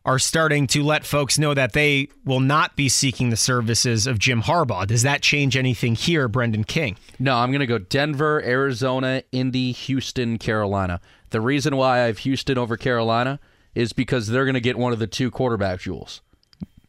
[0.05, 4.17] are starting to let folks know that they will not be seeking the services of
[4.17, 4.87] Jim Harbaugh.
[4.87, 6.97] Does that change anything here, Brendan King?
[7.19, 10.99] No, I'm going to go Denver, Arizona, Indy, Houston, Carolina.
[11.29, 13.39] The reason why I have Houston over Carolina
[13.75, 16.21] is because they're going to get one of the two quarterback jewels.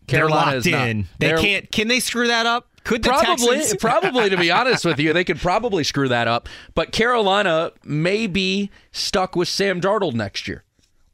[0.06, 0.88] Carolina They're locked is not.
[0.88, 1.08] in.
[1.18, 1.70] They They're- can't.
[1.70, 2.68] Can they screw that up?
[2.84, 6.48] Could probably, probably to be honest with you, they could probably screw that up.
[6.74, 10.64] But Carolina may be stuck with Sam Darnold next year,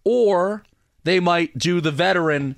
[0.04, 0.62] or
[1.08, 2.56] they might do the veteran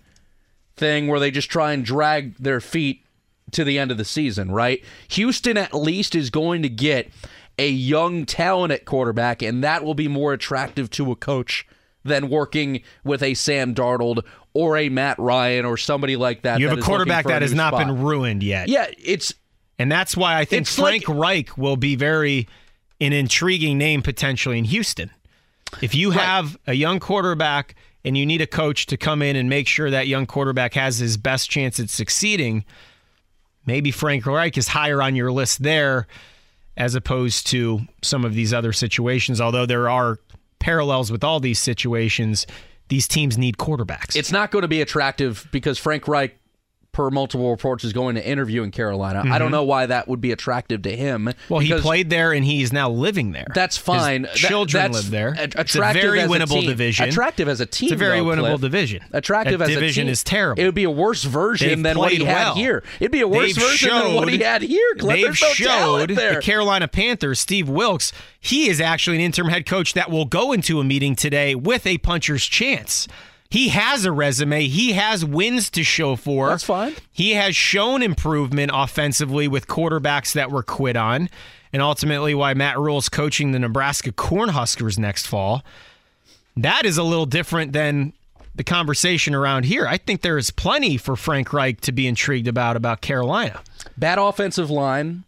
[0.76, 3.04] thing where they just try and drag their feet
[3.52, 4.50] to the end of the season.
[4.50, 4.82] Right?
[5.08, 7.10] Houston at least is going to get
[7.58, 11.66] a young talent at quarterback, and that will be more attractive to a coach
[12.02, 14.24] than working with a Sam Darnold
[14.54, 16.58] or a Matt Ryan or somebody like that.
[16.58, 17.86] You that have a quarterback for a that has not spot.
[17.86, 18.68] been ruined yet.
[18.68, 19.34] Yeah, it's
[19.78, 22.48] And that's why I think Frank like- Reich will be very
[23.00, 25.10] an intriguing name potentially in Houston.
[25.82, 27.74] If you have a young quarterback
[28.04, 30.98] and you need a coach to come in and make sure that young quarterback has
[30.98, 32.64] his best chance at succeeding,
[33.66, 36.06] maybe Frank Reich is higher on your list there
[36.76, 39.40] as opposed to some of these other situations.
[39.40, 40.18] Although there are
[40.60, 42.46] parallels with all these situations,
[42.88, 44.16] these teams need quarterbacks.
[44.16, 46.36] it's not going to be attractive because Frank Reich,
[46.92, 49.22] per multiple reports, is going to interview in Carolina.
[49.26, 51.26] I don't know why that would be attractive to him.
[51.26, 51.52] Mm-hmm.
[51.52, 53.46] well, he played there and he's now living there.
[53.54, 54.22] That's His fine.
[54.22, 55.28] That- children that's live there.
[55.38, 56.68] a- it's a attractive very as a winnable team.
[56.68, 57.08] division.
[57.08, 57.86] Attractive as a team.
[57.88, 58.60] It's a very though, winnable Cliff.
[58.62, 59.02] division.
[59.12, 60.60] Attractive That as a division is terrible.
[60.62, 62.82] It would be a worse version They've than what he played had here.
[62.98, 64.94] It'd be a worse They've version than what he had here.
[64.98, 65.14] Cliff.
[65.16, 66.34] They've There's no showed there.
[66.36, 70.52] the Carolina Panthers, Steve Wilks, he is actually an interim head coach that will go
[70.52, 73.06] into a meeting today with a puncher's chance.
[73.50, 74.68] He has a resume.
[74.68, 76.48] He has wins to show for.
[76.48, 76.94] That's fine.
[77.10, 81.28] He has shown improvement offensively with quarterbacks that were quit on,
[81.72, 85.64] and ultimately why Matt Rhule's coaching the Nebraska Cornhuskers next fall.
[86.56, 88.12] That is a little different than
[88.54, 89.86] the conversation around here.
[89.86, 93.62] I think there is plenty for Frank Reich to be intrigued about about Carolina.
[93.96, 95.24] Bad offensive line.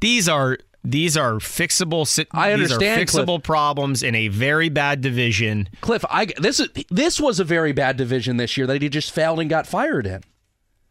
[0.00, 2.26] These are these are fixable.
[2.32, 5.68] I understand, These are fixable problems in a very bad division.
[5.80, 9.12] Cliff, I this is this was a very bad division this year that he just
[9.12, 10.22] failed and got fired in.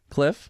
[0.10, 0.50] Cliff.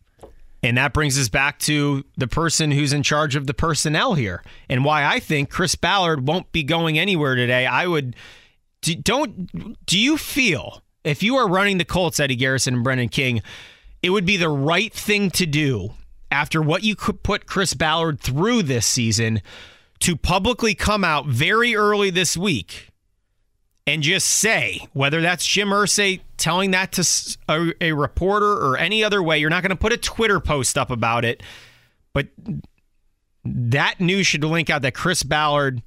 [0.61, 4.43] And that brings us back to the person who's in charge of the personnel here
[4.67, 7.65] and why I think Chris Ballard won't be going anywhere today.
[7.65, 8.13] I would
[8.81, 13.07] do, don't do you feel if you are running the Colts, Eddie Garrison and Brendan
[13.07, 13.41] King,
[14.03, 15.93] it would be the right thing to do
[16.31, 19.41] after what you could put Chris Ballard through this season
[19.99, 22.89] to publicly come out very early this week
[23.85, 29.21] and just say whether that's Jim Irsay telling that to a reporter or any other
[29.21, 29.39] way.
[29.39, 31.43] You're not going to put a Twitter post up about it,
[32.13, 32.27] but
[33.43, 35.81] that news should link out that Chris Ballard,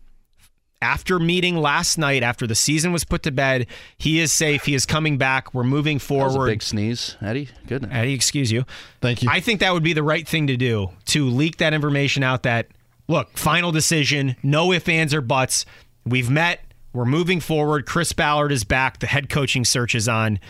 [0.83, 3.67] after meeting last night, after the season was put to bed,
[3.97, 4.65] he is safe.
[4.65, 5.55] He is coming back.
[5.55, 6.49] We're moving forward.
[6.49, 7.49] big sneeze, Eddie.
[7.67, 7.89] Good.
[7.91, 8.65] Eddie, excuse you.
[9.01, 9.29] Thank you.
[9.31, 12.43] I think that would be the right thing to do to leak that information out.
[12.43, 12.67] That
[13.09, 15.65] look, final decision, no ifs, ands, or buts.
[16.05, 16.61] We've met.
[16.93, 17.87] We're moving forward.
[17.87, 18.99] Chris Ballard is back.
[18.99, 20.41] The head coaching search is on.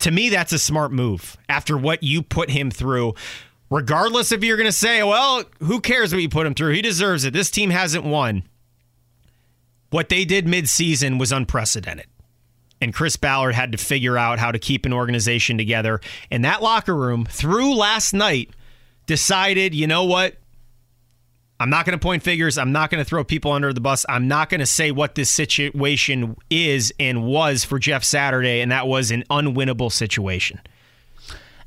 [0.00, 3.14] To me, that's a smart move after what you put him through.
[3.70, 6.72] Regardless if you're going to say, well, who cares what you put him through?
[6.72, 7.32] He deserves it.
[7.32, 8.44] This team hasn't won.
[9.90, 12.06] What they did midseason was unprecedented.
[12.80, 16.00] And Chris Ballard had to figure out how to keep an organization together.
[16.30, 18.50] And that locker room, through last night,
[19.06, 20.36] decided, you know what?
[21.60, 22.56] I'm not going to point figures.
[22.56, 24.06] I'm not going to throw people under the bus.
[24.08, 28.60] I'm not going to say what this situation is and was for Jeff Saturday.
[28.60, 30.60] And that was an unwinnable situation.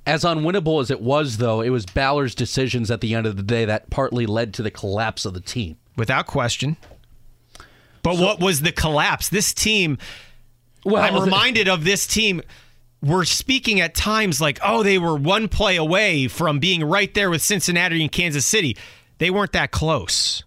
[0.06, 3.44] As unwinnable as it was, though, it was Ballard's decisions at the end of the
[3.44, 5.78] day that partly led to the collapse of the team.
[5.98, 6.78] Without question.
[8.04, 9.30] But so, what was the collapse?
[9.30, 9.98] This team,
[10.84, 12.42] well, I'm reminded of this team.
[13.02, 17.30] We're speaking at times like, oh, they were one play away from being right there
[17.30, 18.78] with Cincinnati and Kansas City.
[19.18, 20.44] They weren't that close.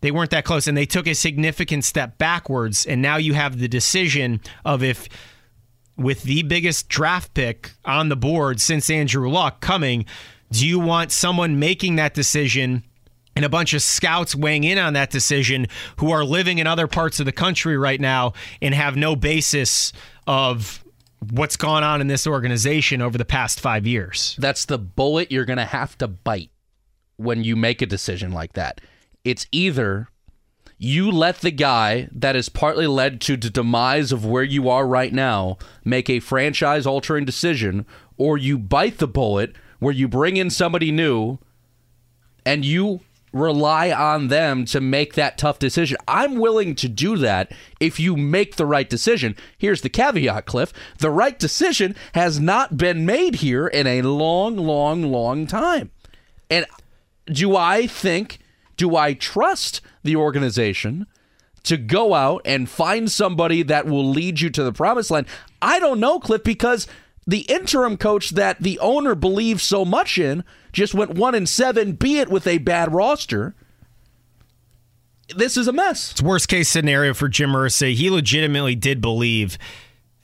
[0.00, 2.86] They weren't that close, and they took a significant step backwards.
[2.86, 5.08] And now you have the decision of if,
[5.96, 10.04] with the biggest draft pick on the board since Andrew Luck coming,
[10.52, 12.84] do you want someone making that decision
[13.38, 15.68] and a bunch of scouts weighing in on that decision
[15.98, 19.92] who are living in other parts of the country right now and have no basis
[20.26, 20.84] of
[21.30, 24.34] what's gone on in this organization over the past five years.
[24.40, 26.50] That's the bullet you're going to have to bite
[27.16, 28.80] when you make a decision like that.
[29.22, 30.08] It's either
[30.76, 34.84] you let the guy that has partly led to the demise of where you are
[34.84, 37.86] right now make a franchise altering decision,
[38.16, 41.38] or you bite the bullet where you bring in somebody new
[42.44, 42.98] and you
[43.32, 45.96] rely on them to make that tough decision.
[46.06, 49.36] I'm willing to do that if you make the right decision.
[49.56, 50.72] Here's the caveat, Cliff.
[50.98, 55.90] The right decision has not been made here in a long, long, long time.
[56.50, 56.66] And
[57.26, 58.38] do I think,
[58.76, 61.06] do I trust the organization
[61.64, 65.26] to go out and find somebody that will lead you to the promised land?
[65.60, 66.86] I don't know, Cliff, because
[67.28, 71.92] the interim coach that the owner believes so much in just went one and seven,
[71.92, 73.54] be it with a bad roster.
[75.36, 76.12] This is a mess.
[76.12, 77.92] It's worst case scenario for Jim Irsay.
[77.92, 79.58] He legitimately did believe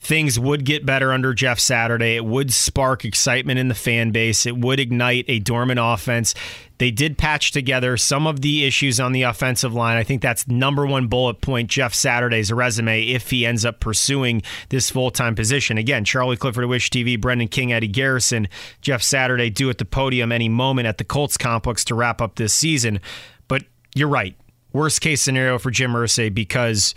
[0.05, 2.15] things would get better under Jeff Saturday.
[2.15, 4.45] It would spark excitement in the fan base.
[4.45, 6.35] It would ignite a dormant offense.
[6.77, 9.97] They did patch together some of the issues on the offensive line.
[9.97, 14.43] I think that's number one bullet point Jeff Saturday's resume if he ends up pursuing
[14.69, 15.79] this full time position.
[15.79, 18.47] Again, Charlie Clifford Wish TV, Brendan King, Eddie Garrison,
[18.81, 22.35] Jeff Saturday due at the podium any moment at the Colts complex to wrap up
[22.35, 22.99] this season.
[23.47, 23.63] But
[23.95, 24.35] you're right.
[24.71, 26.93] Worst case scenario for Jim Irsay because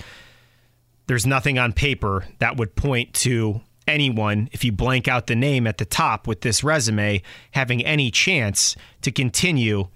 [1.08, 5.66] there's nothing on paper that would point to anyone, if you blank out the name
[5.66, 9.88] at the top with this resume, having any chance to continue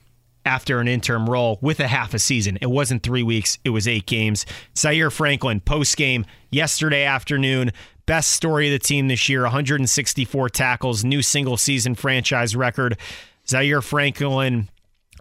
[0.45, 2.59] after an interim role with a half a season.
[2.61, 4.45] It wasn't three weeks, it was eight games.
[4.77, 7.71] Zaire Franklin, post game yesterday afternoon.
[8.07, 12.99] Best story of the team this year 164 tackles, new single season franchise record.
[13.47, 14.69] Zaire Franklin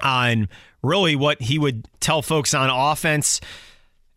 [0.02, 0.48] on
[0.82, 3.42] really what he would tell folks on offense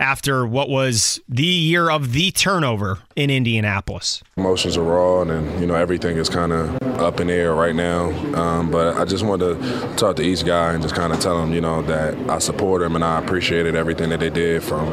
[0.05, 4.23] after what was the year of the turnover in Indianapolis.
[4.37, 7.75] Emotions are raw, and you know everything is kind of up in the air right
[7.75, 8.11] now.
[8.35, 11.39] Um, but I just wanted to talk to each guy and just kind of tell
[11.39, 14.87] them, you know, that I support them and I appreciated everything that they did from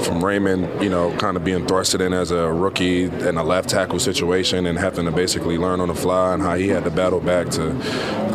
[0.00, 3.68] from Raimann, you know, kind of being thrusted in as a rookie in a left
[3.68, 6.90] tackle situation and having to basically learn on the fly and how he had to
[6.90, 7.70] battle back to,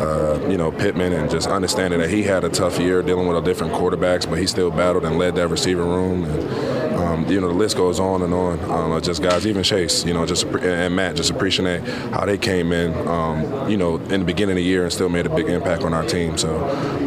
[0.00, 3.36] uh, you know, Pittman and just understanding that he had a tough year dealing with
[3.36, 6.15] a different quarterbacks, but he still battled and led that receiver room.
[6.24, 8.58] And, um, you know, the list goes on and on.
[8.70, 12.72] Um, just guys, even Chase, you know, just and Matt, just appreciate how they came
[12.72, 15.48] in, um, you know, in the beginning of the year and still made a big
[15.48, 16.36] impact on our team.
[16.36, 16.56] So,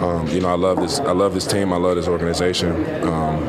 [0.01, 0.99] um, you know, I love this.
[0.99, 1.73] I love this team.
[1.73, 2.71] I love this organization.
[3.03, 3.43] Um,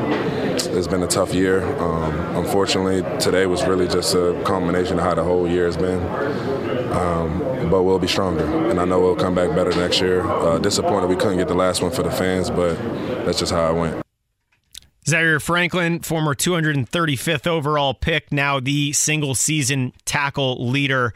[0.73, 1.63] it's been a tough year.
[1.79, 5.99] Um, unfortunately, today was really just a combination of how the whole year has been.
[7.71, 10.21] but we'll be stronger, and I know we'll come back better next year.
[10.27, 12.75] Uh, disappointed we couldn't get the last one for the fans, but
[13.25, 14.10] that's just how it went.
[15.07, 21.13] Zaire Franklin, former 235th overall pick, now the single season tackle leader.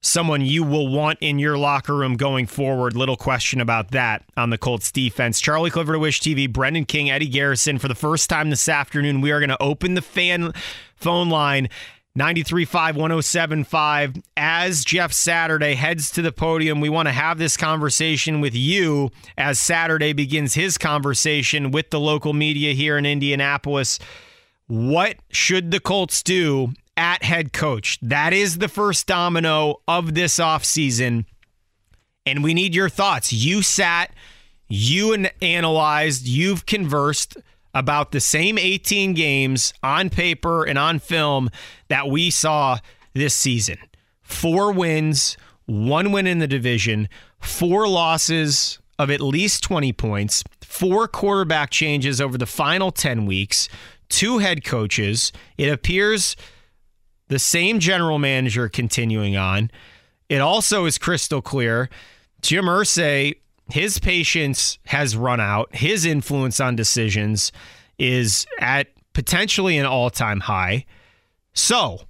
[0.00, 2.96] Someone you will want in your locker room going forward.
[2.96, 5.40] Little question about that on the Colts defense.
[5.40, 7.78] Charlie Clifford of Wish TV, Brendan King, Eddie Garrison.
[7.78, 10.52] For the first time this afternoon, we are going to open the fan
[10.94, 11.68] phone line
[12.18, 14.22] 93.5, 107.5.
[14.36, 19.10] As Jeff Saturday heads to the podium, we want to have this conversation with you
[19.36, 24.00] as Saturday begins his conversation with the local media here in Indianapolis.
[24.66, 28.00] What should the Colts do at head coach?
[28.02, 31.24] That is the first domino of this offseason.
[32.26, 33.32] And we need your thoughts.
[33.32, 34.12] You sat,
[34.66, 37.36] you an- analyzed, you've conversed
[37.74, 41.50] about the same 18 games on paper and on film
[41.88, 42.78] that we saw
[43.14, 43.78] this season.
[44.22, 47.08] Four wins, one win in the division,
[47.40, 53.68] four losses of at least 20 points, four quarterback changes over the final 10 weeks,
[54.08, 55.32] two head coaches.
[55.56, 56.36] It appears
[57.28, 59.70] the same general manager continuing on.
[60.28, 61.88] It also is crystal clear.
[62.42, 63.36] Jim Irsay,
[63.70, 65.74] his patience has run out.
[65.74, 67.52] His influence on decisions
[67.98, 70.86] is at potentially an all time high.
[71.52, 72.02] So,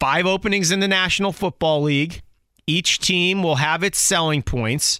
[0.00, 2.22] five openings in the National Football League.
[2.66, 4.98] Each team will have its selling points.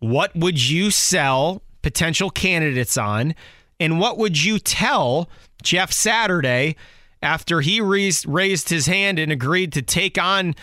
[0.00, 3.34] What would you sell potential candidates on?
[3.78, 5.28] And what would you tell
[5.62, 6.76] Jeff Saturday
[7.22, 10.54] after he raised, raised his hand and agreed to take on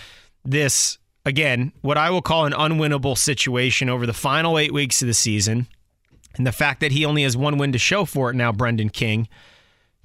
[0.44, 5.08] this, again, what I will call an unwinnable situation over the final eight weeks of
[5.08, 5.68] the season?
[6.36, 8.90] And the fact that he only has one win to show for it now, Brendan
[8.90, 9.28] King.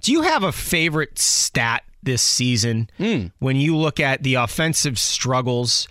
[0.01, 3.27] Do you have a favorite stat this season hmm.
[3.39, 5.89] when you look at the offensive struggles?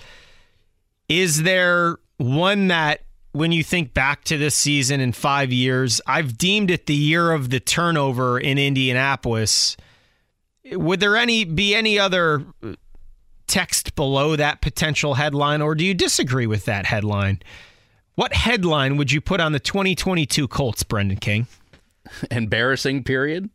[1.08, 3.02] Is there one that,
[3.32, 7.32] when you think back to this season in five years, I've deemed it the year
[7.32, 9.78] of the turnover in Indianapolis?
[10.72, 12.46] Would there any be any other
[13.48, 17.42] text below that potential headline, or do you disagree with that headline?
[18.16, 21.48] What headline would you put on the 2022 Colts, Brendan King?
[22.32, 23.50] Embarrassing period.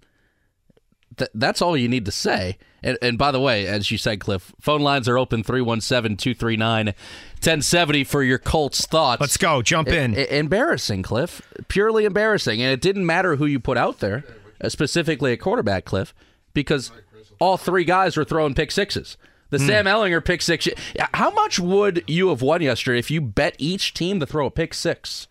[1.16, 2.58] Th- that's all you need to say.
[2.82, 6.86] And, and by the way, as you said, Cliff, phone lines are open 317 239
[6.86, 9.20] 1070 for your Colts thoughts.
[9.20, 9.62] Let's go.
[9.62, 10.16] Jump in.
[10.18, 11.42] E- embarrassing, Cliff.
[11.68, 12.62] Purely embarrassing.
[12.62, 14.24] And it didn't matter who you put out there,
[14.60, 16.14] uh, specifically a quarterback, Cliff,
[16.54, 16.90] because
[17.38, 19.16] all three guys were throwing pick sixes.
[19.50, 19.66] The Hmm.
[19.66, 20.68] Sam Ehlinger pick six.
[21.14, 24.50] How much would you have won yesterday if you bet each team to throw a
[24.50, 25.26] pick six?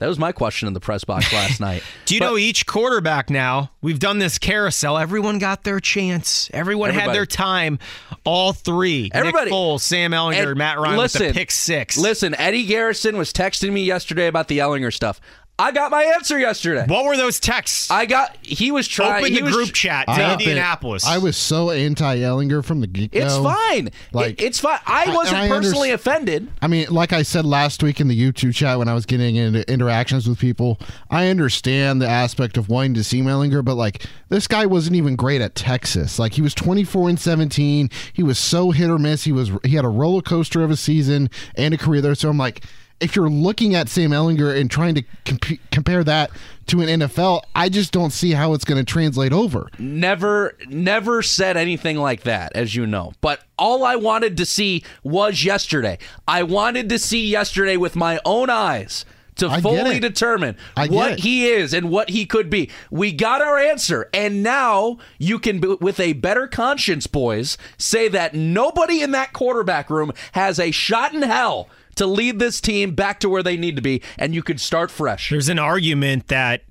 [0.00, 1.82] That was my question in the press box last night.
[2.04, 3.70] Do you know each quarterback now?
[3.80, 4.98] We've done this carousel.
[4.98, 6.50] Everyone got their chance.
[6.52, 7.78] Everyone had their time.
[8.24, 9.10] All three.
[9.14, 9.50] Everybody.
[9.50, 11.96] Nick Foles, Sam Ehlinger, And Matt Ryan listen, with the pick six.
[11.96, 15.20] Listen, Eddie Garrison was texting me yesterday about the Ehlinger stuff.
[15.56, 16.84] I got my answer yesterday.
[16.88, 17.88] What were those texts?
[17.88, 18.36] I got.
[18.42, 19.22] He was trying.
[19.22, 21.06] Open the was group chat to I have Indianapolis.
[21.06, 23.20] I was so anti Ehlinger from the get go.
[23.20, 23.90] It's fine.
[24.12, 24.80] Like It- it's fine.
[24.84, 26.48] I I- wasn't and I personally underst- offended.
[26.60, 29.36] I mean, like I said last week in the YouTube chat when I was getting
[29.36, 34.04] into interactions with people, I understand the aspect of wanting to see Mellinger, but like
[34.30, 36.18] this guy wasn't even great at Texas.
[36.18, 37.90] Like he was 24 and 17.
[38.12, 39.22] He was so hit or miss.
[39.22, 42.16] He was he had a roller coaster of a season and a career there.
[42.16, 42.64] So I'm like,
[43.00, 46.30] if you're looking at Sam Ehlinger and trying to comp- compare that
[46.66, 49.68] to an NFL, I just don't see how it's going to translate over.
[49.78, 53.12] Never, never said anything like that, as you know.
[53.20, 55.98] But all I wanted to see was yesterday.
[56.26, 59.04] I wanted to see yesterday with my own eyes
[59.36, 60.56] to I fully determine
[60.88, 62.70] what he is and what he could be.
[62.90, 68.34] We got our answer, and now you can, with a better conscience, boys, say that
[68.34, 73.20] nobody in that quarterback room has a shot in hell to lead this team back
[73.20, 75.30] to where they need to be, and you could start fresh.
[75.30, 76.62] There's an argument that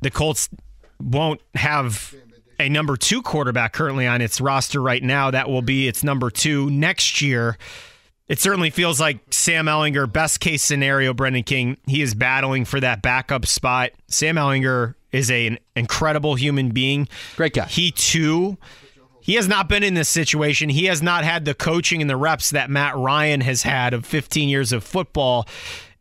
[0.00, 0.48] the Colts
[1.00, 2.14] won't have
[2.58, 5.30] a number two quarterback currently on its roster right now.
[5.30, 7.56] That will be its number two next year.
[8.28, 12.80] It certainly feels like Sam Ehlinger, best case scenario, Brendan King, he is battling for
[12.80, 13.90] that backup spot.
[14.08, 17.08] Sam Ehlinger is a- an incredible human being.
[17.36, 17.66] Great guy.
[17.66, 18.56] He too
[19.22, 20.68] he has not been in this situation.
[20.68, 24.04] He has not had the coaching and the reps that Matt Ryan has had of
[24.04, 25.46] 15 years of football.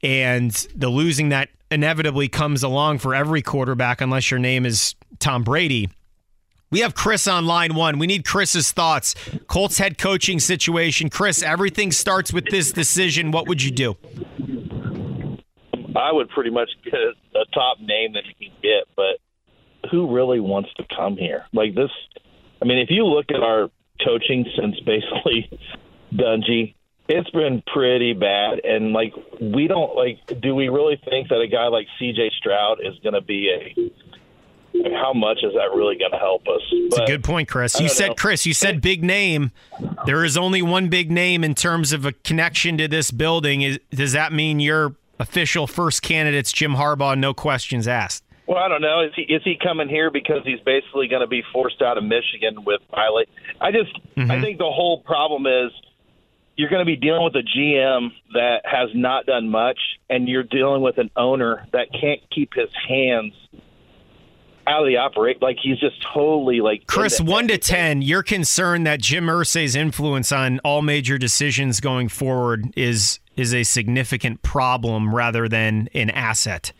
[0.03, 5.43] And the losing that inevitably comes along for every quarterback, unless your name is Tom
[5.43, 5.89] Brady.
[6.71, 7.99] We have Chris on line one.
[7.99, 9.13] We need Chris's thoughts.
[9.47, 11.09] Colts head coaching situation.
[11.09, 13.31] Chris, everything starts with this decision.
[13.31, 13.97] What would you do?
[15.95, 17.13] I would pretty much get a,
[17.53, 21.45] top name that you can get, but who really wants to come here?
[21.51, 21.91] Like this,
[22.61, 23.69] I mean, if you look at our
[24.05, 25.49] coaching since basically
[26.13, 26.75] Dungy,
[27.07, 28.63] it's been pretty bad.
[28.63, 32.79] And like, we don't like, do we really think that a guy like CJ Stroud
[32.81, 33.91] is going to be a,
[34.93, 36.61] how much is that really going to help us?
[36.71, 37.79] It's a good point, Chris.
[37.79, 38.15] You said, know.
[38.15, 39.51] Chris, you said big name.
[40.05, 43.61] There is only one big name in terms of a connection to this building.
[43.61, 48.23] Is, does that mean your official first candidate's Jim Harbaugh, no questions asked?
[48.47, 49.01] Well, I don't know.
[49.01, 52.03] Is he is he coming here because he's basically going to be forced out of
[52.03, 53.29] Michigan with Pilot?
[53.59, 54.41] I just I mm-hmm.
[54.41, 55.71] think the whole problem is
[56.55, 60.43] you're going to be dealing with a GM that has not done much, and you're
[60.43, 63.33] dealing with an owner that can't keep his hands
[64.67, 65.41] out of the operate.
[65.41, 70.31] Like he's just totally like Chris, one to ten, you're concerned that Jim Irsay's influence
[70.31, 76.73] on all major decisions going forward is is a significant problem rather than an asset.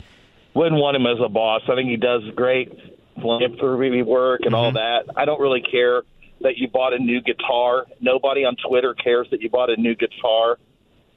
[0.54, 1.62] Wouldn't want him as a boss.
[1.70, 2.72] I think he does great
[3.16, 5.08] philanthropy work and all Mm-hmm.
[5.08, 5.18] that.
[5.18, 6.04] I don't really care
[6.42, 7.86] that you bought a new guitar.
[8.00, 10.58] Nobody on Twitter cares that you bought a new guitar.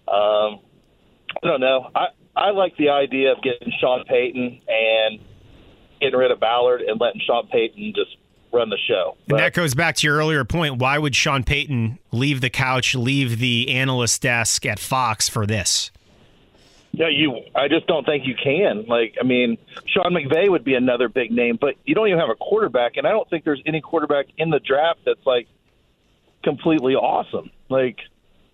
[0.06, 0.60] Um,
[1.42, 1.90] I don't know.
[1.94, 2.06] I
[2.36, 5.20] I like the idea of getting Sean Payton and
[6.00, 8.16] getting rid of Ballard and letting Sean Payton just
[8.52, 9.16] run the show.
[9.28, 10.76] And that goes back to your earlier point.
[10.78, 15.90] Why would Sean Payton leave the couch, leave the analyst desk at Fox for this?
[16.96, 17.40] Yeah, you.
[17.54, 18.86] I just don't think you can.
[18.86, 22.30] Like, I mean, Sean McVay would be another big name, but you don't even have
[22.30, 25.48] a quarterback, and I don't think there's any quarterback in the draft that's like
[26.44, 27.50] completely awesome.
[27.68, 27.98] Like,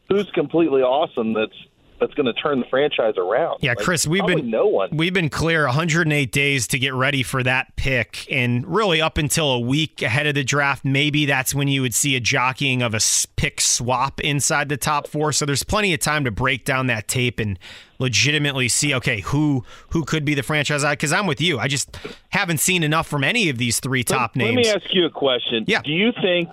[0.09, 1.55] who's completely awesome that's
[2.01, 3.59] that's going to turn the franchise around?
[3.61, 4.97] Yeah, Like, Chris, we've been no one.
[4.97, 9.51] We've been clear 108 days to get ready for that pick, and really up until
[9.51, 12.95] a week ahead of the draft, maybe that's when you would see a jockeying of
[12.95, 13.01] a
[13.37, 15.33] pick swap inside the top four.
[15.33, 17.59] So there's plenty of time to break down that tape and
[18.01, 20.83] legitimately see, okay, who who could be the franchise?
[20.85, 21.97] Because I'm with you, I just
[22.31, 24.67] haven't seen enough from any of these three top let, names.
[24.67, 25.65] Let me ask you a question.
[25.69, 25.83] Yeah.
[25.83, 26.49] Do you think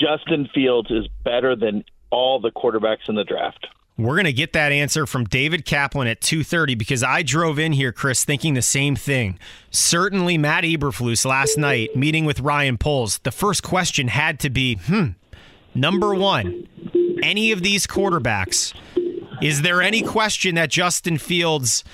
[0.00, 3.68] Justin Fields is better than all the quarterbacks in the draft?
[3.96, 7.72] We're going to get that answer from David Kaplan at 2:30 because I drove in
[7.72, 9.40] here Chris thinking the same thing.
[9.72, 14.76] Certainly Matt Eberflus last night meeting with Ryan Poles, the first question had to be,
[14.76, 15.08] "Hmm,
[15.74, 16.68] number 1,
[17.24, 18.72] any of these quarterbacks,
[19.40, 21.84] is there any question that Justin Fields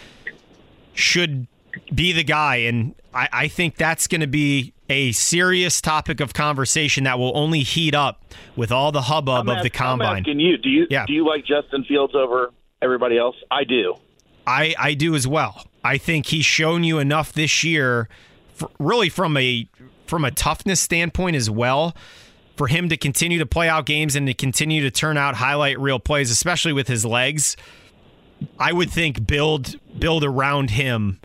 [0.94, 1.46] should
[1.94, 6.34] be the guy?" And I, I think that's going to be a serious topic of
[6.34, 8.22] conversation that will only heat up
[8.54, 10.08] with all the hubbub of the combine.
[10.08, 10.58] I'm asking you.
[10.58, 11.06] Do you Yeah.
[11.06, 12.50] do you like Justin Fields over
[12.82, 13.36] everybody else?
[13.50, 13.96] I do.
[14.46, 15.66] I, I do as well.
[15.82, 18.08] I think he's shown you enough this year,
[18.54, 19.66] for, really from a
[20.06, 21.96] from a toughness standpoint as well,
[22.56, 25.78] for him to continue to play out games and to continue to turn out highlight
[25.78, 27.56] reel plays, especially with his legs.
[28.58, 31.20] I would think build build around him,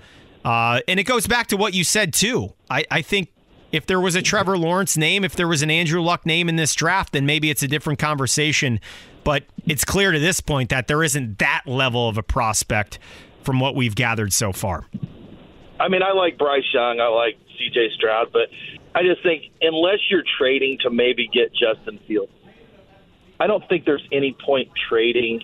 [0.46, 2.54] uh, and it goes back to what you said too.
[2.70, 3.30] I, I think
[3.72, 6.56] if there was a Trevor Lawrence name, if there was an Andrew Luck name in
[6.56, 8.80] this draft, then maybe it's a different conversation.
[9.24, 13.00] But it's clear to this point that there isn't that level of a prospect
[13.44, 14.86] from what we've gathered so far.
[15.80, 17.00] I mean, I like Bryce Young.
[17.00, 17.90] I like C.J.
[17.96, 18.50] Stroud, but
[19.00, 22.34] I just think unless you're trading to maybe get Justin Fields,
[23.40, 25.42] I don't think there's any point trading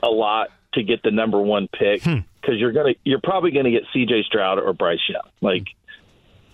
[0.00, 2.18] a lot to get the number one pick hmm.
[2.40, 4.22] because you're gonna you're probably gonna get C.J.
[4.28, 5.28] Stroud or Bryce Young.
[5.40, 5.66] Like,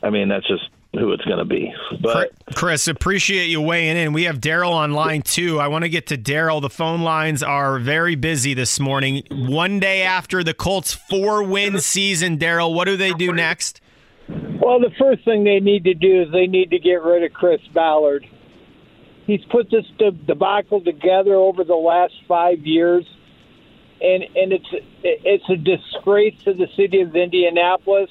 [0.03, 1.75] I mean, that's just who it's gonna be.
[2.01, 4.15] But Chris, appreciate you weighing in.
[4.15, 5.61] We have Daryl on line two.
[5.61, 6.63] I want to get to Daryl.
[6.63, 9.25] The phone lines are very busy this morning.
[9.31, 13.83] One day after the Colts' four win season, Daryl, what do they do next?
[14.61, 17.33] Well, the first thing they need to do is they need to get rid of
[17.33, 18.29] Chris Ballard.
[19.27, 23.07] He's put this de- debacle together over the last five years,
[24.03, 24.69] and and it's
[25.03, 28.11] it's a disgrace to the city of Indianapolis,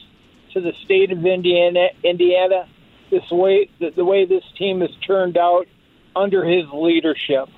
[0.53, 1.89] to the state of Indiana.
[2.03, 2.67] Indiana,
[3.11, 5.67] this way the, the way this team has turned out
[6.15, 7.49] under his leadership.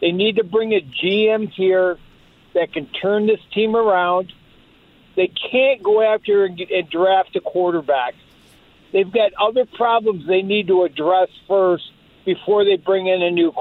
[0.00, 1.98] They need to bring a GM here
[2.54, 4.32] that can turn this team around.
[5.16, 8.14] They can't go after and, and draft a quarterback.
[8.92, 11.84] They've got other problems they need to address first
[12.24, 13.52] before they bring in a new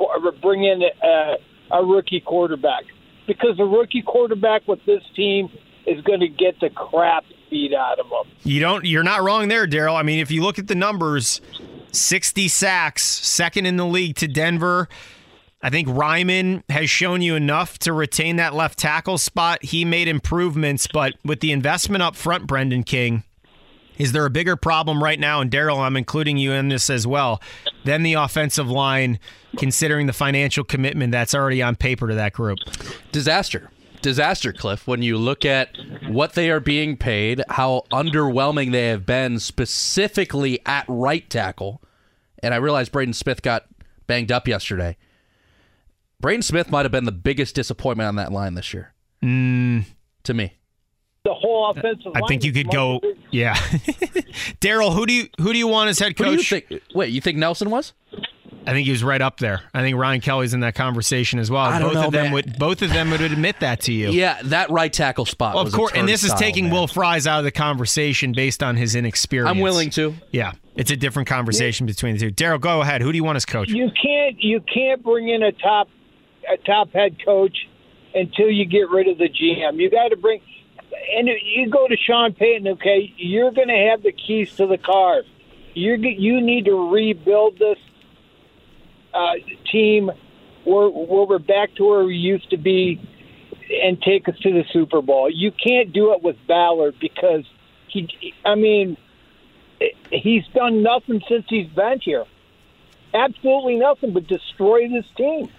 [0.42, 1.36] bring in a,
[1.72, 2.84] a rookie quarterback.
[3.28, 5.50] Because the rookie quarterback with this team
[5.86, 8.34] is going to get the crap beat out of them.
[8.44, 8.86] You don't.
[8.86, 9.96] You're not wrong there, Daryl.
[9.96, 11.42] I mean, if you look at the numbers,
[11.92, 14.88] 60 sacks, second in the league to Denver.
[15.60, 19.64] I think Raimann has shown you enough to retain that left tackle spot.
[19.64, 23.24] He made improvements, but with the investment up front, Brendan King,
[23.98, 25.42] is there a bigger problem right now?
[25.42, 27.42] And Daryl, I'm including you in this as well,
[27.84, 29.20] than the offensive line,
[29.58, 32.60] considering the financial commitment that's already on paper to that group.
[33.12, 33.70] Disaster.
[34.02, 34.88] Disaster, Cliff.
[34.88, 35.70] When you look at
[36.08, 41.82] what they are being paid, how underwhelming they have been, specifically at right tackle.
[42.44, 43.66] And I realized Braden Smith got
[44.06, 44.98] banged up yesterday.
[46.20, 48.94] Braden Smith might have been the biggest disappointment on that line this year.
[49.24, 49.86] Mm,
[50.24, 50.54] to me.
[51.28, 52.94] The whole offensive I line think you could go.
[53.04, 53.56] much- Yeah,
[54.62, 56.50] Daryl, who do you who do you want as head Who do you coach?
[56.50, 56.82] think?
[56.96, 57.92] Wait, you think Nelson was?
[58.66, 59.62] I think he was right up there.
[59.74, 61.62] I think Ryan Kelly's in that conversation as well.
[61.62, 62.34] I don't both know, of them man.
[62.34, 64.10] would both of them would admit that to you.
[64.12, 65.54] Yeah, that right tackle spot.
[65.56, 66.74] Well, of was a course, and this is taking man.
[66.74, 69.50] Will Fries out of the conversation based on his inexperience.
[69.50, 70.14] I'm willing to.
[70.32, 72.32] Yeah, it's a different conversation between the two.
[72.32, 73.02] Daryl, go ahead.
[73.02, 73.70] Who do you want as coach?
[73.70, 75.90] You can't you can't bring in a top
[76.52, 77.56] a top head coach
[78.16, 79.78] until you get rid of the GM.
[79.80, 80.42] You got to bring
[81.18, 82.68] and you go to Sean Payton.
[82.68, 85.24] Okay, you're going to have the keys to the car.
[85.74, 87.78] You you need to rebuild this
[89.14, 89.34] uh,
[89.72, 90.12] team
[90.64, 93.00] where, where we're back to where we used to be
[93.84, 95.30] and take us to the Super Bowl.
[95.30, 97.46] You can't do it with Ballard because
[97.88, 98.34] he.
[98.46, 98.98] I mean,
[100.12, 102.26] he's done nothing since he's been here.
[103.14, 105.50] Absolutely nothing but destroy this team.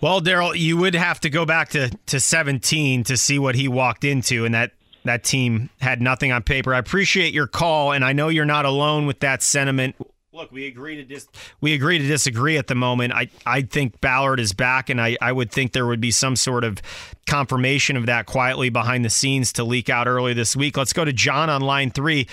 [0.00, 3.68] Well, Daryl, you would have to go back to, to 17 to see what he
[3.68, 4.72] walked into, and that
[5.04, 6.74] that team had nothing on paper.
[6.74, 9.96] I appreciate your call, and I know you're not alone with that sentiment.
[10.32, 11.28] Look, we agree to dis-
[11.60, 13.12] we agree to disagree at the moment.
[13.12, 16.34] I, I think Ballard is back, and I, I would think there would be some
[16.34, 16.82] sort of
[17.26, 20.76] confirmation of that quietly behind the scenes to leak out early this week.
[20.76, 22.26] Let's go to John on line three.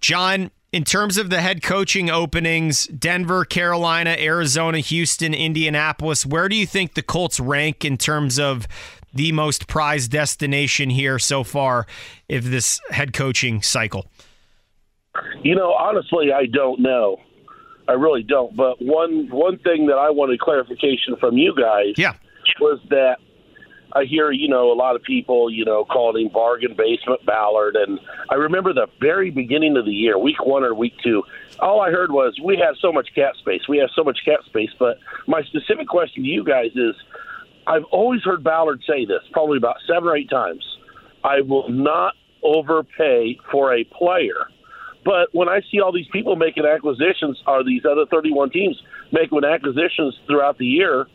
[0.00, 6.56] John, in terms of the head coaching openings, Denver, Carolina, Arizona, Houston, Indianapolis, where do
[6.56, 8.68] you think the Colts rank in terms of
[9.12, 11.86] the most prized destination here so far
[12.28, 14.06] if this head coaching cycle?
[15.42, 17.18] You know, honestly, I don't know.
[17.88, 18.56] I really don't.
[18.56, 22.14] But one one thing that I wanted clarification from you guys yeah.
[22.60, 23.16] was that
[23.92, 27.76] I hear, you know, a lot of people, you know, calling him bargain basement Ballard.
[27.76, 27.98] And
[28.28, 31.22] I remember the very beginning of the year, week one or week two,
[31.58, 33.62] all I heard was, we have so much cap space.
[33.68, 34.70] We have so much cap space.
[34.78, 36.94] But my specific question to you guys is
[37.66, 40.64] I've always heard Ballard say this, probably about seven or eight times.
[41.22, 44.46] I will not overpay for a player.
[45.04, 48.80] But when I see all these people making acquisitions, are these other 31 teams
[49.12, 51.06] making acquisitions throughout the year?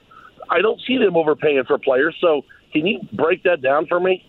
[0.49, 2.15] I don't see them overpaying for players.
[2.19, 4.23] So can you break that down for me?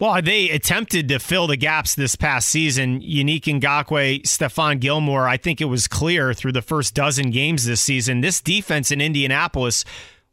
[0.00, 3.00] Well, they attempted to fill the gaps this past season.
[3.00, 7.80] Yannick Ngakoue, Stephon Gilmore, I think it was clear through the first dozen games this
[7.80, 9.84] season, this defense in Indianapolis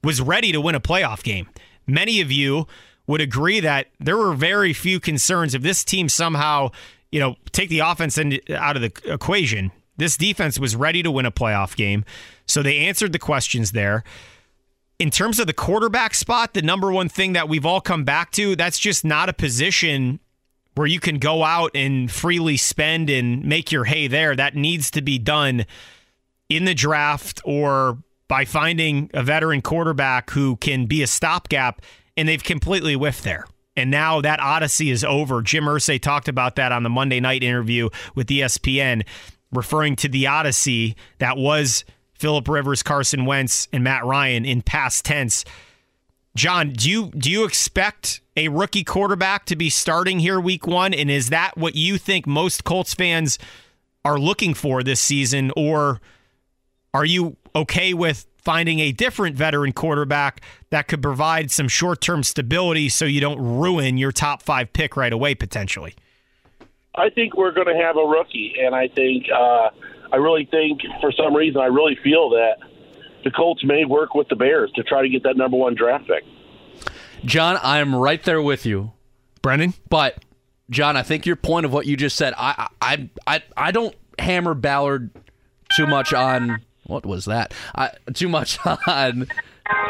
[0.03, 1.47] was ready to win a playoff game.
[1.85, 2.67] Many of you
[3.05, 6.71] would agree that there were very few concerns if this team somehow,
[7.11, 9.71] you know, take the offense out of the equation.
[9.97, 12.03] This defense was ready to win a playoff game.
[12.47, 14.03] So they answered the questions there
[15.01, 18.29] in terms of the quarterback spot, the number one thing that we've all come back
[18.29, 20.19] to, that's just not a position
[20.75, 24.35] where you can go out and freely spend and make your hay there.
[24.35, 25.65] That needs to be done
[26.49, 27.97] in the draft or
[28.27, 31.81] by finding a veteran quarterback who can be a stopgap,
[32.15, 33.47] and they've completely whiffed there.
[33.75, 35.41] And now that odyssey is over.
[35.41, 39.01] Jim Irsay talked about that on the Monday night interview with ESPN,
[39.51, 41.85] referring to the odyssey that was
[42.21, 45.43] Philip Rivers, Carson Wentz, and Matt Ryan in past tense.
[46.35, 50.93] John, do you do you expect a rookie quarterback to be starting here week one?
[50.93, 53.39] And is that what you think most Colts fans
[54.05, 55.51] are looking for this season?
[55.57, 55.99] Or
[56.93, 62.23] are you okay with finding a different veteran quarterback that could provide some short term
[62.23, 65.95] stability so you don't ruin your top five pick right away potentially?
[66.95, 69.69] I think we're going to have a rookie, and I think uh,
[70.11, 72.57] I really think, for some reason, I really feel that
[73.23, 76.07] the Colts may work with the Bears to try to get that number one draft
[76.07, 76.23] pick.
[77.23, 78.93] John, I'm right there with you,
[79.41, 79.73] Brendan.
[79.89, 80.23] But
[80.69, 83.95] John, I think your point of what you just said, I I I I don't
[84.17, 85.11] hammer Ballard
[85.75, 87.53] too much on what was that?
[87.75, 88.57] I, too much
[88.87, 89.27] on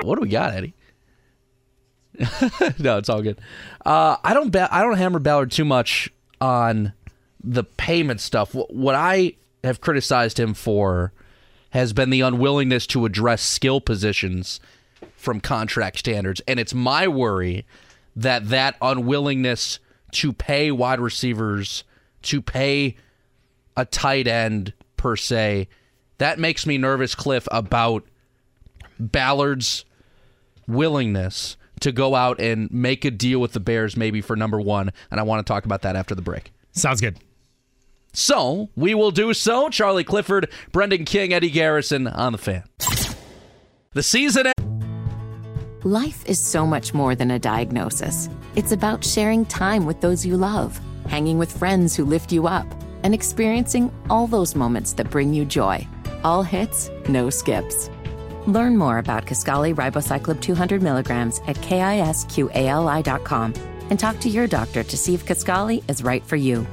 [0.04, 0.74] what do we got, Eddie?
[2.80, 3.40] no, it's all good.
[3.86, 6.94] Uh, I don't ba- I don't hammer Ballard too much on
[7.44, 8.54] the payment stuff.
[8.54, 11.14] What, what I have criticized him for
[11.72, 14.60] has been the unwillingness to address skill positions
[15.16, 16.42] from contract standards.
[16.48, 17.66] And it's my worry
[18.16, 19.80] that that unwillingness
[20.12, 21.84] to pay wide receivers,
[22.24, 22.98] to pay
[23.78, 25.68] a tight end per se,
[26.18, 28.04] that makes me nervous, Cliff, about
[29.00, 29.86] Ballard's
[30.68, 34.92] willingness to go out and make a deal with the Bears maybe for number one.
[35.10, 36.52] And I want to talk about that after the break.
[36.74, 37.18] Sounds good.
[38.14, 39.70] So we will do so.
[39.70, 42.64] Charlie Clifford, Brendan King, Eddie Garrison on the fan.
[43.94, 44.52] The season.
[45.84, 48.30] Life is so much more than a diagnosis.
[48.56, 52.68] It's about sharing time with those you love, hanging with friends who lift you up,
[53.04, 55.88] and experiencing all those moments that bring you joy.
[56.24, 57.90] All hits, no skips.
[58.46, 63.54] Learn more about Kisqali Ribociclib 200 milligrams at kisqali.com
[63.90, 66.66] and talk to your doctor to see if Kisqali is right for you.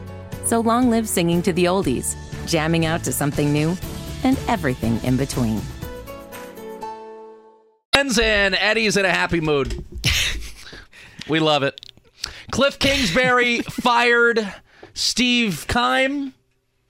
[0.45, 2.17] So long live singing to the oldies,
[2.47, 3.77] jamming out to something new,
[4.25, 5.61] and everything in between.
[8.49, 9.85] And Eddie's in a happy mood.
[11.29, 11.79] we love it.
[12.51, 14.55] Cliff Kingsbury fired
[14.95, 16.33] Steve Keim.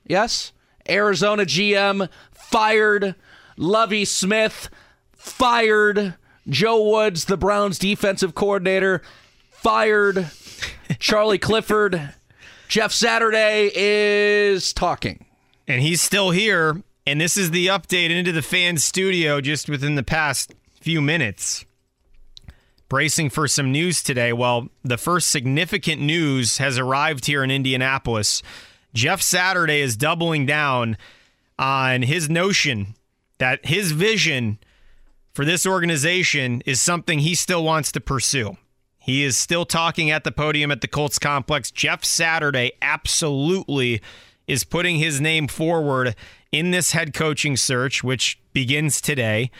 [0.06, 0.52] Yes.
[0.88, 3.14] Arizona GM fired.
[3.56, 4.70] Lovie Smith
[5.12, 6.14] fired.
[6.48, 9.02] Joe Woods, the Browns defensive coordinator,
[9.50, 10.30] fired.
[10.98, 12.14] Charlie Clifford.
[12.68, 15.24] Jeff Saturday is talking.
[15.66, 16.82] And he's still here.
[17.06, 21.64] And this is the update into the fan studio just within the past few minutes.
[22.90, 24.34] Bracing for some news today.
[24.34, 28.42] Well, the first significant news has arrived here in Indianapolis.
[28.92, 30.98] Jeff Saturday is doubling down
[31.58, 32.94] on his notion
[33.38, 34.58] that his vision
[35.32, 38.58] for this organization is something he still wants to pursue.
[39.08, 41.70] He is still talking at the podium at the Colts complex.
[41.70, 44.02] Jeff Saturday absolutely
[44.46, 46.14] is putting his name forward
[46.52, 49.50] in this head coaching search, which begins today.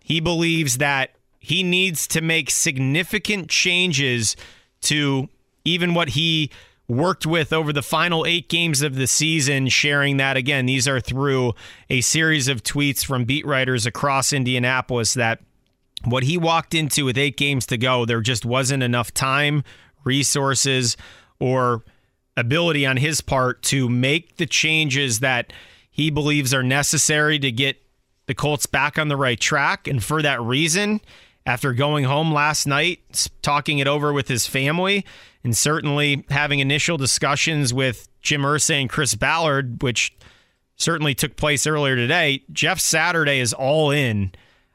[0.00, 4.36] He believes that he needs to make significant changes
[4.80, 5.28] to
[5.66, 6.50] even what he
[6.88, 10.64] worked with over the final eight games of the season, sharing that again.
[10.64, 11.52] These are through
[11.90, 15.40] a series of tweets from beat writers across Indianapolis that
[16.04, 19.64] what he walked into with eight games to go, there just wasn't enough time,
[20.04, 20.96] resources,
[21.38, 21.84] or
[22.36, 25.52] ability on his part to make the changes that
[25.90, 27.80] he believes are necessary to get
[28.26, 29.86] the Colts back on the right track.
[29.86, 31.00] And for that reason,
[31.46, 35.04] after going home last night, talking it over with his family,
[35.44, 40.16] and certainly having initial discussions with Jim Irsay and Chris Ballard, which
[40.76, 44.32] certainly took place earlier today, Jeff Saturday is all in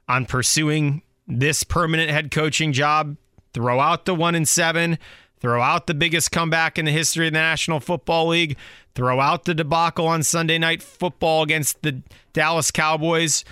[0.07, 3.15] on pursuing this permanent head coaching job.
[3.53, 4.99] Throw out the one and seven,
[5.39, 8.57] throw out the biggest comeback in the history of the National Football League,
[8.93, 12.01] throw out the debacle on Sunday night football against the
[12.33, 13.43] Dallas Cowboys.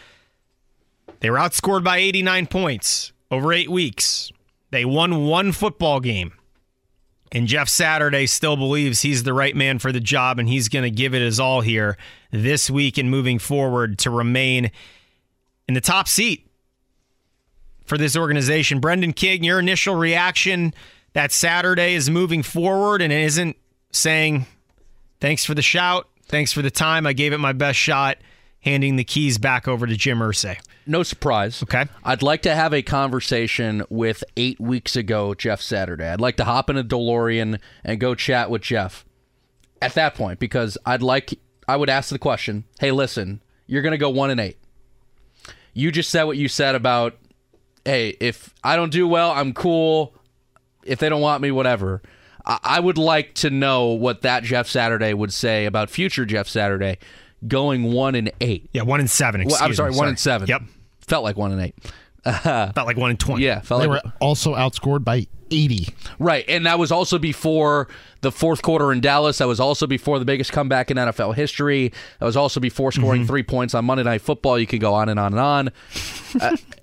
[1.20, 4.32] They were outscored by 89 points over eight weeks.
[4.70, 6.34] They won one football game.
[7.32, 10.84] And Jeff Saturday still believes he's the right man for the job and he's going
[10.84, 11.98] to give it his all here
[12.32, 14.72] this week and moving forward to remain
[15.68, 16.47] in the top seat
[17.88, 18.80] for this organization.
[18.80, 20.74] Brendan King, your initial reaction
[21.14, 23.58] that Saturday is moving forward and isn't
[23.92, 24.46] saying,
[25.20, 28.18] thanks for the shout, thanks for the time, I gave it my best shot,
[28.60, 30.58] handing the keys back over to Jim Irsay
[30.88, 31.62] no surprise.
[31.64, 31.86] Okay.
[32.04, 36.08] I'd like to have a conversation with eight weeks ago Jeff Saturday.
[36.08, 39.06] I'd like to hop in a DeLorean and go chat with Jeff
[39.82, 41.38] at that point because I'd like
[41.68, 44.58] I would ask the question, hey, listen, you're gonna go one and eight.
[45.74, 47.18] You just said what you said about,
[47.88, 50.14] hey, if I don't do well, I'm cool.
[50.84, 52.02] If they don't want me, whatever.
[52.46, 56.98] I would like to know what that Jeff Saturday would say about future Jeff Saturday
[57.48, 58.70] going one and eight.
[58.72, 59.44] Yeah, one and seven.
[59.46, 60.10] Well, I'm sorry, me, one sorry.
[60.10, 60.48] and seven.
[60.48, 60.62] Yep.
[61.02, 61.76] Felt like one and eight.
[62.24, 63.44] Uh, felt like one and twenty.
[63.44, 65.88] Yeah, felt like they like were also outscored by 80.
[66.20, 67.88] Right, and that was also before
[68.22, 69.38] the fourth quarter in Dallas.
[69.40, 71.92] That was also before the biggest comeback in NFL history.
[72.20, 73.28] That was also before scoring Mm-hmm.
[73.28, 74.58] three points on Monday Night Football.
[74.60, 75.70] You could go on and on and on.
[76.42, 76.58] uh,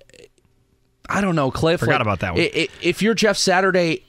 [1.09, 1.79] I don't know, Cliff.
[1.79, 2.47] Forgot like, about that one.
[2.81, 4.03] If you're Jeff Saturday,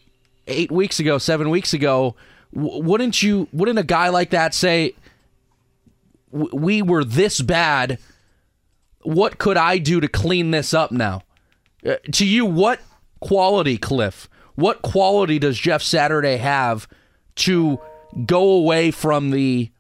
[0.47, 2.17] eight weeks ago, seven weeks ago,
[2.53, 3.49] wouldn't you?
[3.53, 4.95] Wouldn't a guy like that say,
[6.31, 7.99] "We were this bad"?
[9.03, 11.23] What could I do to clean this up now?
[11.87, 12.81] Uh, to you, what
[13.21, 14.29] quality, Cliff?
[14.57, 16.89] What quality does Jeff Saturday have
[17.37, 17.79] to
[18.25, 19.71] go away from the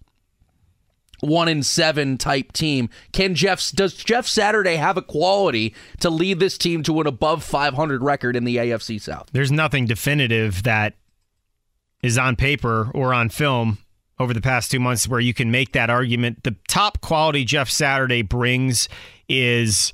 [1.20, 2.88] one in seven type team?
[3.12, 7.42] Can Jeff does Jeff Saturday have a quality to lead this team to an above
[7.44, 9.28] 500 record in the AFC South?
[9.32, 10.94] There's nothing definitive that
[12.02, 13.78] is on paper or on film
[14.18, 16.44] over the past two months where you can make that argument.
[16.44, 18.88] The top quality Jeff Saturday brings
[19.28, 19.92] is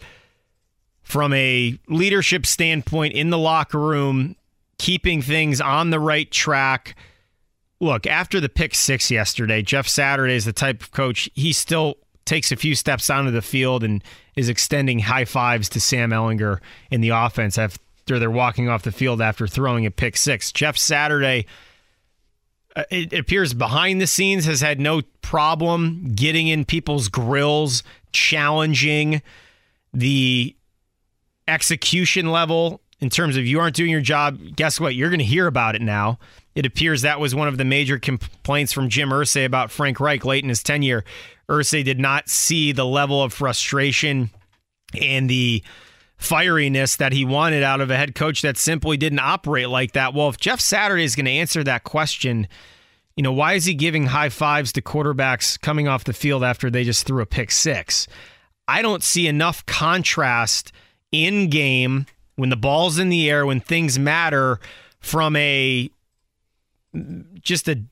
[1.03, 4.36] from a leadership standpoint in the locker room,
[4.78, 6.97] keeping things on the right track.
[7.82, 11.96] Look, after the pick six yesterday, Jeff Saturday is the type of coach, he still
[12.24, 14.04] takes a few steps onto the field and
[14.36, 16.60] is extending high fives to Sam Ehlinger
[16.92, 20.52] in the offense after they're walking off the field after throwing a pick six.
[20.52, 21.44] Jeff Saturday,
[22.76, 27.82] uh, it appears behind the scenes, has had no problem getting in people's grills,
[28.12, 29.22] challenging
[29.92, 30.54] the
[31.48, 34.38] execution level in terms of you aren't doing your job.
[34.54, 34.94] Guess what?
[34.94, 36.20] You're going to hear about it now.
[36.54, 40.24] It appears that was one of the major complaints from Jim Irsay about Frank Reich
[40.24, 41.04] late in his tenure.
[41.48, 44.30] Irsay did not see the level of frustration
[45.00, 45.62] and the
[46.18, 50.14] fieriness that he wanted out of a head coach that simply didn't operate like that.
[50.14, 52.46] Well, if Jeff Saturday is going to answer that question,
[53.16, 56.70] you know, why is he giving high fives to quarterbacks coming off the field after
[56.70, 58.06] they just threw a pick six?
[58.68, 60.72] I don't see enough contrast
[61.10, 62.06] in game
[62.36, 64.60] when the ball's in the air, when things matter
[65.00, 65.90] from a
[67.40, 67.82] just a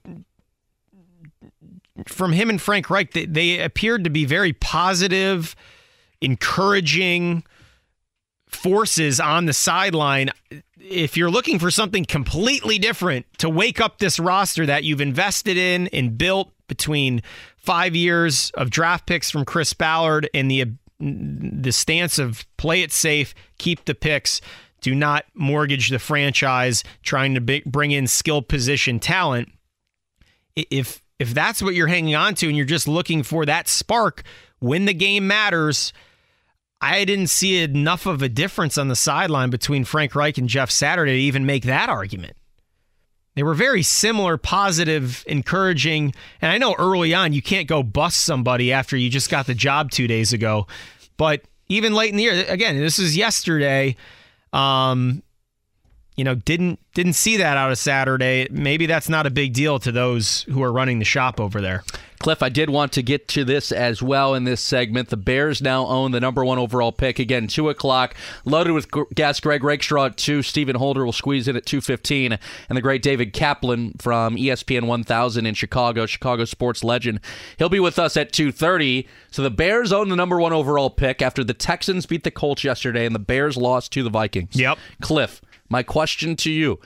[2.06, 5.54] from him and Frank Reich, they, they appeared to be very positive,
[6.20, 7.44] encouraging,
[8.48, 10.30] forces on the sideline.
[10.78, 15.56] If you're looking for something completely different to wake up this roster that you've invested
[15.56, 17.22] in and built between
[17.56, 20.66] five years of draft picks from Chris Ballard and the
[21.02, 24.42] the stance of play it safe, keep the picks,
[24.80, 29.48] do not mortgage the franchise, trying to bring in skill position talent.
[30.56, 34.22] If if that's what you're hanging on to and you're just looking for that spark
[34.58, 35.92] when the game matters,
[36.80, 40.70] I didn't see enough of a difference on the sideline between Frank Reich and Jeff
[40.70, 42.36] Saturday to even make that argument.
[43.34, 46.14] They were very similar, positive, encouraging.
[46.40, 49.54] And I know early on you can't go bust somebody after you just got the
[49.54, 50.66] job two days ago.
[51.16, 53.96] But even late in the year, again, this is yesterday.
[54.52, 55.22] Um,
[56.16, 58.46] you know, didn't didn't see that out of Saturday.
[58.50, 61.82] Maybe that's not a big deal to those who are running the shop over there.
[62.20, 65.08] Cliff, I did want to get to this as well in this segment.
[65.08, 67.18] The Bears now own the number one overall pick.
[67.18, 68.14] Again, 2 o'clock,
[68.44, 70.42] loaded with guest Greg Rakestraw at 2.
[70.42, 72.38] Stephen Holder will squeeze in at 2.15.
[72.68, 77.20] And the great David Kaplan from ESPN 1000 in Chicago, Chicago sports legend.
[77.56, 79.08] He'll be with us at 2.30.
[79.30, 82.64] So the Bears own the number one overall pick after the Texans beat the Colts
[82.64, 84.56] yesterday and the Bears lost to the Vikings.
[84.56, 84.76] Yep.
[85.00, 85.40] Cliff,
[85.70, 86.80] my question to you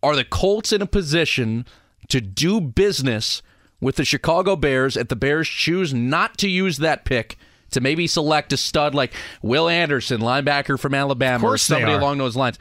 [0.00, 1.66] are the Colts in a position
[2.06, 3.42] to do business
[3.80, 7.36] with the Chicago Bears if the Bears choose not to use that pick
[7.70, 9.12] to maybe select a stud like
[9.42, 12.58] Will Anderson, linebacker from Alabama, or somebody along those lines?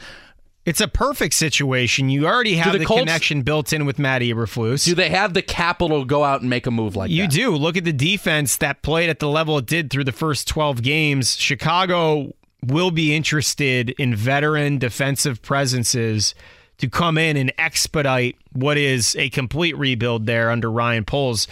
[0.66, 2.10] It's a perfect situation.
[2.10, 4.86] You already have the, the Colts, connection built in with Matt Eberflus.
[4.86, 7.34] Do they have the capital to go out and make a move like you that?
[7.34, 7.56] You do.
[7.56, 10.84] Look at the defense that played at the level it did through the first 12
[10.84, 11.36] games.
[11.38, 16.36] Chicago will be interested in veteran defensive presences
[16.80, 21.48] to come in and expedite what is a complete rebuild there under Ryan Poles,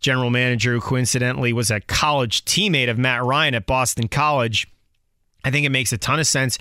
[0.00, 4.68] general manager, who coincidentally was a college teammate of Matt Ryan at Boston College.
[5.44, 6.58] I think it makes a ton of sense.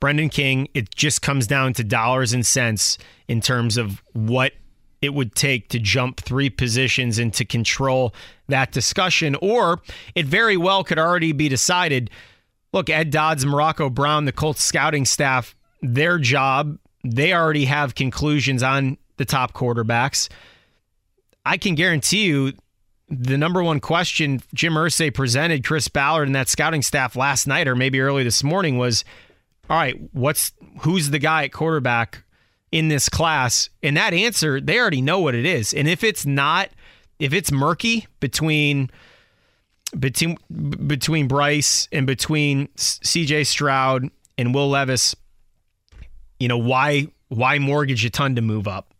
[0.00, 4.52] Brendan King, it just comes down to dollars and cents in terms of what
[5.00, 8.14] it would take to jump three positions and to control
[8.48, 9.36] that discussion.
[9.40, 9.80] Or
[10.14, 12.10] it very well could already be decided.
[12.72, 18.62] Look, Ed Dodds, Morocco Brown, the Colts scouting staff, their job they already have conclusions
[18.62, 20.28] on the top quarterbacks.
[21.44, 22.54] I can guarantee you
[23.08, 27.68] the number one question Jim Irsay presented Chris Ballard and that scouting staff last night
[27.68, 29.04] or maybe early this morning was,
[29.68, 32.24] all right, what's who's the guy at quarterback
[32.72, 33.68] in this class?
[33.82, 35.74] And that answer, they already know what it is.
[35.74, 36.70] And if it's not,
[37.18, 38.90] if it's murky between
[39.98, 40.38] between
[40.86, 45.14] between Bryce and between CJ Stroud and Will Levis,
[46.38, 48.92] you know, why why mortgage a ton to move up?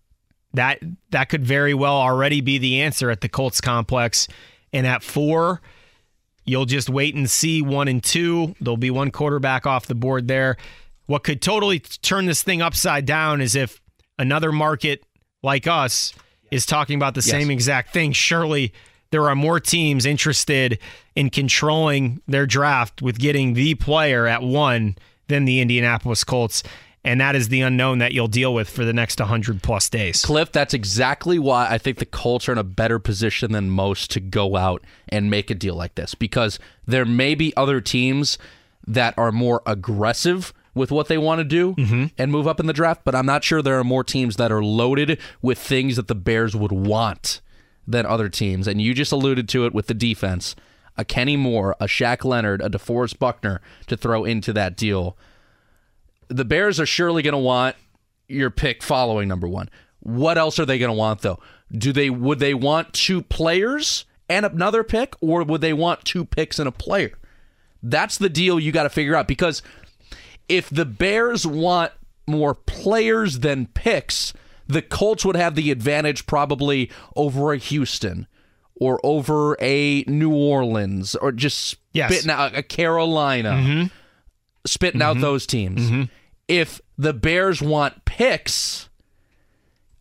[0.54, 0.80] That
[1.10, 4.28] that could very well already be the answer at the Colts complex.
[4.72, 5.60] And at four,
[6.44, 8.54] you'll just wait and see one and two.
[8.60, 10.56] There'll be one quarterback off the board there.
[11.06, 13.80] What could totally turn this thing upside down is if
[14.18, 15.04] another market
[15.42, 16.14] like us
[16.50, 17.30] is talking about the yes.
[17.30, 18.12] same exact thing.
[18.12, 18.72] Surely
[19.10, 20.78] there are more teams interested
[21.14, 24.96] in controlling their draft with getting the player at one
[25.28, 26.62] than the Indianapolis Colts
[27.04, 30.24] and that is the unknown that you'll deal with for the next 100 plus days.
[30.24, 34.10] Cliff, that's exactly why I think the Colts are in a better position than most
[34.12, 38.38] to go out and make a deal like this because there may be other teams
[38.86, 42.06] that are more aggressive with what they want to do mm-hmm.
[42.18, 44.50] and move up in the draft, but I'm not sure there are more teams that
[44.50, 47.40] are loaded with things that the Bears would want
[47.86, 48.66] than other teams.
[48.66, 50.56] And you just alluded to it with the defense.
[50.96, 55.16] A Kenny Moore, a Shaq Leonard, a DeForest Buckner to throw into that deal
[56.28, 57.76] the Bears are surely going to want
[58.28, 59.68] your pick following number one.
[60.00, 61.40] What else are they going to want though?
[61.72, 66.24] Do they would they want two players and another pick, or would they want two
[66.24, 67.18] picks and a player?
[67.82, 69.62] That's the deal you got to figure out because
[70.48, 71.92] if the Bears want
[72.26, 74.32] more players than picks,
[74.66, 78.26] the Colts would have the advantage probably over a Houston
[78.74, 82.10] or over a New Orleans or just yes.
[82.10, 83.52] spitting out a Carolina.
[83.52, 83.86] Mm-hmm
[84.66, 85.18] spitting mm-hmm.
[85.18, 85.82] out those teams.
[85.82, 86.02] Mm-hmm.
[86.48, 88.88] If the Bears want picks,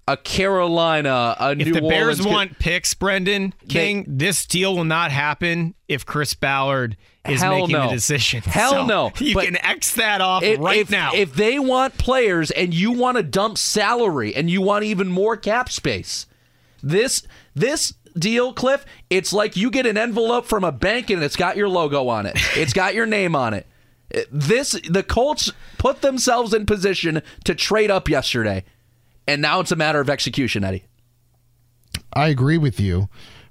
[0.08, 4.76] a Carolina, a if New the Orleans Bears want picks, Brendan King, they, this deal
[4.76, 7.88] will not happen if Chris Ballard is making no.
[7.88, 8.42] the decision.
[8.42, 9.12] Hell so no.
[9.20, 11.12] You but can X that off if, right if, now.
[11.14, 15.38] If they want players and you want to dump salary and you want even more
[15.38, 16.26] cap space,
[16.82, 17.24] this
[17.56, 21.56] this deal, Cliff, it's like you get an envelope from a bank and it's got
[21.56, 22.36] your logo on it.
[22.58, 23.66] It's got your name on it.
[24.32, 28.64] This the Colts put themselves in position to trade up yesterday,
[29.28, 30.84] and now it's a matter of execution, Eddie.
[32.14, 33.10] I agree with you,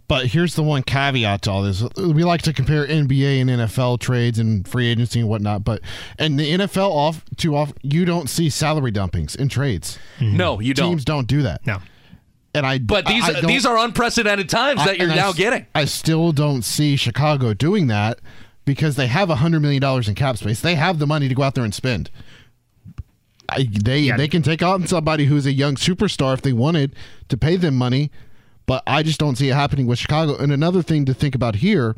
[0.08, 1.82] But here's the one caveat to all this.
[1.96, 5.80] We like to compare NBA and NFL trades and free agency and whatnot, but
[6.18, 9.98] and the NFL off too off you don't see salary dumpings in trades.
[10.18, 10.36] Mm-hmm.
[10.36, 10.90] No, you don't.
[10.90, 11.66] Teams don't do that.
[11.66, 11.78] No.
[12.54, 15.22] And I But these I, I these are unprecedented times I- that you're and I
[15.22, 15.66] now getting.
[15.74, 18.18] I still don't see Chicago doing that
[18.64, 20.60] because they have a hundred million dollars in cap space.
[20.60, 22.10] They have the money to go out there and spend.
[23.48, 26.94] I, they they can take on somebody who's a young superstar if they wanted
[27.28, 28.10] to pay them money,
[28.66, 30.36] but I just don't see it happening with Chicago.
[30.36, 31.96] And another thing to think about here: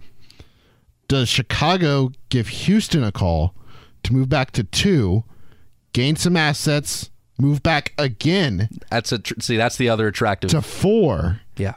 [1.06, 3.54] Does Chicago give Houston a call
[4.02, 5.24] to move back to two,
[5.92, 9.56] gain some assets, move back again That's a tr- see.
[9.56, 10.50] That's the other attractive.
[10.50, 11.40] to four?
[11.56, 11.74] yeah.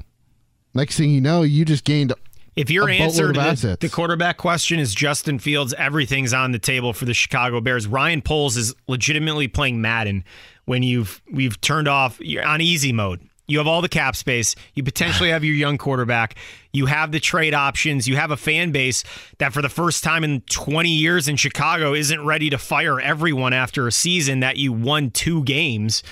[0.73, 2.13] Next thing you know, you just gained
[2.57, 6.91] If your answer to the, the quarterback question is Justin Fields, everything's on the table
[6.91, 7.85] for the Chicago Bears.
[7.85, 10.25] Ryan Poles is legitimately playing Madden
[10.65, 13.21] when you've we've turned off you're on easy mode.
[13.47, 14.55] You have all the cap space.
[14.73, 16.35] You potentially have your young quarterback.
[16.73, 18.05] You have the trade options.
[18.05, 19.05] You have a fan base
[19.37, 23.53] that, for the first time in 20 years in Chicago, isn't ready to fire everyone
[23.53, 26.03] after a season that you won two games.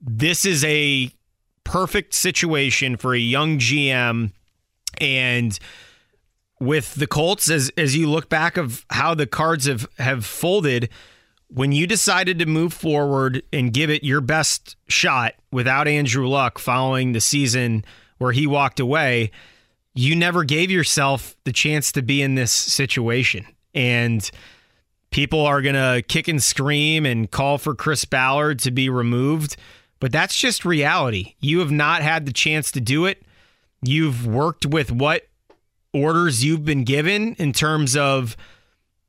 [0.00, 1.10] This is a
[1.62, 4.32] perfect situation for a young GM
[5.00, 5.58] and
[6.60, 10.88] with the Colts as as you look back of how the cards have have folded
[11.48, 16.58] when you decided to move forward and give it your best shot without Andrew Luck
[16.58, 17.84] following the season
[18.18, 19.30] where he walked away
[19.94, 23.46] you never gave yourself the chance to be in this situation.
[23.74, 24.30] And
[25.10, 29.56] people are going to kick and scream and call for Chris Ballard to be removed
[30.00, 31.34] but that's just reality.
[31.40, 33.22] You have not had the chance to do it
[33.82, 35.26] you've worked with what
[35.92, 38.36] orders you've been given in terms of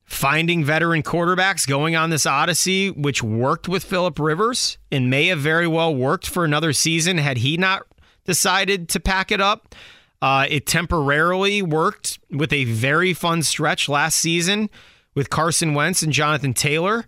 [0.05, 5.39] finding veteran quarterbacks going on this odyssey, which worked with Philip Rivers and may have
[5.39, 7.83] very well worked for another season had he not
[8.23, 9.75] decided to pack it up.
[10.21, 14.69] Uh, it temporarily worked with a very fun stretch last season
[15.13, 17.05] with Carson Wentz and Jonathan Taylor.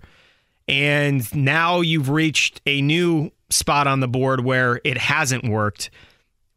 [0.68, 5.90] And now you've reached a new spot on the board where it hasn't worked.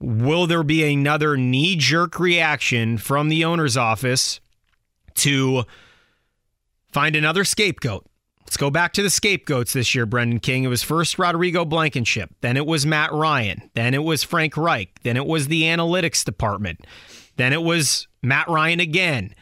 [0.02, 4.40] Will there be another knee jerk reaction from the owner's office
[5.14, 5.62] to
[6.90, 8.04] find another scapegoat?
[8.40, 10.64] Let's go back to the scapegoats this year, Brendan King.
[10.64, 14.90] It was first Rodrigo Blankenship, then it was Matt Ryan, then it was Frank Reich,
[15.04, 16.84] then it was the analytics department,
[17.36, 19.36] then it was Matt Ryan again.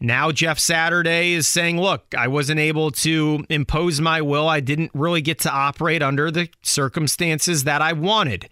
[0.00, 4.48] Now Jeff Saturday is saying, look, I wasn't able to impose my will.
[4.48, 8.48] I didn't really get to operate under the circumstances that I wanted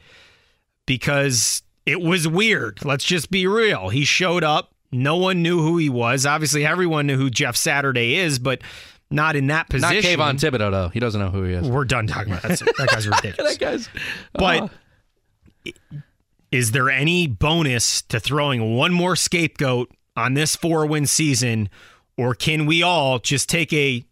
[0.88, 2.84] because it was weird.
[2.84, 3.90] Let's just be real.
[3.90, 4.74] He showed up.
[4.90, 6.26] No one knew who he was.
[6.26, 8.62] Obviously, everyone knew who Jeff Saturday is, but
[9.10, 10.18] not in that position.
[10.18, 10.36] Not.
[10.36, 10.88] Kayvon Thibodeaux though.
[10.88, 11.68] He doesn't know who he is.
[11.68, 12.58] We're done talking about that.
[12.78, 13.52] That guy's ridiculous.
[13.52, 13.88] that guy's.
[14.32, 15.98] But uh-huh.
[16.50, 21.68] is there any bonus to throwing one more scapegoat on this four win season?
[22.16, 24.04] Or can we all just take a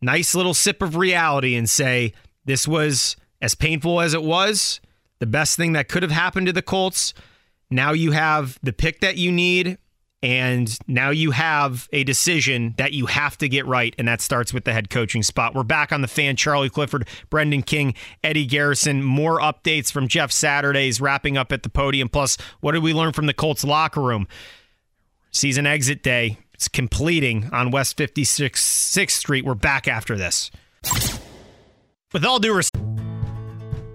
[0.00, 4.80] nice little sip of reality and say, this was as painful as it was,
[5.20, 7.14] the best thing that could have happened to the Colts?
[7.70, 9.78] Now you have the pick that you need.
[10.22, 14.52] And now you have a decision that you have to get right, and that starts
[14.52, 15.54] with the head coaching spot.
[15.54, 16.36] We're back on the fan.
[16.36, 19.02] Charlie Clifford, Brendan King, Eddie Garrison.
[19.02, 22.10] More updates from Jeff Saturdays wrapping up at the podium.
[22.10, 24.28] Plus, what did we learn from the Colts locker room?
[25.30, 26.36] Season exit day.
[26.52, 29.46] It's completing on West 56th Street.
[29.46, 30.50] We're back after this.
[32.12, 32.84] With all due respect,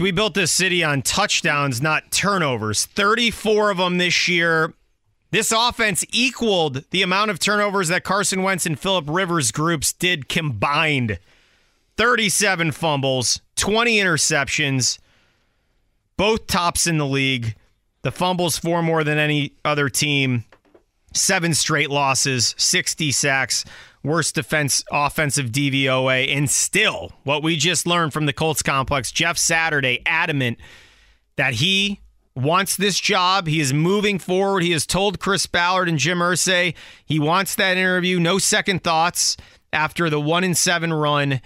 [0.00, 2.86] We built this city on touchdowns, not turnovers.
[2.86, 4.72] 34 of them this year.
[5.32, 10.30] This offense equaled the amount of turnovers that Carson Wentz and Philip Rivers groups did
[10.30, 11.18] combined.
[11.98, 14.98] 37 fumbles, 20 interceptions,
[16.16, 17.54] both tops in the league.
[18.00, 20.44] The fumbles four more than any other team.
[21.12, 23.64] Seven straight losses, 60 sacks,
[24.06, 29.36] worst defense offensive DVOA, and still what we just learned from the Colts complex, Jeff
[29.36, 30.58] Saturday adamant
[31.36, 32.00] that he
[32.34, 33.46] wants this job.
[33.46, 34.62] He is moving forward.
[34.62, 36.74] He has told Chris Ballard and Jim Irsay
[37.04, 38.20] he wants that interview.
[38.20, 39.36] No second thoughts
[39.72, 41.40] after the one in seven run.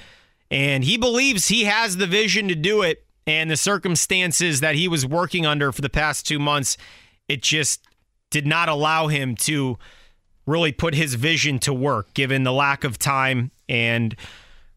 [0.50, 3.04] And he believes he has the vision to do it.
[3.26, 6.76] And the circumstances that he was working under for the past two months,
[7.28, 7.86] it just
[8.30, 9.78] did not allow him to
[10.50, 14.16] really put his vision to work given the lack of time and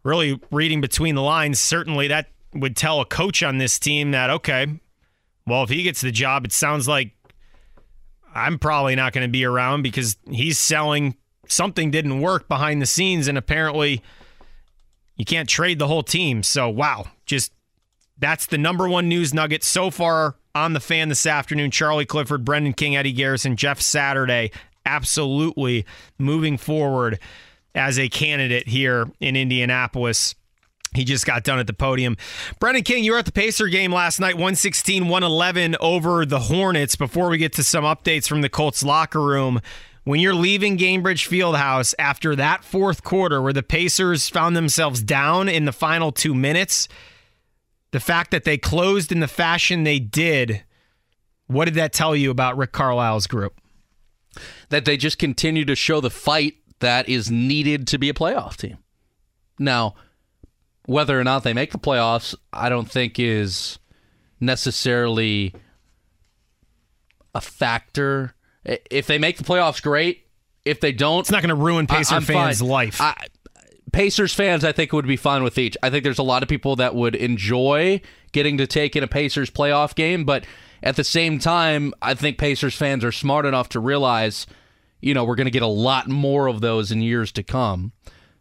[0.03, 4.29] really reading between the lines certainly that would tell a coach on this team that
[4.29, 4.67] okay
[5.47, 7.11] well if he gets the job it sounds like
[8.35, 11.15] I'm probably not going to be around because he's selling
[11.47, 14.01] something didn't work behind the scenes and apparently
[15.15, 17.51] you can't trade the whole team so wow just
[18.19, 21.71] that's the number one news nugget so far on the fan this afternoon.
[21.71, 24.51] Charlie Clifford, Brendan King, Eddie Garrison, Jeff Saturday,
[24.85, 25.85] absolutely
[26.17, 27.19] moving forward
[27.75, 30.35] as a candidate here in Indianapolis.
[30.93, 32.17] He just got done at the podium.
[32.59, 36.95] Brendan King, you were at the Pacer game last night, 116 111 over the Hornets.
[36.95, 39.59] Before we get to some updates from the Colts locker room,
[40.03, 45.49] when you're leaving Gainbridge Fieldhouse after that fourth quarter where the Pacers found themselves down
[45.49, 46.87] in the final two minutes,
[47.91, 50.63] the fact that they closed in the fashion they did,
[51.47, 53.59] what did that tell you about Rick Carlisle's group?
[54.73, 58.57] That they just continue to show the fight that is needed to be a playoff
[58.57, 58.79] team.
[59.59, 59.93] Now,
[60.87, 63.77] whether or not they make the playoffs, I don't think is
[64.39, 65.53] necessarily
[67.35, 68.33] a factor.
[68.65, 70.25] If they make the playoffs, great.
[70.65, 72.67] If they don't, it's not going to ruin Pacer fans' fine.
[72.67, 72.99] life.
[72.99, 73.27] I,
[73.91, 75.77] Pacers fans, I think, would be fine with each.
[75.83, 78.01] I think there's a lot of people that would enjoy
[78.31, 80.45] getting to take in a Pacers playoff game, but
[80.81, 84.47] at the same time, I think Pacers fans are smart enough to realize,
[85.03, 87.91] you know, we're going to get a lot more of those in years to come.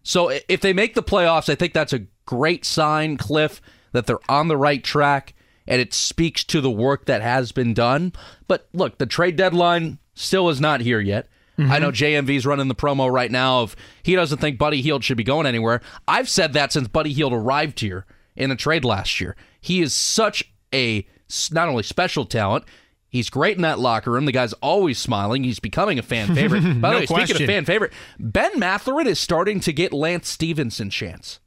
[0.04, 3.60] So if they make the playoffs, I think that's a great sign, Cliff,
[3.90, 5.34] that they're on the right track
[5.66, 8.12] and it speaks to the work that has been done.
[8.46, 11.28] But look, the trade deadline still is not here yet.
[11.58, 11.72] Mm-hmm.
[11.72, 15.16] I know JMV's running the promo right now of he doesn't think Buddy Hield should
[15.16, 15.80] be going anywhere.
[16.06, 18.06] I've said that since Buddy Hield arrived here
[18.36, 19.36] in a trade last year.
[19.60, 21.06] He is such a
[21.50, 22.64] not only special talent,
[23.12, 24.24] He's great in that locker room.
[24.24, 25.44] The guy's always smiling.
[25.44, 26.62] He's becoming a fan favorite.
[26.80, 27.26] By the way, question.
[27.26, 31.38] speaking of fan favorite, Ben Mathurin is starting to get Lance Stephenson chance.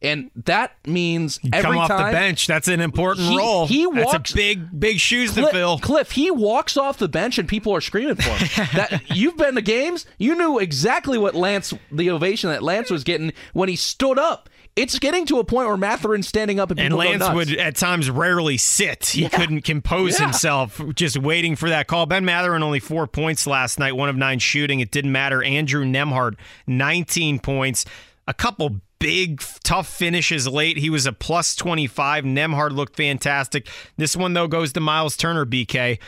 [0.00, 2.46] And that means you every come off the bench.
[2.46, 3.66] That's an important he, role.
[3.66, 5.78] He walks, That's a big, big shoes Cliff, to fill.
[5.78, 8.68] Cliff, he walks off the bench and people are screaming for him.
[8.74, 13.04] that you've been to games, you knew exactly what Lance, the ovation that Lance was
[13.04, 14.48] getting when he stood up.
[14.76, 17.76] It's getting to a point where Mathurin's standing up and people and Lance would at
[17.76, 19.06] times rarely sit.
[19.06, 19.28] He Yeah.
[19.28, 20.26] couldn't compose Yeah.
[20.26, 22.06] himself, just waiting for that call.
[22.06, 24.80] Ben Mathurin only four points last night, one of nine shooting.
[24.80, 25.44] It didn't matter.
[25.44, 26.34] Andrew Nembhard,
[26.66, 27.84] 19 points.
[28.26, 30.78] A couple big, tough finishes late.
[30.78, 32.24] He was a plus 25.
[32.24, 33.68] Nembhard looked fantastic.
[33.96, 35.98] This one, though, goes to Myles Turner, BK.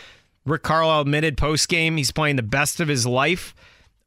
[0.44, 3.54] Rick Carlisle admitted post game he's playing the best of his life.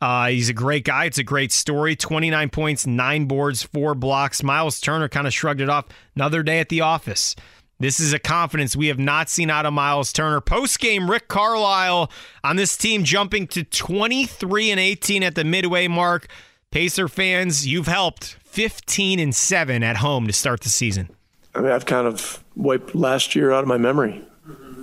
[0.02, 1.06] Uh, he's a great guy.
[1.06, 1.96] It's a great story.
[1.96, 4.42] 29 points, nine boards, four blocks.
[4.42, 5.86] Myles Turner kind of shrugged it off.
[6.16, 7.36] Another day at the office.
[7.82, 10.42] This is a confidence we have not seen out of Myles Turner.
[10.42, 12.12] Post game, Rick Carlisle
[12.44, 16.28] on this team jumping to 23 and 18 at the midway mark.
[16.72, 21.10] Pacer fans, you've helped 15 and 7 at home to start the season.
[21.56, 24.24] I mean, I've kind of wiped last year out of my memory.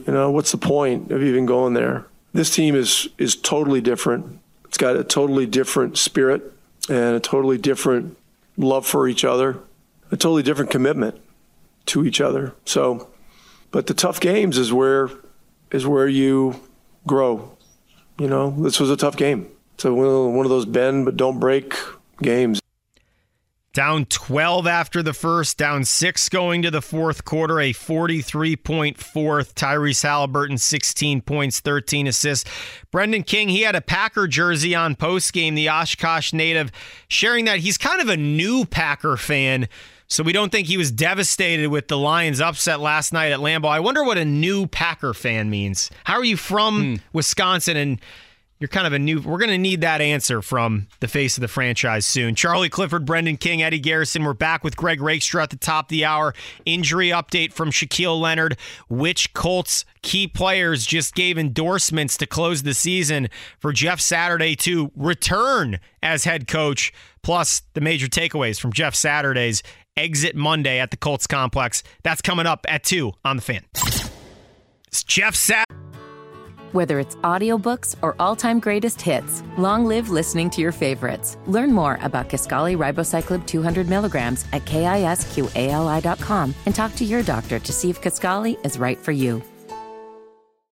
[0.06, 2.06] You know, what's the point of even going there?
[2.32, 4.40] This team is is totally different.
[4.77, 6.53] It's got a totally different spirit
[6.90, 8.19] and a totally different
[8.59, 9.59] love for each other,
[10.11, 11.19] a totally different commitment
[11.86, 12.53] to each other.
[12.66, 13.09] So,
[13.70, 15.09] but the tough games is where
[15.70, 16.61] is where you
[17.07, 17.57] grow.
[18.19, 19.48] You know, this was a tough game.
[19.78, 21.73] So one of, one of those bend but don't break
[22.20, 22.61] games.
[23.77, 28.97] Down 12 after the first, down six going to the fourth quarter, a 43 point
[28.97, 29.55] fourth.
[29.55, 32.51] Tyrese Halliburton, 16 points, 13 assists.
[32.90, 36.73] Brendan King, he had a Packer jersey on post game, the Oshkosh native,
[37.09, 39.69] sharing that he's kind of a new Packer fan.
[40.07, 43.69] So we don't think he was devastated with the Lions' upset last night at Lambeau.
[43.69, 45.90] I wonder what a new Packer fan means.
[46.05, 46.94] How are you from hmm.
[47.12, 48.01] Wisconsin and
[48.59, 49.20] you're kind of a new.
[49.20, 52.35] We're going to need that answer from the face of the franchise soon.
[52.35, 54.24] Charlie Clifford, Brendan King, Eddie Garrison.
[54.24, 56.35] We're back with Greg Rakestraw at the top of the hour.
[56.65, 58.57] Injury update from Shaquille Leonard.
[58.89, 63.28] Which Colts key players just gave endorsements to close the season
[63.59, 66.93] for Jeff Saturday to return as head coach?
[67.23, 69.62] Plus the major takeaways from Jeff Saturday's
[69.99, 71.83] exit Monday at the Colts complex.
[72.05, 73.65] That's coming up at two on the fan.
[74.87, 75.65] It's Jeff Saturday.
[76.77, 81.39] Whether it's audiobooks or all-time greatest hits, long live listening to your favorites.
[81.47, 87.73] Learn more about Kisqali Ribociclib 200 milligrams at kisqali.com and talk to your doctor to
[87.73, 89.43] see if Kisqali is right for you.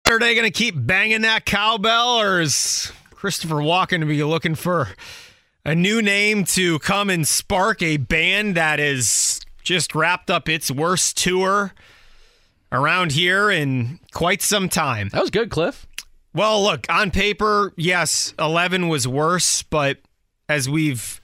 [0.07, 4.57] Are they going to keep banging that cowbell, or is Christopher Walken to be looking
[4.57, 4.91] for
[5.65, 10.71] a new name to come and spark a band that is just wrapped up its
[10.71, 11.73] worst tour
[12.71, 15.09] around here in quite some time?
[15.09, 15.87] That was good, Cliff.
[16.35, 19.99] Well, look, on paper, yes, 11 was worse, but
[20.49, 21.21] as we've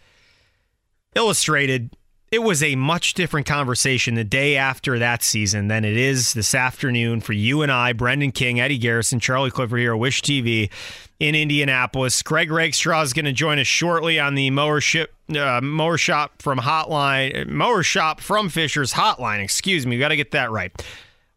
[1.16, 1.96] illustrated,
[2.30, 6.54] it was a much different conversation the day after that season than it is this
[6.54, 10.70] afternoon for you and I, Brendan King, Eddie Garrison, Charlie Clifford here, at Wish TV
[11.18, 12.22] in Indianapolis.
[12.22, 15.12] Greg Rakestraw is going to join us shortly on the mower ship.
[15.28, 20.16] Uh, mower shop from hotline mower shop from fisher's hotline excuse me we got to
[20.16, 20.84] get that right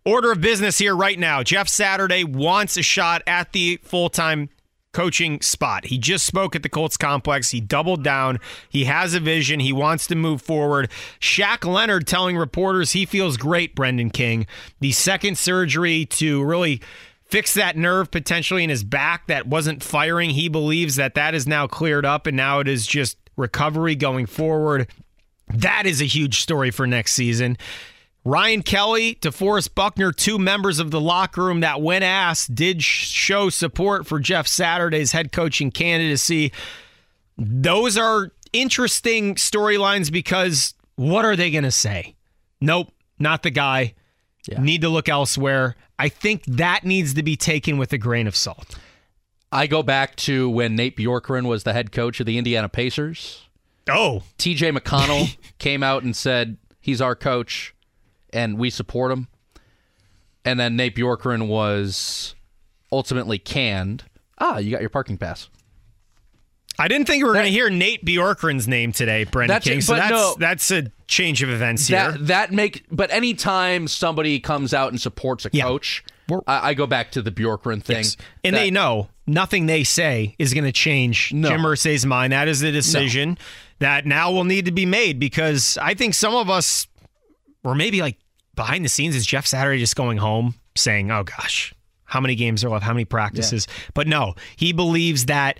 [0.05, 4.49] order of business here right now jeff saturday wants a shot at the full-time
[4.93, 5.85] coaching spot.
[5.85, 7.49] He just spoke at the Colts complex.
[7.49, 8.39] He doubled down.
[8.69, 9.59] He has a vision.
[9.59, 10.89] He wants to move forward.
[11.19, 14.45] Shaq Leonard telling reporters he feels great, Brendan King.
[14.79, 16.81] The second surgery to really
[17.25, 20.29] fix that nerve potentially in his back that wasn't firing.
[20.29, 24.27] He believes that that is now cleared up and now it is just recovery going
[24.27, 24.87] forward.
[25.47, 27.57] That is a huge story for next season.
[28.25, 33.49] Ryan Kelly, DeForest Buckner, two members of the locker room that, when asked, did show
[33.49, 36.53] support for Jeff Saturday's head coaching candidacy.
[37.37, 42.15] Those are interesting storylines because what are they going to say?
[42.61, 43.93] Nope, not the guy.
[44.47, 44.61] Yeah.
[44.61, 45.75] Need to look elsewhere.
[45.99, 48.77] I think that needs to be taken with a grain of salt.
[49.51, 53.43] I go back to when Nate Bjorkgren was the head coach of the Indiana Pacers.
[53.89, 54.23] Oh.
[54.37, 57.72] TJ McConnell came out and said, he's our coach
[58.33, 59.27] and we support him.
[60.45, 62.35] And then Nate Bjorkgren was
[62.91, 64.03] ultimately canned.
[64.39, 65.49] Ah, you got your parking pass.
[66.79, 69.81] I didn't think we were going to hear Nate Bjorkgren's name today, Brendan King.
[69.81, 72.25] So that's no, that's a change of events that, here.
[72.25, 75.63] That make, but anytime somebody comes out and supports a yeah.
[75.63, 76.03] coach,
[76.47, 78.17] I, I, go back to the Bjorkgren thing, yes.
[78.43, 81.49] and that, they know nothing they say is going to change no.
[81.49, 82.33] Jim Irsay's mind.
[82.33, 83.35] That is the decision no.
[83.79, 86.87] that now will need to be made because I think some of us,
[87.63, 88.17] or maybe like
[88.55, 91.73] behind the scenes is Jeff Saturday just going home saying, "Oh gosh,
[92.05, 92.83] how many games are left?
[92.83, 93.91] How many practices?" Yeah.
[93.93, 95.59] But no, he believes that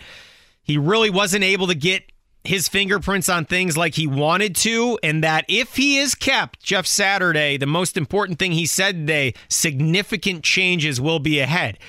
[0.64, 2.12] he really wasn't able to get
[2.44, 6.86] his fingerprints on things like he wanted to, and that if he is kept, Jeff
[6.86, 11.80] Saturday, the most important thing he said today, significant changes will be ahead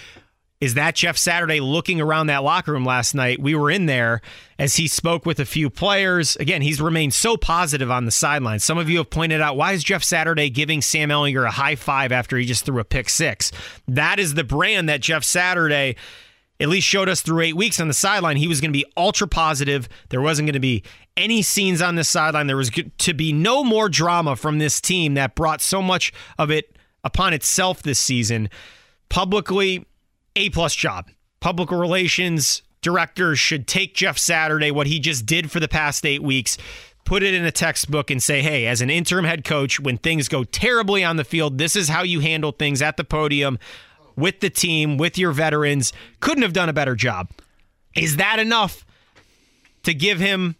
[0.65, 3.39] is that Jeff Saturday looking around that locker room last night.
[3.39, 4.23] We were in there
[4.59, 6.37] as he spoke with a few players.
[6.37, 8.61] Again, he's remained so positive on the sideline.
[8.61, 11.77] Some of you have pointed out why is Jeff Saturday giving Sam Ehlinger a high
[11.77, 13.53] five after he just threw a pick six?
[13.87, 15.97] That is the brand that Jeff Saturday
[16.59, 18.39] at least showed us through eight weeks on the sideline.
[18.39, 19.87] He was going to be ultra positive.
[20.09, 20.83] There wasn't going to be
[21.15, 22.47] any scenes on the sideline.
[22.47, 26.51] There was to be no more drama from this team that brought so much of
[26.51, 28.49] it upon itself this season.
[29.11, 29.85] Publicly,
[30.37, 31.11] a plus job.
[31.41, 36.23] Public relations directors should take Jeff Saturday, what he just did for the past eight
[36.23, 36.59] weeks,
[37.05, 40.29] put it in a textbook and say, hey, as an interim head coach, when things
[40.29, 43.59] go terribly on the field, this is how you handle things at the podium
[44.17, 45.93] with the team, with your veterans.
[46.21, 47.31] Couldn't have done a better job.
[47.97, 48.85] Is that enough
[49.85, 50.57] to give him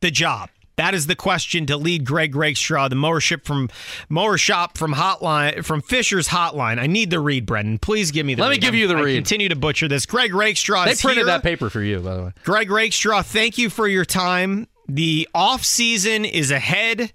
[0.00, 0.50] the job?
[0.76, 3.68] That is the question to lead Greg Rakestraw, the mower ship from
[4.08, 6.80] mower shop from Hotline from Fisher's Hotline.
[6.80, 7.78] I need the read, Brendan.
[7.78, 8.42] Please give me the.
[8.42, 8.56] Let read.
[8.56, 9.14] me give you the I read.
[9.14, 10.04] Continue to butcher this.
[10.06, 10.84] Greg Rakestraw.
[10.84, 11.26] They printed here.
[11.26, 12.32] that paper for you, by the way.
[12.42, 14.66] Greg Rakestraw, thank you for your time.
[14.88, 17.12] The off season is ahead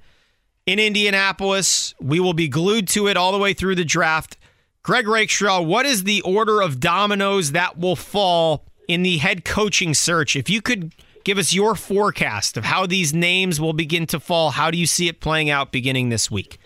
[0.65, 1.93] in Indianapolis.
[1.99, 4.37] We will be glued to it all the way through the draft.
[4.83, 9.93] Greg Rakestraw, what is the order of dominoes that will fall in the head coaching
[9.93, 10.35] search?
[10.35, 14.51] If you could give us your forecast of how these names will begin to fall.
[14.51, 16.59] How do you see it playing out beginning this week?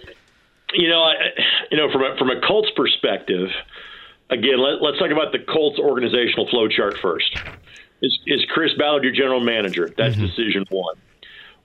[0.73, 1.13] You know, I,
[1.71, 3.49] you know, from a, from a Colts perspective,
[4.29, 7.37] again, let, us talk about the Colts organizational flow chart first.
[8.01, 9.91] Is, is Chris Ballard your general manager?
[9.95, 10.25] That's mm-hmm.
[10.25, 10.95] decision one.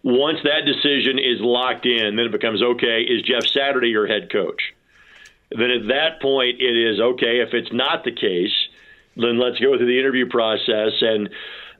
[0.04, 3.02] Once that decision is locked in, then it becomes okay.
[3.02, 4.62] Is Jeff Saturday your head coach?
[5.50, 7.40] Then at that point, it is okay.
[7.40, 8.54] If it's not the case,
[9.16, 11.30] then let's go through the interview process and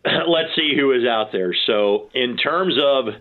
[0.28, 1.54] let's see who is out there.
[1.66, 3.14] So, in terms of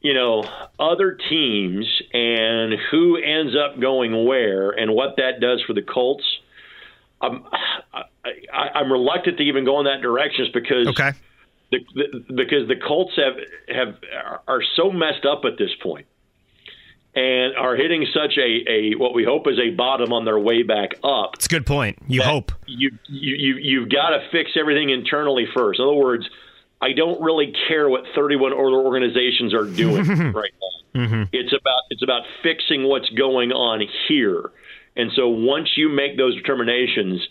[0.00, 0.44] you know
[0.78, 6.24] other teams and who ends up going where and what that does for the Colts,
[7.20, 7.44] I'm
[7.94, 11.12] I, am reluctant to even go in that direction, just because okay.
[11.70, 13.34] The, the, because the Colts have
[13.74, 13.96] have
[14.46, 16.06] are so messed up at this point
[17.14, 20.62] and are hitting such a, a what we hope is a bottom on their way
[20.62, 21.34] back up.
[21.34, 21.98] It's a good point.
[22.08, 25.78] You hope you you you you've got to fix everything internally first.
[25.78, 26.28] In other words,
[26.80, 31.00] I don't really care what 31 other organizations are doing right now.
[31.00, 31.22] Mm-hmm.
[31.32, 34.50] It's about it's about fixing what's going on here.
[34.96, 37.26] And so once you make those determinations,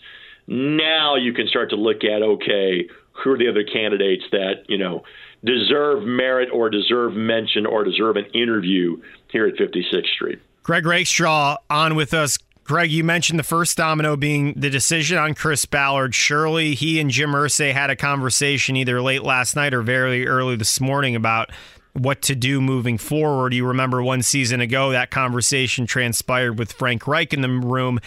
[0.46, 4.78] now you can start to look at okay, who are the other candidates that you
[4.78, 5.02] know
[5.44, 10.40] deserve merit or deserve mention or deserve an interview here at 56th Street.
[10.62, 12.38] Greg Rakestraw on with us.
[12.64, 16.14] Greg, you mentioned the first domino being the decision on Chris Ballard.
[16.14, 20.54] Surely he and Jim Irsay had a conversation either late last night or very early
[20.54, 21.50] this morning about
[21.92, 23.52] what to do moving forward.
[23.52, 27.98] You remember one season ago that conversation transpired with Frank Reich in the room,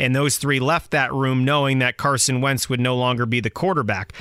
[0.00, 3.48] and those three left that room knowing that Carson Wentz would no longer be the
[3.48, 4.12] quarterback.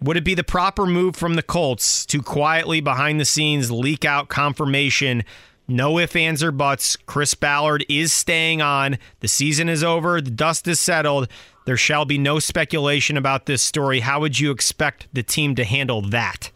[0.00, 4.04] Would it be the proper move from the Colts to quietly behind the scenes leak
[4.04, 5.24] out confirmation?
[5.66, 6.96] No ifs, ands, or buts.
[6.96, 8.96] Chris Ballard is staying on.
[9.20, 10.20] The season is over.
[10.20, 11.28] The dust is settled.
[11.66, 14.00] There shall be no speculation about this story.
[14.00, 16.50] How would you expect the team to handle that?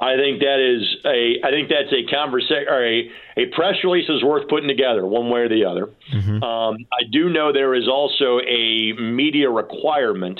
[0.00, 1.40] I think that is a.
[1.44, 5.30] I think that's a conversation or a, a press release is worth putting together one
[5.30, 5.88] way or the other.
[6.12, 6.42] Mm-hmm.
[6.42, 10.38] Um, I do know there is also a media requirement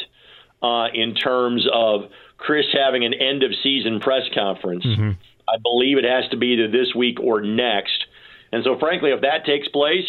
[0.62, 2.02] uh, in terms of
[2.36, 4.84] Chris having an end of season press conference.
[4.84, 5.10] Mm-hmm.
[5.48, 8.04] I believe it has to be either this week or next.
[8.52, 10.06] And so, frankly, if that takes place,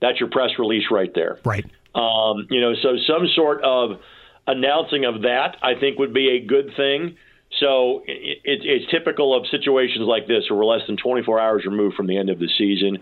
[0.00, 1.38] that's your press release right there.
[1.44, 1.64] Right.
[1.94, 4.00] Um, you know, so some sort of
[4.46, 7.16] announcing of that, I think, would be a good thing.
[7.60, 11.64] So it, it, it's typical of situations like this where we're less than 24 hours
[11.64, 12.98] removed from the end of the season.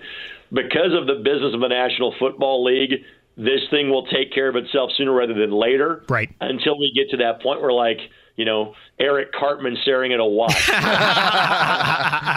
[0.52, 3.02] Because of the business of the National Football League,
[3.36, 6.04] this thing will take care of itself sooner rather than later.
[6.08, 6.30] Right.
[6.40, 7.98] Until we get to that point where, like,
[8.36, 10.68] you know, Eric Cartman staring at a watch.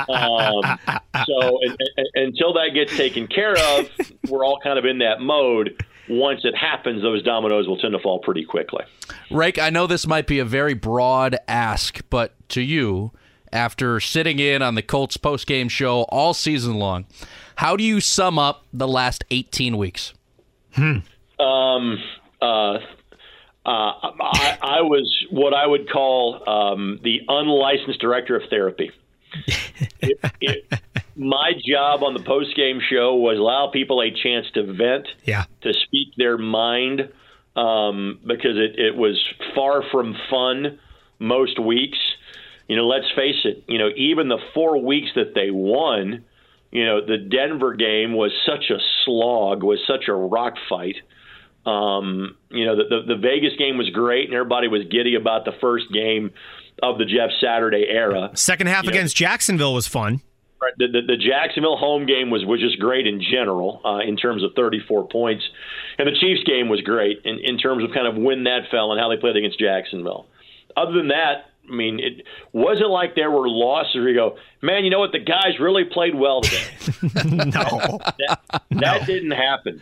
[0.09, 0.79] um,
[1.25, 3.89] so and, and, until that gets taken care of,
[4.29, 5.83] we're all kind of in that mode.
[6.09, 8.83] Once it happens, those dominoes will tend to fall pretty quickly.
[9.29, 13.11] Rake, I know this might be a very broad ask, but to you,
[13.53, 17.05] after sitting in on the Colts postgame show all season long,
[17.57, 20.13] how do you sum up the last 18 weeks?
[20.73, 20.99] Hmm.
[21.41, 22.03] Um,
[22.41, 22.79] uh,
[23.65, 28.91] uh, I, I, was what I would call um, the unlicensed director of therapy.
[30.01, 30.81] it, it,
[31.15, 35.45] my job on the post game show was allow people a chance to vent, yeah.
[35.61, 37.09] to speak their mind,
[37.55, 39.21] um, because it, it was
[39.53, 40.79] far from fun
[41.19, 41.97] most weeks.
[42.67, 43.63] You know, let's face it.
[43.67, 46.23] You know, even the four weeks that they won,
[46.71, 50.95] you know, the Denver game was such a slog, was such a rock fight.
[51.65, 55.45] Um, you know, the, the, the Vegas game was great, and everybody was giddy about
[55.45, 56.31] the first game
[56.81, 58.31] of the Jeff Saturday era.
[58.35, 60.21] Second half you against know, Jacksonville was fun.
[60.61, 64.17] Right, the, the, the, Jacksonville home game was, was just great in general uh, in
[64.17, 65.43] terms of 34 points.
[65.97, 68.91] And the Chiefs game was great in, in terms of kind of when that fell
[68.91, 70.27] and how they played against Jacksonville.
[70.75, 74.83] Other than that, I mean, it wasn't like there were losses where you go, man,
[74.83, 75.11] you know what?
[75.11, 76.63] The guys really played well today.
[77.25, 77.99] no.
[78.17, 79.05] that, that no.
[79.05, 79.81] didn't happen.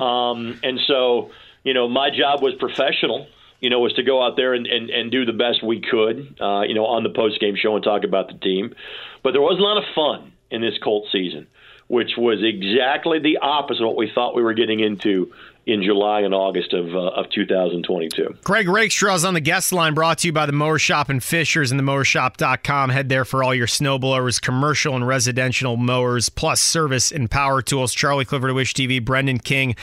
[0.00, 1.30] Um, and so,
[1.64, 3.26] you know, my job was professional,
[3.60, 6.36] you know, was to go out there and, and, and do the best we could,
[6.40, 8.74] uh, you know, on the post game show and talk about the team.
[9.22, 11.46] But there was a lot of fun in this Colt season,
[11.88, 15.32] which was exactly the opposite of what we thought we were getting into
[15.68, 18.38] in July and August of, uh, of 2022.
[18.42, 21.22] Greg Rakestraw is on the guest line brought to you by the Mower Shop and
[21.22, 22.88] Fishers and the mowershop.com.
[22.88, 27.92] Head there for all your snowblowers, commercial and residential mowers, plus service and power tools.
[27.92, 29.76] Charlie Clifford, Wish TV, Brendan King.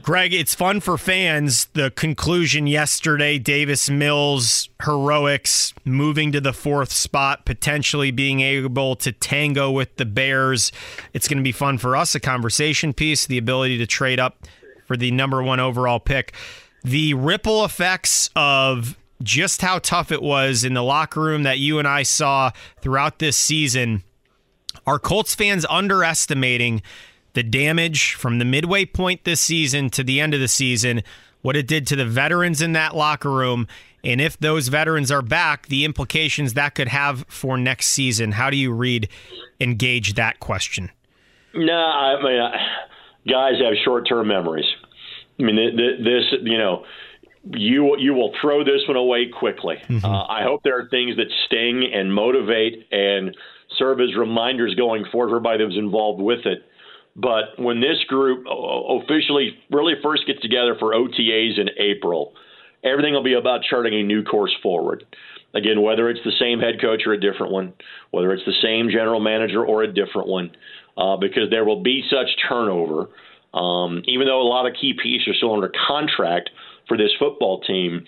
[0.00, 1.66] Greg, it's fun for fans.
[1.74, 9.12] The conclusion yesterday Davis Mills heroics moving to the fourth spot, potentially being able to
[9.12, 10.72] tango with the Bears.
[11.12, 14.38] It's going to be fun for us, a conversation piece, the ability to trade up
[14.86, 16.34] for the number one overall pick.
[16.82, 21.78] The ripple effects of just how tough it was in the locker room that you
[21.78, 24.02] and I saw throughout this season.
[24.86, 26.82] Are Colts fans underestimating
[27.32, 31.02] the damage from the midway point this season to the end of the season,
[31.42, 33.66] what it did to the veterans in that locker room,
[34.06, 38.32] and if those veterans are back, the implications that could have for next season?
[38.32, 39.08] How do you read
[39.60, 40.92] engage that question?
[41.54, 42.50] No, I mean,
[43.28, 44.66] guys have short-term memories.
[45.38, 46.84] I mean, this, you know,
[47.52, 49.76] you you will throw this one away quickly.
[49.88, 50.04] Mm-hmm.
[50.04, 53.36] Uh, I hope there are things that sting and motivate and
[53.78, 56.62] serve as reminders going forward for everybody that was involved with it.
[57.14, 62.34] But when this group officially really first gets together for OTAs in April,
[62.84, 65.04] everything will be about charting a new course forward.
[65.54, 67.72] Again, whether it's the same head coach or a different one,
[68.10, 70.50] whether it's the same general manager or a different one,
[70.96, 73.08] uh, because there will be such turnover.
[73.54, 76.50] Um, even though a lot of key pieces are still under contract
[76.88, 78.04] for this football team,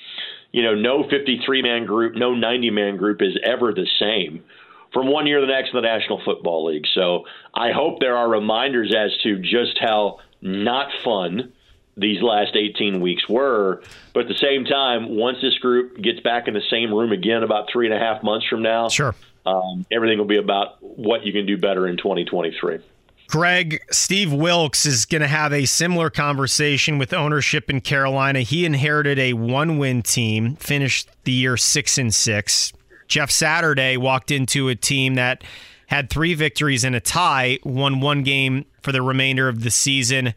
[0.52, 4.44] you know, no 53 man group, no 90 man group is ever the same
[4.92, 6.86] from one year to the next in the National Football League.
[6.94, 7.24] So
[7.54, 11.52] I hope there are reminders as to just how not fun
[11.96, 13.82] these last 18 weeks were.
[14.14, 17.42] But at the same time, once this group gets back in the same room again
[17.42, 19.14] about three and a half months from now, sure.
[19.48, 22.80] Um, everything will be about what you can do better in 2023.
[23.28, 28.40] Greg, Steve Wilks is going to have a similar conversation with ownership in Carolina.
[28.40, 32.72] He inherited a one-win team, finished the year 6 and 6.
[33.06, 35.44] Jeff Saturday walked into a team that
[35.88, 40.32] had 3 victories and a tie, won one game for the remainder of the season.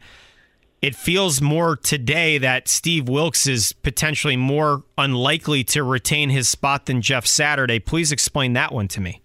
[0.82, 6.86] It feels more today that Steve Wilks is potentially more unlikely to retain his spot
[6.86, 7.78] than Jeff Saturday.
[7.78, 9.22] Please explain that one to me.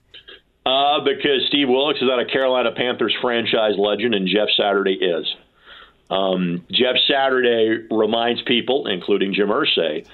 [0.67, 5.25] Uh, because Steve Wilks is not a Carolina Panthers franchise legend, and Jeff Saturday is.
[6.11, 10.05] Um, Jeff Saturday reminds people, including Jim Irsay,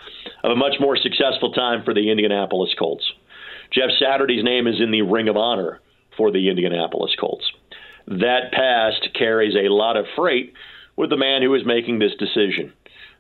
[0.46, 3.04] of a much more successful time for the Indianapolis Colts.
[3.70, 5.82] Jeff Saturday's name is in the Ring of Honor
[6.16, 7.46] for the Indianapolis Colts.
[8.08, 10.54] That past carries a lot of freight
[10.96, 12.74] with the man who is making this decision.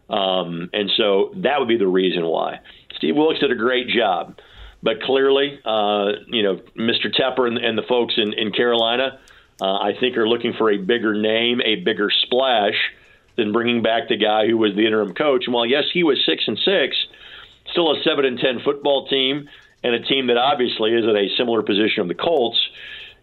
[0.09, 2.59] Um, and so that would be the reason why.
[2.97, 4.37] Steve Wilks did a great job.
[4.83, 7.07] But clearly, uh, you know, Mr.
[7.07, 9.19] Tepper and, and the folks in, in Carolina,
[9.61, 12.75] uh, I think, are looking for a bigger name, a bigger splash
[13.37, 15.45] than bringing back the guy who was the interim coach.
[15.45, 16.97] And while yes, he was six and six,
[17.71, 19.47] still a seven and ten football team,
[19.83, 22.59] and a team that obviously is at a similar position of the Colts.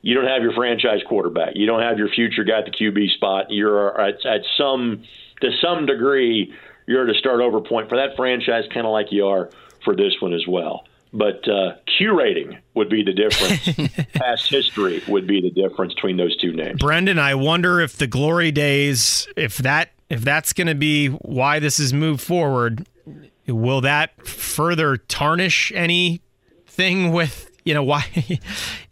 [0.03, 1.53] You don't have your franchise quarterback.
[1.55, 3.47] You don't have your future guy at the QB spot.
[3.51, 5.05] You're at, at some
[5.41, 6.55] to some degree
[6.87, 9.51] you're at a start over point for that franchise, kind of like you are
[9.85, 13.93] for this one as well but uh, curating would be the difference.
[14.15, 16.79] Past history would be the difference between those two names.
[16.81, 21.59] Brendan, I wonder if the glory days, if that, if that's going to be why
[21.59, 22.87] this is moved forward,
[23.47, 28.05] will that further tarnish anything with you know why?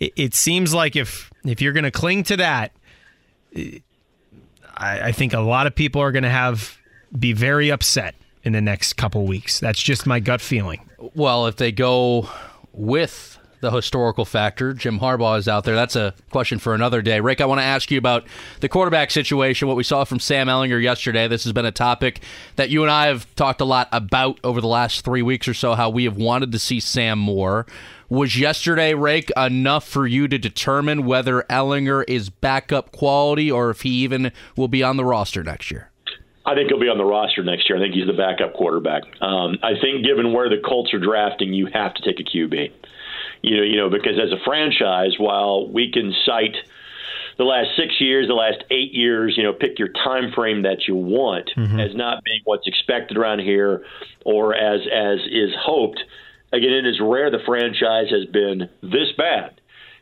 [0.00, 2.72] it, it seems like if if you're going to cling to that,
[3.54, 3.80] I,
[4.76, 6.78] I think a lot of people are going to have
[7.16, 9.60] be very upset in the next couple weeks.
[9.60, 10.88] That's just my gut feeling.
[11.14, 12.28] Well, if they go
[12.72, 15.74] with the historical factor, Jim Harbaugh is out there.
[15.74, 17.20] That's a question for another day.
[17.20, 18.24] Rick, I want to ask you about
[18.60, 21.26] the quarterback situation, what we saw from Sam Ehlinger yesterday.
[21.26, 22.20] This has been a topic
[22.56, 25.54] that you and I have talked a lot about over the last three weeks or
[25.54, 27.66] so, how we have wanted to see Sam more.
[28.10, 33.82] Was yesterday, Rake, enough for you to determine whether Ehlinger is backup quality or if
[33.82, 35.90] he even will be on the roster next year?
[36.46, 37.78] I think he'll be on the roster next year.
[37.78, 39.02] I think he's the backup quarterback.
[39.20, 42.72] Um, I think given where the Colts are drafting, you have to take a QB.
[43.42, 46.56] You know, you know, because as a franchise, while we can cite
[47.36, 50.88] the last six years, the last eight years, you know, pick your time frame that
[50.88, 51.78] you want mm-hmm.
[51.78, 53.84] as not being what's expected around here
[54.24, 56.00] or as as is hoped.
[56.52, 59.60] Again, it is rare the franchise has been this bad.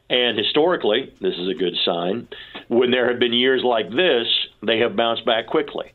[0.08, 2.28] And historically, this is a good sign.
[2.68, 4.26] When there have been years like this,
[4.62, 5.92] they have bounced back quickly.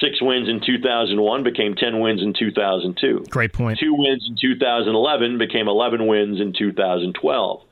[0.00, 3.24] Six wins in 2001 became 10 wins in 2002.
[3.30, 3.80] Great point.
[3.80, 7.62] Two wins in 2011 became 11 wins in 2012.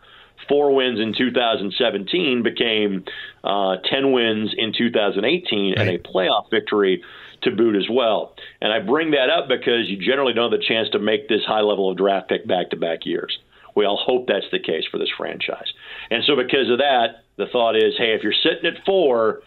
[0.48, 3.04] Four wins in 2017 became
[3.44, 5.80] uh, 10 wins in 2018 right.
[5.80, 7.02] and a playoff victory
[7.42, 8.34] to boot as well.
[8.60, 11.42] And I bring that up because you generally don't have the chance to make this
[11.46, 13.38] high level of draft pick back to back years.
[13.74, 15.72] We all hope that's the case for this franchise.
[16.10, 19.42] And so, because of that, the thought is hey, if you're sitting at four,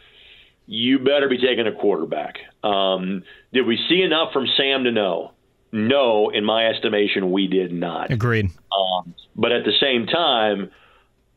[0.67, 2.35] you better be taking a quarterback.
[2.63, 5.31] Um, did we see enough from Sam to know?
[5.71, 8.11] No, in my estimation, we did not.
[8.11, 8.45] Agreed.
[8.45, 10.71] Um, but at the same time,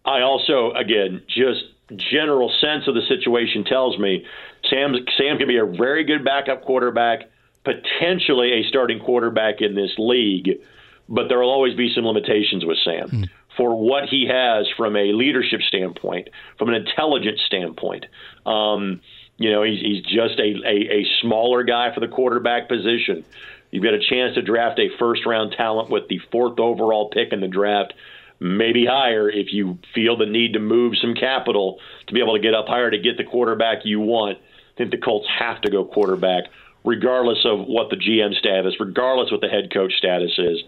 [0.05, 1.65] I also, again, just
[1.97, 4.25] general sense of the situation tells me
[4.69, 7.31] Sam Sam can be a very good backup quarterback,
[7.65, 10.61] potentially a starting quarterback in this league,
[11.09, 13.09] but there will always be some limitations with Sam.
[13.09, 13.31] Mm.
[13.57, 16.29] For what he has from a leadership standpoint,
[16.59, 18.07] from an intelligence standpoint,
[18.47, 19.01] um,
[19.37, 23.25] you know, he's, he's just a, a, a smaller guy for the quarterback position.
[23.71, 27.33] You've got a chance to draft a first round talent with the fourth overall pick
[27.33, 27.95] in the draft,
[28.39, 32.43] maybe higher if you feel the need to move some capital to be able to
[32.43, 34.39] get up higher to get the quarterback you want.
[34.75, 36.45] I think the Colts have to go quarterback,
[36.85, 40.63] regardless of what the GM status, regardless of what the head coach status is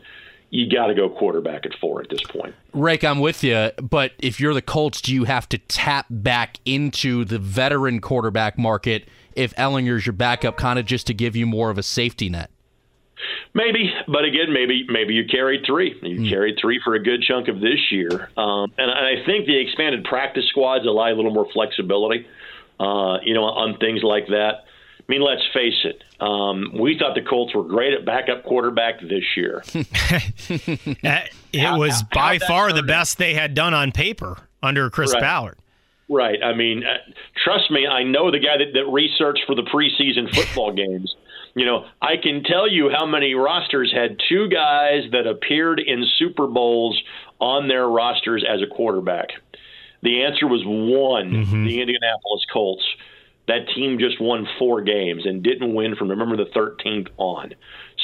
[0.54, 2.54] you got to go quarterback at four at this point.
[2.72, 6.58] Rake, I'm with you, but if you're the Colts, do you have to tap back
[6.64, 11.44] into the veteran quarterback market if Ehlinger's your backup, kind of just to give you
[11.44, 12.50] more of a safety net?
[13.52, 15.96] Maybe, but again, maybe maybe you carried three.
[16.02, 16.28] You mm.
[16.28, 20.04] carried three for a good chunk of this year, um, and I think the expanded
[20.04, 22.26] practice squads allow a little more flexibility,
[22.80, 24.64] uh, you know, on things like that.
[25.00, 26.02] I mean, let's face it.
[26.20, 29.62] Um, we thought the Colts were great at backup quarterback this year.
[29.74, 35.12] it was how, by how far the best they had done on paper under Chris
[35.12, 35.20] right.
[35.20, 35.58] Ballard.
[36.08, 36.42] Right.
[36.42, 36.98] I mean, uh,
[37.44, 41.14] trust me, I know the guy that, that researched for the preseason football games.
[41.54, 46.04] You know, I can tell you how many rosters had two guys that appeared in
[46.18, 47.00] Super Bowls
[47.40, 49.28] on their rosters as a quarterback.
[50.04, 51.30] The answer was one.
[51.32, 51.64] Mm-hmm.
[51.64, 52.84] The Indianapolis Colts.
[53.48, 57.54] That team just won four games and didn't win from November the 13th on.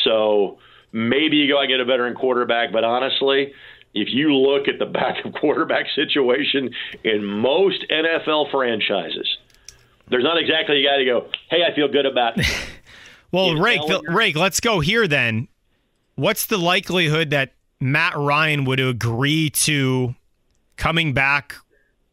[0.05, 0.59] So
[0.93, 3.53] maybe you go and get a veteran quarterback, but honestly,
[3.95, 6.71] if you look at the backup quarterback situation
[7.05, 9.39] in most NFL franchises,
[10.11, 12.47] there's not exactly a guy to go, hey, I feel good about it.
[13.33, 15.47] Well, You Rake, know, Rake, let's go here then.
[16.17, 20.17] What's the likelihood that Matt Ryan would agree to
[20.77, 21.55] coming back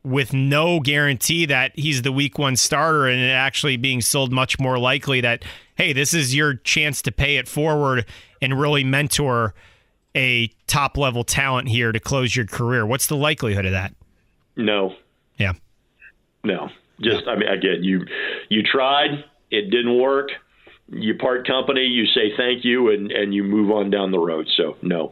[0.07, 4.59] with no guarantee that he's the week one starter and it actually being sold much
[4.59, 5.43] more likely that,
[5.75, 8.05] hey, this is your chance to pay it forward
[8.41, 9.53] and really mentor
[10.15, 12.85] a top level talent here to close your career?
[12.85, 13.93] What's the likelihood of that?
[14.55, 14.95] No.
[15.37, 15.53] Yeah.
[16.43, 16.69] No.
[16.99, 18.05] Just I mean again, you
[18.49, 20.29] you tried, it didn't work.
[20.89, 24.47] You part company, you say thank you and and you move on down the road.
[24.55, 25.11] So, no.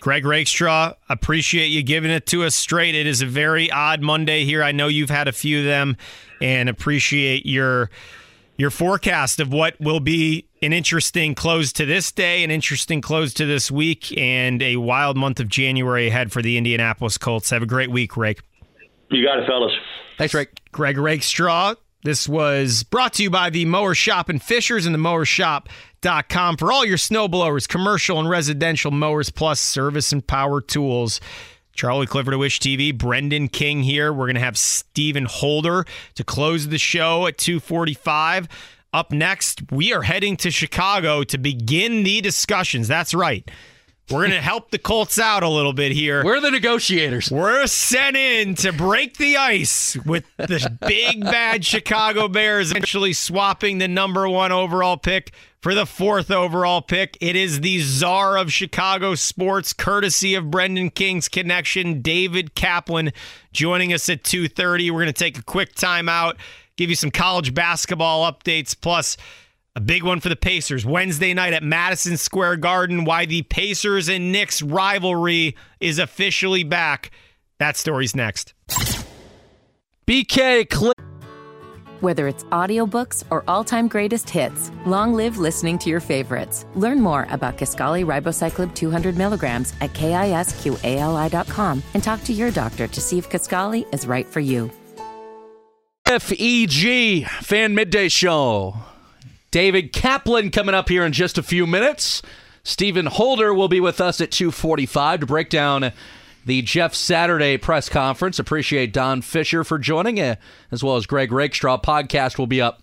[0.00, 2.94] Greg Rakestraw, appreciate you giving it to us straight.
[2.94, 4.62] It is a very odd Monday here.
[4.62, 5.96] I know you've had a few of them,
[6.40, 7.90] and appreciate your
[8.56, 13.32] your forecast of what will be an interesting close to this day, an interesting close
[13.34, 17.48] to this week, and a wild month of January ahead for the Indianapolis Colts.
[17.50, 18.40] Have a great week, Rake.
[19.10, 19.72] You got it, fellas.
[20.18, 20.60] Thanks, Rake.
[20.72, 21.74] Greg Rakestraw.
[22.02, 26.72] This was brought to you by the Mower Shop and Fishers and the mowershop.com for
[26.72, 31.20] all your snowblowers, commercial and residential mowers, plus service and power tools.
[31.74, 34.12] Charlie Clifford of Wish TV, Brendan King here.
[34.12, 38.48] We're going to have Stephen Holder to close the show at 245.
[38.92, 42.88] Up next, we are heading to Chicago to begin the discussions.
[42.88, 43.48] That's right.
[44.10, 46.24] We're going to help the Colts out a little bit here.
[46.24, 47.30] We're the negotiators.
[47.30, 53.78] We're sent in to break the ice with the big bad Chicago Bears eventually swapping
[53.78, 57.16] the number one overall pick for the fourth overall pick.
[57.20, 63.12] It is the czar of Chicago sports, courtesy of Brendan King's connection, David Kaplan,
[63.52, 64.90] joining us at 2.30.
[64.90, 66.34] We're going to take a quick timeout,
[66.76, 69.16] give you some college basketball updates, plus
[69.76, 73.04] a big one for the Pacers Wednesday night at Madison Square Garden.
[73.04, 77.10] Why the Pacers and Knicks rivalry is officially back.
[77.58, 78.54] That story's next.
[80.06, 81.00] BK Clip.
[82.00, 86.64] Whether it's audiobooks or all-time greatest hits, long live listening to your favorites.
[86.74, 93.00] Learn more about Kisqali Ribociclib 200 milligrams at kisqali.com and talk to your doctor to
[93.00, 94.70] see if Kisqali is right for you.
[96.06, 98.74] FEG Fan Midday Show.
[99.50, 102.22] David Kaplan coming up here in just a few minutes.
[102.62, 105.92] Stephen Holder will be with us at 2:45 to break down
[106.44, 108.38] the Jeff Saturday press conference.
[108.38, 110.36] Appreciate Don Fischer for joining, uh,
[110.70, 111.78] as well as Greg Rakestraw.
[111.78, 112.82] Podcast will be up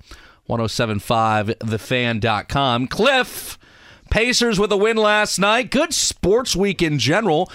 [0.50, 2.88] 1075thefan.com.
[2.88, 3.58] Cliff,
[4.10, 5.70] Pacers with a win last night.
[5.70, 7.52] Good sports week in general.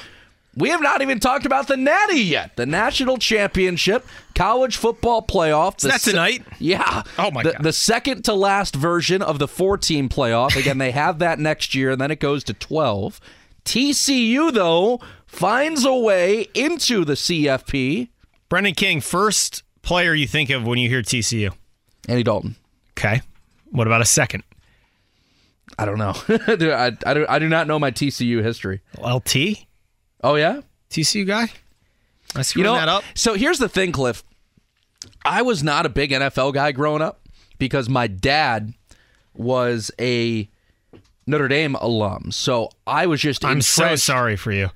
[0.55, 2.57] We have not even talked about the Natty yet.
[2.57, 5.79] The national championship, college football playoff.
[5.79, 6.45] Is that se- tonight?
[6.59, 7.05] Yeah.
[7.19, 7.63] Oh, my the, God.
[7.63, 10.55] The second to last version of the four-team playoff.
[10.55, 13.19] Again, they have that next year, and then it goes to twelve.
[13.65, 18.09] TCU though finds a way into the CFP.
[18.49, 21.55] Brendan King, first player you think of when you hear TCU?
[22.09, 22.57] Andy Dalton.
[22.99, 23.23] Okay.
[23.71, 24.43] What about a second?
[25.79, 26.13] I don't know.
[26.29, 28.81] I, I, do, I do not know my TCU history.
[29.03, 29.65] LT?
[30.23, 31.49] Oh yeah, TCU guy.
[32.35, 32.75] I you screwed know.
[32.75, 33.05] that up.
[33.15, 34.25] So here's the thing, Cliff.
[35.25, 37.21] I was not a big NFL guy growing up
[37.59, 38.73] because my dad
[39.35, 40.49] was a
[41.27, 42.31] Notre Dame alum.
[42.33, 43.45] So I was just.
[43.45, 44.71] I'm so sorry for you.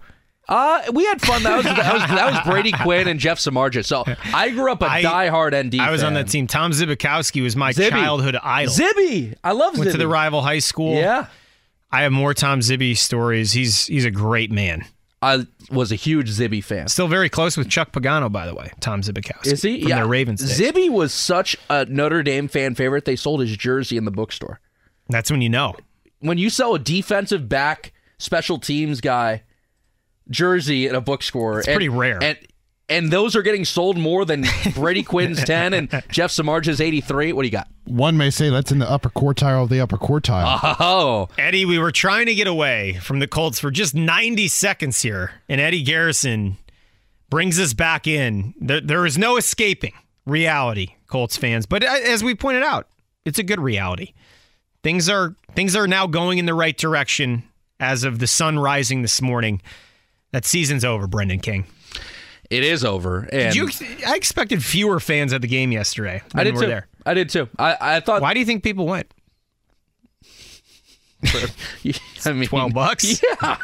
[0.48, 1.42] Uh, we had fun.
[1.42, 3.84] That was that was, that was Brady Quinn and Jeff Samardzija.
[3.84, 5.80] So I grew up a I- diehard ND.
[5.80, 6.46] I was on that team.
[6.46, 7.90] Tom Zbikowski was my Zibby.
[7.90, 8.72] childhood idol.
[8.74, 9.92] Zibby, I love Went Zibby.
[9.92, 10.94] to the rival high school.
[10.94, 11.26] Yeah,
[11.90, 13.52] I have more Tom Zibby stories.
[13.52, 14.84] He's he's a great man.
[15.22, 16.88] I was a huge Zibby fan.
[16.88, 18.70] Still very close with Chuck Pagano, by the way.
[18.80, 19.46] Tom Zbikowski.
[19.52, 19.80] Is he?
[19.80, 20.02] From yeah.
[20.02, 20.60] the Ravens days.
[20.60, 23.06] Zibby was such a Notre Dame fan favorite.
[23.06, 24.60] They sold his jersey in the bookstore.
[25.08, 25.74] That's when you know.
[26.20, 29.42] When you sell a defensive back, special teams guy
[30.28, 32.22] jersey in a bookstore, It's and- pretty rare.
[32.22, 32.38] And
[32.88, 34.44] and those are getting sold more than
[34.74, 37.32] Brady Quinn's ten and Jeff Samardzija's eighty three.
[37.32, 37.68] What do you got?
[37.84, 40.76] One may say that's in the upper quartile of the upper quartile.
[40.80, 45.02] Oh, Eddie, we were trying to get away from the Colts for just 90 seconds
[45.02, 46.56] here, and Eddie Garrison
[47.30, 48.54] brings us back in.
[48.60, 49.92] There, there is no escaping
[50.26, 51.64] reality, Colts fans.
[51.64, 52.88] But uh, as we pointed out,
[53.24, 54.14] it's a good reality.
[54.82, 57.44] Things are things are now going in the right direction
[57.78, 59.62] as of the sun rising this morning.
[60.32, 61.66] That season's over, Brendan King.
[62.50, 63.20] It is over.
[63.32, 63.68] And Did you?
[64.06, 66.22] I expected fewer fans at the game yesterday.
[66.34, 66.66] I did too.
[66.66, 66.86] There.
[67.04, 67.48] I did too.
[67.58, 69.12] I, I thought Why do you think people went?
[72.24, 73.22] I mean, twelve bucks.
[73.40, 73.56] Yeah.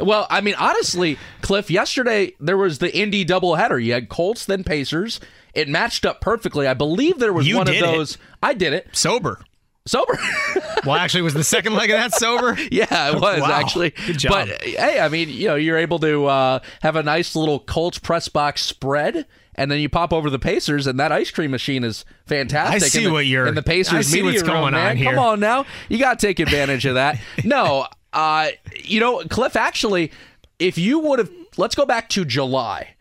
[0.00, 1.70] Well, I mean, honestly, Cliff.
[1.70, 3.82] Yesterday there was the Indy doubleheader.
[3.82, 5.20] You had Colts, then Pacers.
[5.54, 6.66] It matched up perfectly.
[6.66, 7.86] I believe there was You one of did it.
[7.86, 8.18] those.
[8.42, 9.40] I did it sober.
[9.86, 10.16] Sober.
[10.86, 12.56] well, actually, was the second leg of that sober?
[12.70, 13.50] Yeah, it was Wow.
[13.50, 13.90] actually.
[14.06, 14.30] Good job.
[14.32, 17.98] But hey, I mean, you know, you're able to uh, have a nice little Colts
[17.98, 19.26] press box spread,
[19.56, 22.82] and then you pop over the Pacers, and that ice cream machine is fantastic.
[22.84, 23.94] I see the, what you're- in the Pacers.
[23.94, 24.90] I see what's room, going man.
[24.90, 25.10] on here.
[25.10, 27.18] Come on now, you got to take advantage of that.
[27.44, 28.48] No, uh,
[28.84, 29.56] you know, Cliff.
[29.56, 30.12] Actually,
[30.60, 32.94] if you would have, let's go back to July.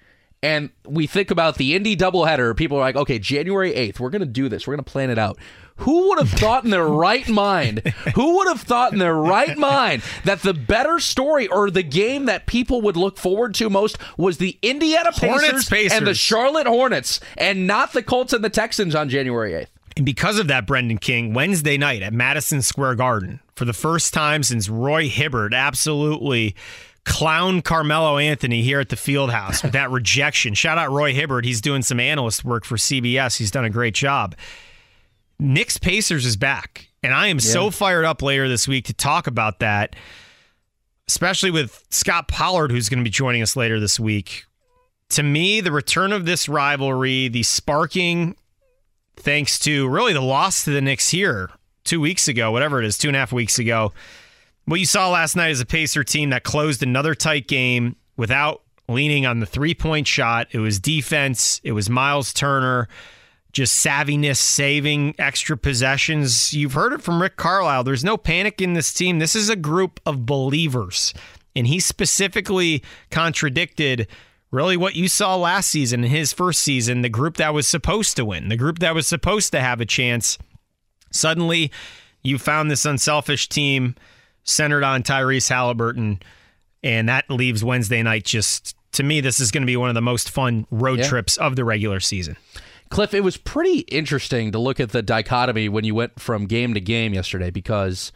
[0.43, 2.57] And we think about the Indy doubleheader.
[2.57, 4.65] People are like, okay, January 8th, we're going to do this.
[4.65, 5.37] We're going to plan it out.
[5.81, 7.79] Who would have thought in their right mind?
[8.15, 12.25] Who would have thought in their right mind that the better story or the game
[12.25, 16.67] that people would look forward to most was the Indiana Hornets, Pacers, and the Charlotte
[16.67, 19.67] Hornets and not the Colts and the Texans on January 8th?
[19.97, 24.13] And because of that, Brendan King, Wednesday night at Madison Square Garden, for the first
[24.13, 26.55] time since Roy Hibbert absolutely
[27.03, 30.53] clown Carmelo Anthony here at the field house with that rejection.
[30.53, 31.45] Shout out Roy Hibbert.
[31.45, 33.37] He's doing some analyst work for CBS.
[33.37, 34.35] He's done a great job.
[35.41, 36.87] Knicks Pacers is back.
[37.01, 39.95] And I am so fired up later this week to talk about that,
[41.07, 44.45] especially with Scott Pollard, who's going to be joining us later this week.
[45.09, 48.35] To me, the return of this rivalry, the sparking,
[49.15, 51.49] thanks to really the loss to the Knicks here
[51.83, 53.93] two weeks ago, whatever it is, two and a half weeks ago.
[54.65, 58.61] What you saw last night is a Pacer team that closed another tight game without
[58.87, 60.49] leaning on the three point shot.
[60.51, 62.87] It was defense, it was Myles Turner,
[63.51, 66.53] just savviness, saving extra possessions.
[66.53, 67.83] You've heard it from Rick Carlisle.
[67.83, 69.19] There's no panic in this team.
[69.19, 71.13] This is a group of believers.
[71.55, 74.07] And he specifically contradicted
[74.51, 78.15] really what you saw last season in his first season, the group that was supposed
[78.17, 80.37] to win, the group that was supposed to have a chance.
[81.11, 81.71] Suddenly,
[82.23, 83.95] you found this unselfish team
[84.43, 86.21] centered on Tyrese Halliburton,
[86.83, 89.19] and that leaves Wednesday night just to me.
[89.21, 91.07] This is going to be one of the most fun road Yeah.
[91.07, 92.37] trips of the regular season.
[92.91, 96.73] Cliff, it was pretty interesting to look at the dichotomy when you went from game
[96.75, 98.11] to game yesterday because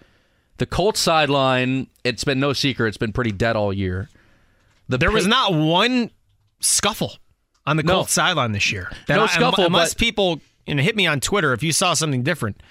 [0.57, 4.09] the Colts sideline, it's been no secret, it's been pretty dead all year.
[4.87, 6.11] The there was not one
[6.59, 7.13] scuffle
[7.65, 7.93] on the No.
[7.95, 8.91] Colts sideline this year.
[9.09, 12.23] No I- scuffle, Unless but- people and hit me on Twitter if you saw something
[12.23, 12.61] different.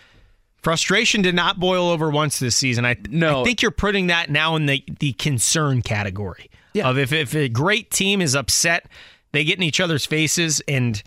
[0.62, 2.84] Frustration did not boil over once this season.
[2.86, 3.42] I, No.
[3.42, 6.50] I think you're putting that now in the, the concern category
[6.82, 8.86] of if, if a great team is upset,
[9.32, 11.02] they get in each other's faces, and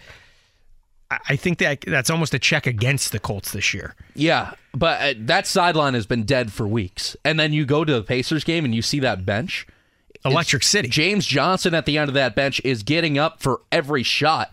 [1.09, 3.95] I- think that that's almost a check against the Colts this year.
[4.15, 7.15] Yeah, but uh, that sideline has been dead for weeks.
[7.23, 9.65] And then you go to the Pacers game and you see that bench.
[10.25, 10.89] Electric City.
[10.89, 14.51] James Johnson at the end of that bench is getting up for every shot.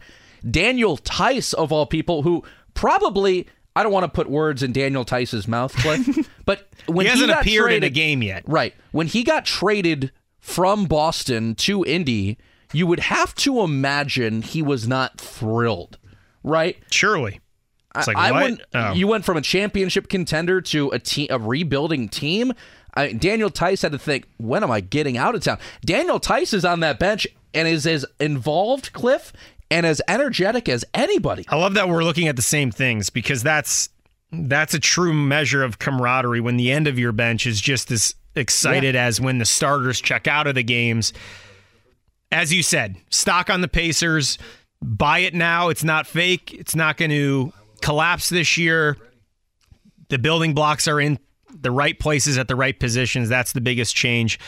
[0.49, 2.45] Daniel Theis, of all people, who
[2.75, 7.11] probably, I don't want to put words in Daniel Theis's mouth, Cliff, but when he
[7.11, 8.43] hasn't got appeared in a game yet.
[8.47, 8.75] Right.
[8.93, 12.37] When he got traded from Boston to Indy,
[12.73, 15.99] you would have to imagine he was not thrilled,
[16.45, 16.77] right?
[16.91, 17.41] Surely.
[17.97, 18.43] It's like, I what?
[18.43, 18.63] wouldn't.
[18.75, 18.93] Oh.
[18.93, 22.53] You went from a championship contender to a team, a rebuilding team.
[22.95, 25.59] I, Daniel Theis had to think, when am I getting out of town?
[25.85, 29.33] Daniel Theis is on that bench and is as involved, Cliff,
[29.71, 31.45] and as energetic as anybody.
[31.49, 33.89] I love that we're looking at the same things because that's
[34.33, 38.17] that's a true measure of camaraderie when the end of your bench is just as
[38.35, 41.13] excited as when the starters check out of the games.
[42.33, 44.39] As you said, stock on the Pacers,
[44.85, 45.71] buy it now.
[45.71, 46.53] It's not fake.
[46.53, 48.97] It's not going to collapse this year.
[50.11, 51.19] The building blocks are in
[51.51, 53.29] the right places at the right positions.
[53.29, 54.39] That's the biggest change.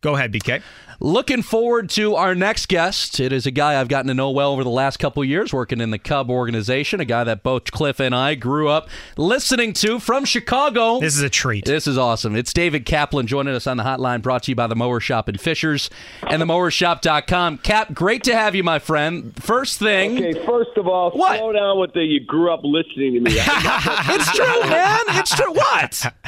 [0.00, 0.62] Go ahead, BK.
[1.00, 3.18] Looking forward to our next guest.
[3.20, 5.80] It is a guy I've gotten to know well over the last couple years, working
[5.80, 7.00] in the Cub organization.
[7.00, 11.00] A guy that both Cliff and I grew up listening to from Chicago.
[11.00, 11.64] This is a treat.
[11.64, 12.36] This is awesome.
[12.36, 15.28] It's David Kaplan joining us on the hotline, brought to you by the Mower Shop
[15.28, 15.90] in Fishers
[16.28, 17.58] and the themowershop.com.
[17.58, 19.32] Cap, great to have you, my friend.
[19.42, 21.38] First thing, Okay, first of all, What?
[21.38, 23.32] slow down with the you grew up listening to me.
[23.36, 25.00] it's true, man.
[25.08, 25.52] It's true.
[25.52, 26.12] What?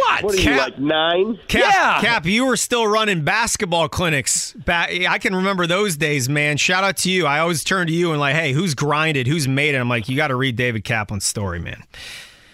[0.00, 0.24] What?
[0.24, 1.38] What are you Cap- like nine?
[1.48, 2.00] Cap, Yeah.
[2.00, 4.52] Cap, you were still running basketball clinics.
[4.52, 6.56] Back, I can remember those days, man.
[6.56, 7.26] Shout out to you.
[7.26, 9.26] I always turn to you and like, hey, who's grinded?
[9.26, 9.78] Who's made it?
[9.78, 11.82] I'm like, you got to read David Kaplan's story, man.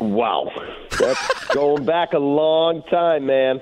[0.00, 0.50] Wow,
[0.98, 3.60] that's going back a long time, man.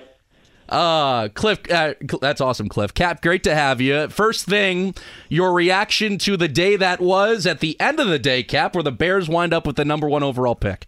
[0.66, 1.92] Uh, Cliff, uh,
[2.22, 2.94] that's awesome, Cliff.
[2.94, 4.08] Cap, great to have you.
[4.08, 4.94] First thing,
[5.28, 8.82] your reaction to the day that was at the end of the day, Cap, where
[8.82, 10.86] the Bears wind up with the number one overall pick.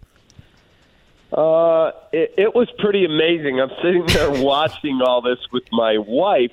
[1.31, 3.60] Uh, it, it was pretty amazing.
[3.60, 6.52] I'm sitting there watching all this with my wife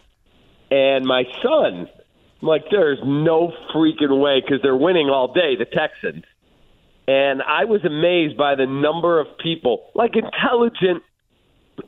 [0.74, 1.88] and my son.
[2.42, 6.24] I'm like, there's no freaking way because they're winning all day, the Texans.
[7.08, 11.04] And I was amazed by the number of people, like intelligent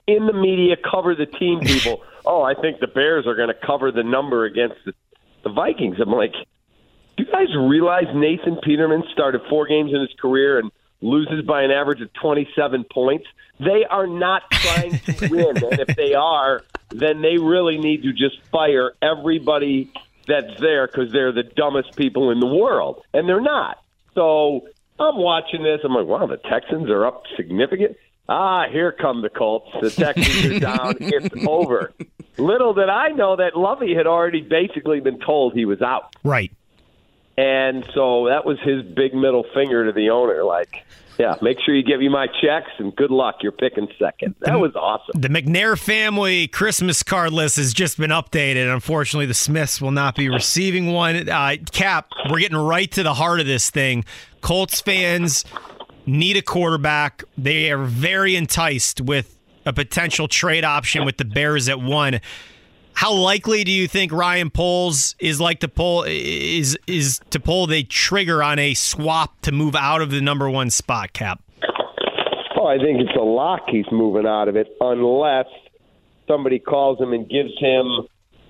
[0.08, 2.04] in the media cover the team people.
[2.26, 4.94] oh, I think the Bears are going to cover the number against the,
[5.44, 5.98] the Vikings.
[6.00, 6.34] I'm like,
[7.18, 10.72] do you guys realize Nathan Peterman started four games in his career and
[11.02, 13.26] loses by an average of 27 points?
[13.60, 18.12] They are not trying to win, and if they are, then they really need to
[18.12, 19.92] just fire everybody
[20.28, 23.78] that's there because they're the dumbest people in the world, and they're not.
[24.14, 24.68] So
[25.00, 25.82] I'm watching this.
[25.84, 27.98] I'm like, wow, the Texans are up significant.
[28.28, 29.70] Ah, here come the Colts.
[29.82, 30.96] The Texans are down.
[31.00, 31.94] It's over.
[32.38, 36.16] Little did I know that Lovie had already basically been told he was out.
[36.24, 36.52] Right.
[37.38, 40.86] And so that was his big middle finger to the owner, like,
[41.18, 43.38] yeah, make sure you give me my checks and good luck.
[43.42, 44.36] You're picking second.
[44.42, 45.20] That was awesome.
[45.20, 48.72] The McNair family Christmas card list has just been updated.
[48.74, 51.30] Unfortunately, the Smiths will not be receiving one.
[51.30, 54.04] Uh, Cap, we're getting right to the heart of this thing.
[54.42, 55.46] Colts fans
[56.06, 57.24] need a quarterback.
[57.38, 62.20] They are very enticed with a potential trade option with the Bears at one.
[62.96, 67.68] How likely do you think Ryan Poles is like to pull is is to pull
[67.68, 71.44] the trigger on a swap to move out of the number one spot cap?
[72.58, 75.48] Oh, I think it's a lock he's moving out of it unless
[76.26, 77.86] somebody calls him and gives him,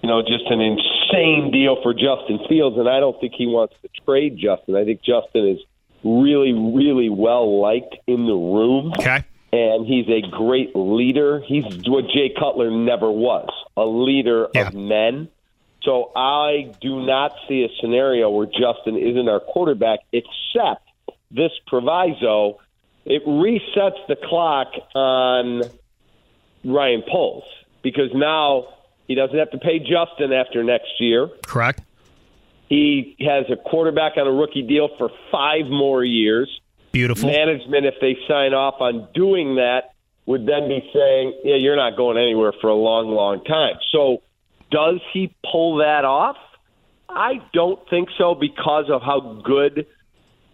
[0.04, 2.78] you know, just an insane deal for Justin Fields.
[2.78, 4.76] And I don't think he wants to trade Justin.
[4.76, 5.60] I think Justin is
[6.04, 8.94] really, really well liked in the room.
[9.00, 11.42] Okay and he's a great leader.
[11.46, 14.68] He's what Jay Cutler never was a leader yeah.
[14.68, 15.30] of men.
[15.84, 20.90] So I do not see a scenario where Justin isn't our quarterback, except
[21.32, 22.60] this proviso.
[23.06, 25.62] It resets the clock on
[26.64, 27.44] Ryan Poles
[27.84, 28.68] because now
[29.08, 31.30] he doesn't have to pay Justin after next year.
[31.46, 31.82] Correct.
[32.68, 36.50] He has a quarterback on a rookie deal for five more years.
[36.96, 37.30] Beautiful.
[37.30, 39.96] Management, if they sign off on doing that,
[40.26, 43.76] would then be saying, yeah, you're not going anywhere for a long, long time.
[43.92, 44.24] So
[44.72, 46.38] does he pull that off?
[47.10, 49.88] I don't think so because of how good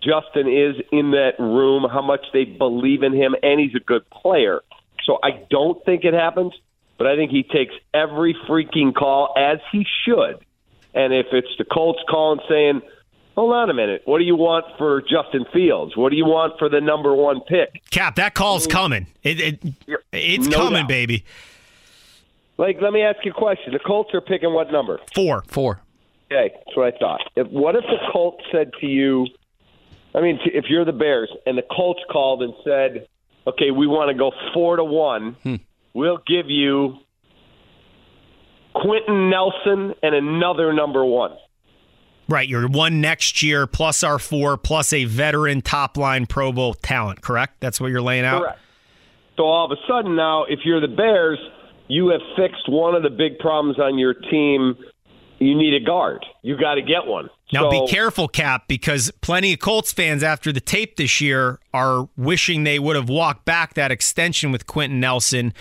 [0.02, 4.10] Justin is in that room, how much they believe in him, and he's a good
[4.10, 4.62] player.
[5.06, 6.54] So I don't think it happens,
[6.98, 10.44] but I think he takes every freaking call as he should.
[10.96, 12.82] And if it's the Colts calling saying,
[13.36, 14.02] Hold on a minute.
[14.06, 15.96] What do you want for Justin Fields?
[15.96, 17.82] What do you want for the number one pick?
[17.90, 18.72] Cap, that call's mm.
[18.72, 19.08] coming.
[19.24, 19.64] It, it
[20.12, 20.90] it's No coming, doubt.
[20.90, 21.26] baby.
[22.58, 23.74] Like, let me ask you a question.
[23.74, 25.00] The Colts are picking what number?
[25.16, 25.44] Four.
[25.48, 25.80] Four.
[26.32, 27.22] Okay, that's what I thought.
[27.36, 29.28] If, what if the Colts said to you,
[30.14, 33.08] I mean, if you're the Bears and the Colts called and said,
[33.48, 35.56] okay, we want to go four to one, hmm.
[35.94, 36.98] we'll give you
[38.76, 41.32] Quenton Nelson and another number one.
[42.32, 46.74] Right, you're one next year plus our four plus a veteran top line Pro Bowl
[46.74, 47.22] talent.
[47.22, 47.56] Correct?
[47.60, 48.42] That's what you're laying out.
[48.42, 48.60] Correct.
[49.36, 51.40] So all of a sudden now, if you're the Bears,
[51.90, 54.78] you have fixed one of the big problems on your team.
[55.40, 56.26] You need a guard.
[56.42, 57.30] You got to get one.
[57.52, 61.60] Now So- be careful, Cap, because plenty of Colts fans after the tape this year
[61.74, 65.54] are wishing they would have walked back that extension with Quenton Nelson.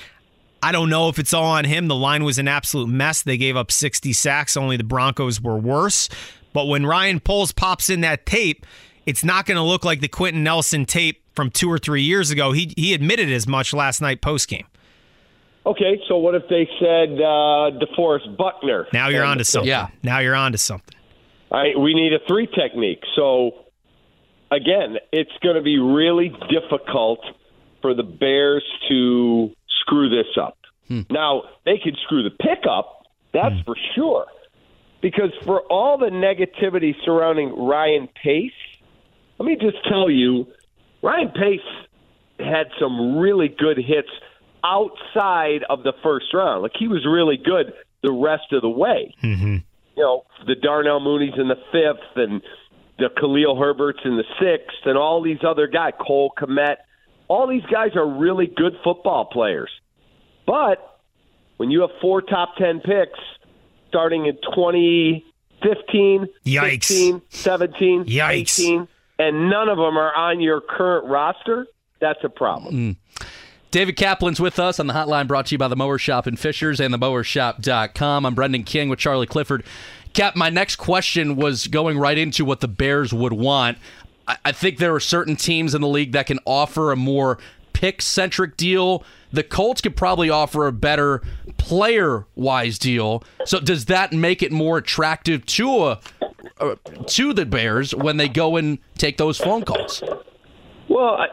[0.63, 1.89] I don't know if it's all on him.
[1.89, 3.23] The line was an absolute mess.
[3.23, 4.57] They gave up 60 sacks.
[4.57, 6.09] Only the Broncos were worse.
[6.53, 8.67] But when Ryan Poles pops in that tape,
[9.07, 12.31] it's not going to look like the Quenton Nelson tape from two or three years
[12.31, 12.53] ago.
[12.53, 14.67] He he admitted as much last night post game.
[15.67, 18.87] Okay, so what if they said uh, DeForest Buckner?
[18.93, 19.69] Now you're And- onto something.
[19.69, 19.89] Yeah.
[20.03, 20.95] Now you're onto something.
[21.51, 23.03] All right, we need a three technique.
[23.17, 23.65] So,
[24.51, 27.21] again, it's going to be really difficult
[27.83, 29.51] for the Bears to
[29.81, 30.57] screw this up.
[31.09, 34.27] Now, they could screw the pick up, that's for sure.
[35.03, 38.53] Because for all the negativity surrounding Ryan Pace,
[39.39, 40.47] let me just tell you,
[41.03, 41.61] Ryan Pace
[42.39, 44.09] had some really good hits
[44.63, 46.63] outside of the first round.
[46.63, 47.73] Like, he was really good
[48.03, 49.57] the rest of the way Mm-hmm.
[49.97, 52.43] you know, the Darnell Mooney's in the fifth and
[52.99, 56.77] the Khalil Herbert's in the sixth and all these other guys, Cole Kmet.
[57.29, 59.71] All these guys are really good football players.
[60.47, 61.01] But
[61.57, 63.19] when you have four top 10 picks
[63.91, 66.85] starting in 2015, Yikes.
[66.85, 68.61] 16, 17, Yikes.
[68.61, 68.89] 18,
[69.19, 71.67] and none of them are on your current roster,
[72.01, 72.97] that's a problem.
[72.97, 73.27] Mm.
[73.71, 76.37] David Kaplan's with us on the hotline brought to you by the Mower Shop in
[76.37, 78.27] Fishers and the mowershop.com.
[78.27, 79.65] I'm Brendan King with Charlie Clifford.
[80.13, 83.79] Cap, my next question was going right into what the Bears would want.
[84.27, 87.39] I, I think there are certain teams in the league that can offer a more
[87.73, 89.05] pick centric deal.
[89.33, 91.23] The Colts could probably offer a better
[91.57, 93.23] player wise deal.
[93.45, 96.01] So does that make it more attractive to a,
[96.59, 96.77] uh,
[97.07, 100.03] to the Bears when they go and take those phone calls?
[100.89, 101.27] Well, I,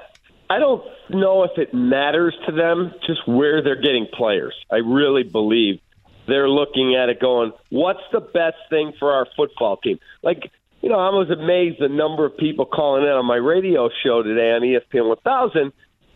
[0.49, 4.53] I don't know if it matters to them just where they're getting players.
[4.71, 5.79] I really believe
[6.27, 9.99] they're looking at it going, what's the best thing for our football team?
[10.21, 10.51] Like,
[10.81, 14.21] you know, I was amazed the number of people calling in on my radio show
[14.21, 15.71] today on ESPN 1000.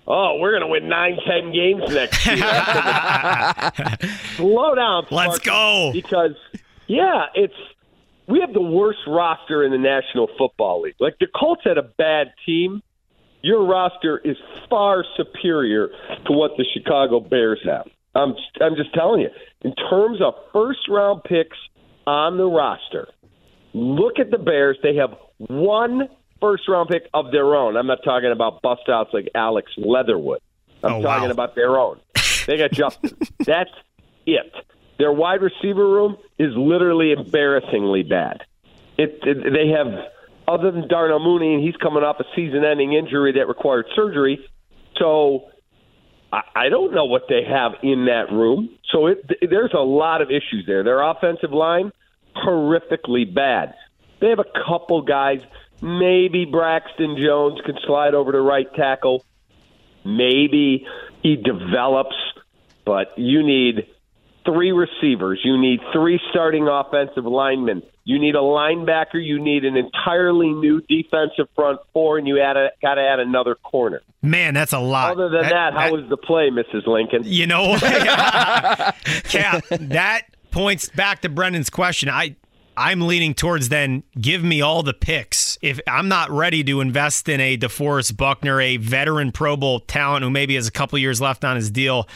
[0.08, 2.38] Oh, we're going to win nine, ten games next year.
[4.36, 5.06] Slow down.
[5.12, 5.92] Let's go.
[5.94, 6.36] Because,
[6.88, 7.54] yeah, it's
[8.28, 10.96] we have the worst roster in the National Football League.
[11.00, 12.82] Like the Colts had a bad team.
[13.44, 14.38] Your roster is
[14.70, 15.90] far superior
[16.26, 17.88] to what the Chicago Bears have.
[18.16, 19.30] I'm I'm just telling you.
[19.62, 21.58] In terms of first round picks
[22.08, 23.08] on the roster,
[23.74, 24.78] look at the Bears.
[24.82, 26.10] They have one
[26.42, 27.78] first round pick of their own.
[27.78, 30.42] I'm not talking about bust outs like Alex Leatherwood.
[30.84, 31.16] I'm Oh, wow.
[31.18, 32.00] talking about their own.
[32.48, 33.16] They got Justin.
[33.46, 33.70] That's
[34.26, 34.52] it.
[34.98, 38.42] Their wide receiver room is literally embarrassingly bad.
[38.98, 39.88] It, it they have
[40.48, 44.44] other than Darnell Mooney, and he's coming off a season-ending injury that required surgery.
[44.98, 45.50] So
[46.34, 48.70] I, I don't know what they have in that room.
[48.92, 50.84] So it, there's a lot of issues there.
[50.84, 51.92] Their offensive line
[52.36, 53.74] horrifically bad.
[54.20, 55.40] They have a couple guys.
[55.82, 59.26] Maybe Braxton Jones can slide over to right tackle.
[60.06, 60.86] Maybe
[61.24, 62.16] he develops,
[62.86, 63.88] but you need
[64.46, 65.40] three receivers.
[65.44, 67.84] You need three starting offensive linemen.
[68.04, 69.24] You need a linebacker.
[69.24, 73.20] You need an entirely new defensive front four, and you add a, got to add
[73.20, 74.02] another corner.
[74.24, 75.14] Man, that's a lot.
[75.14, 76.88] Other than that, how was the play, Mrs.
[76.88, 77.24] Lincoln?
[77.26, 82.10] You know, Cap, that points back to Brendan's question.
[82.10, 82.36] I
[82.82, 85.56] I'm leaning towards then give me all the picks.
[85.62, 90.24] If I'm not ready to invest in a DeForest Buckner, a veteran Pro Bowl talent
[90.24, 92.10] who maybe has a couple years left on his deal,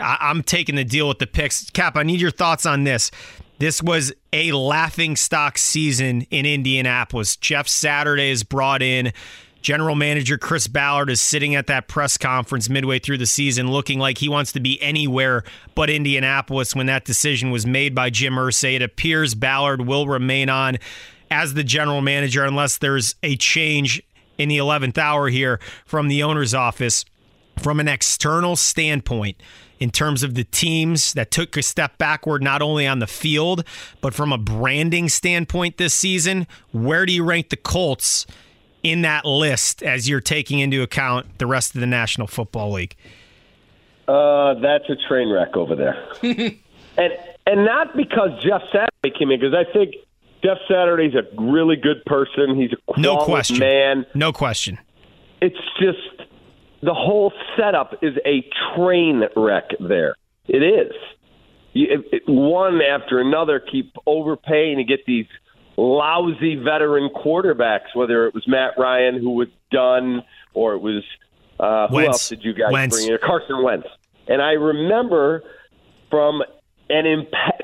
[0.00, 1.68] I, I'm taking the deal with the picks.
[1.70, 3.10] Cap, I need your thoughts on this.
[3.58, 7.36] This was a laughing stock season in Indianapolis.
[7.36, 9.12] Jeff Saturday is brought in.
[9.60, 13.98] General manager Chris Ballard is sitting at that press conference midway through the season looking
[13.98, 15.42] like he wants to be anywhere
[15.74, 18.76] but Indianapolis when that decision was made by Jim Irsay.
[18.76, 20.78] It appears Ballard will remain on
[21.30, 24.02] as the general manager unless there's a change
[24.38, 27.04] in the 11th hour here from the owner's office.
[27.58, 29.36] From an external standpoint,
[29.80, 33.64] in terms of the teams that took a step backward, not only on the field,
[34.00, 38.26] but from a branding standpoint this season, where do you rank the Colts
[38.90, 42.96] in that list as you're taking into account the rest of the National Football League?
[44.06, 45.96] Uh, that's a train wreck over there.
[46.22, 47.12] and
[47.46, 49.94] and not because Jeff Saturday came in, because I think
[50.42, 52.56] Jeff Saturday's a really good person.
[52.60, 53.58] He's a No question.
[53.58, 54.06] man.
[54.14, 54.78] No question.
[55.40, 55.98] It's just
[56.82, 60.14] the whole setup is a train wreck there.
[60.46, 60.92] It is.
[61.74, 65.26] You, it, it, one after another keep overpaying to get these
[65.80, 71.04] lousy veteran quarterbacks, whether it was Matt Ryan who was done or it was
[71.60, 72.08] uh, who Wentz.
[72.08, 72.96] else did you guys Wentz.
[72.96, 73.18] bring in?
[73.24, 73.86] Carson Wentz.
[74.26, 75.42] And I remember
[76.10, 76.42] from
[76.90, 77.60] an impe-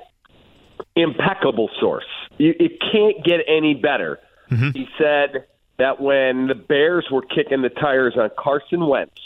[0.96, 2.04] impeccable source,
[2.38, 4.20] you, it can't get any better.
[4.72, 5.46] He said
[5.78, 9.20] that when the Bears were kicking the tires on Carson Wentz,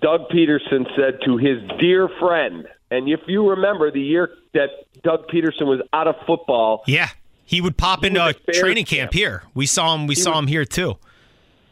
[0.00, 4.70] Doug Pederson said to his dear friend, and if you remember the year that
[5.02, 7.08] Doug Pederson was out of football, Yeah.
[7.46, 9.44] He would pop He into a training camp here.
[9.54, 10.06] We saw him.
[10.06, 10.98] We He saw was- him here too.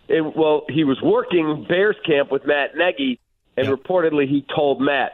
[0.08, 3.18] it, well, he was working Bears camp with Matt Nagy,
[3.56, 5.12] and reportedly he told Matt,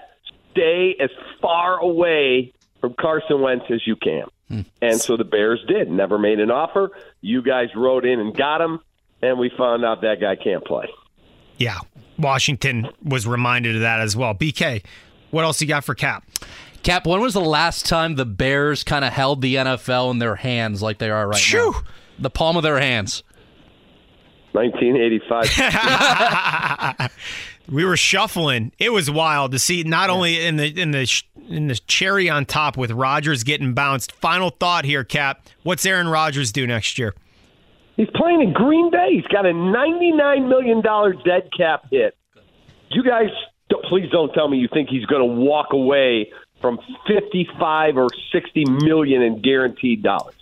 [0.53, 1.11] "Stay as
[1.41, 4.61] far away from Carson Wentz as you can." Hmm.
[4.82, 5.89] And so the Bears did.
[5.91, 6.91] Never made an offer.
[7.20, 8.81] You guys rode in and got him,
[9.23, 10.87] and we found out that guy can't play.
[11.57, 11.78] Yeah.
[12.19, 14.35] Washington was reminded of that as well.
[14.35, 14.82] BK,
[15.31, 16.24] what else you got for Cap?
[16.82, 20.36] Cap, when was the last time the Bears kind of held the NFL in their
[20.36, 21.73] hands like they are right Phew.
[21.73, 21.82] now?
[22.19, 23.23] The palm of their hands.
[24.52, 27.11] 1985.
[27.70, 28.73] we were shuffling.
[28.78, 32.44] It was wild to see not only in the in the in the cherry on
[32.47, 34.12] top with Rodgers getting bounced.
[34.12, 35.47] Final thought here, Cap.
[35.62, 37.15] What's Aaron Rodgers do next year?
[37.97, 39.09] He's playing in Green Bay.
[39.12, 40.82] He's got a $99 million
[41.24, 42.16] dead cap hit.
[42.90, 43.28] You guys,
[43.69, 46.31] don't- please don't tell me you think he's going to walk away
[46.61, 50.35] from 55 or 60 million in guaranteed dollars.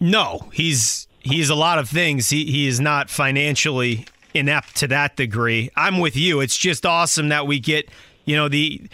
[0.00, 2.30] No, he's he's a lot of things.
[2.30, 5.70] He he is not financially inept to that degree.
[5.76, 6.40] I'm with you.
[6.40, 7.88] It's just awesome that we get,
[8.24, 8.88] you know, the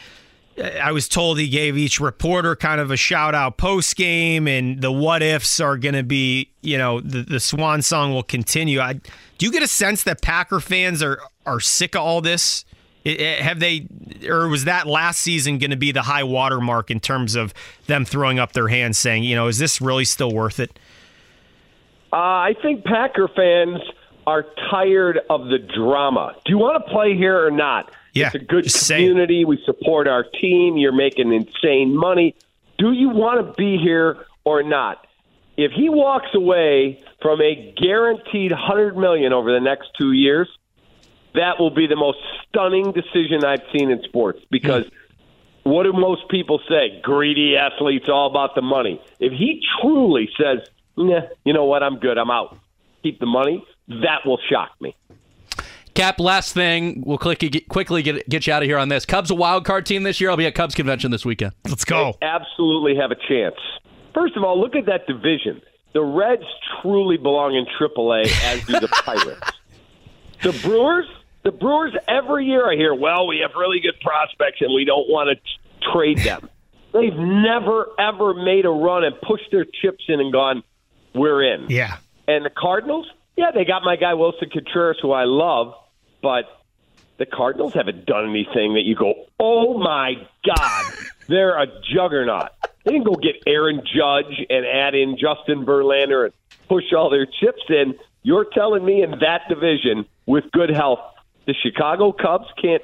[0.63, 4.81] I was told he gave each reporter kind of a shout out post game, and
[4.81, 8.81] the what ifs are going to be, you know, the, the swan song will continue.
[8.81, 12.65] I, do you get a sense that Packer fans are are sick of all this?
[13.07, 13.87] Have they,
[14.27, 17.53] or was that last season going to be the high water mark in terms of
[17.87, 20.79] them throwing up their hands, saying, you know, is this really still worth it?
[22.13, 23.81] Uh, I think Packer fans
[24.27, 26.35] are tired of the drama.
[26.45, 27.91] Do you want to play here or not?
[28.15, 29.45] Yeah, it's a good community.
[29.45, 30.77] We support our team.
[30.77, 32.37] You're making insane money.
[32.79, 35.07] Do you want to be here or not?
[35.57, 40.49] If he walks away from a guaranteed 100 million over the next 2 years,
[41.35, 44.85] that will be the most stunning decision I've seen in sports because
[45.65, 47.01] what do most people say?
[47.03, 49.01] Greedy athletes, all about the money.
[49.19, 50.67] If he truly says,
[50.97, 52.59] nah, you know what, I'm good, I'm out,
[53.03, 54.95] keep the money, that will shock me.
[55.95, 59.07] Cap, last thing, we'll quickly get, quickly get, get you out of here on this.
[59.07, 60.29] Cubs a wild card team this year.
[60.29, 61.53] I'll be at Cubs convention this weekend.
[61.69, 62.17] Let's go.
[62.21, 63.55] They absolutely have a chance.
[64.13, 65.63] First of all, look at that division.
[65.93, 66.43] The Reds
[66.83, 69.53] truly belong in AAA, as do the Pirates.
[70.43, 71.07] The Brewers,
[71.45, 75.09] the Brewers, every year I hear, well, we have really good prospects and we don't
[75.09, 76.49] want to trade them.
[76.93, 80.63] They've never, ever made a run and pushed their chips in and gone,
[81.15, 81.67] we're in.
[81.69, 81.97] Yeah.
[82.27, 83.07] And the Cardinals,
[83.37, 85.75] yeah, they got my guy Willson Contreras, who I love,
[86.23, 86.45] but
[87.19, 90.15] the Cardinals haven't done anything that you go, oh my
[90.47, 90.85] God,
[91.29, 92.51] they're a juggernaut.
[92.85, 96.35] They didn't go get Aaron Judge and add in Justin Verlander and
[96.69, 97.95] push all their chips in.
[98.23, 101.01] You're telling me in that division with good health,
[101.47, 102.83] the Chicago Cubs can't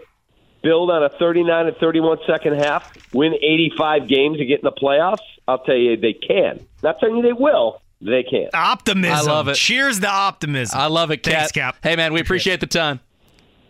[0.62, 4.72] build on a 39 and 31 second half, win 85 games and get in the
[4.72, 5.18] playoffs?
[5.48, 6.66] I'll tell you, they can.
[6.82, 7.82] Not telling you they will.
[8.00, 8.48] They can.
[8.54, 9.28] Optimism.
[9.28, 9.56] I love it.
[9.56, 10.78] Cheers to optimism.
[10.78, 11.34] I love it, Cap.
[11.34, 11.76] Thanks, Cap.
[11.82, 13.00] Hey, man, we appreciate the time.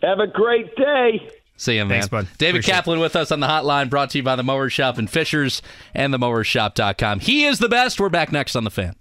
[0.01, 1.29] Have a great day.
[1.57, 1.89] See you, man.
[1.89, 2.27] Thanks, bud.
[2.37, 4.97] David Appreciate Kaplan with us on the hotline, brought to you by the Mower Shop
[4.97, 5.61] and Fishers
[5.93, 7.19] and themowershop.com.
[7.19, 7.99] He is the best.
[7.99, 8.95] We're back next on the fan.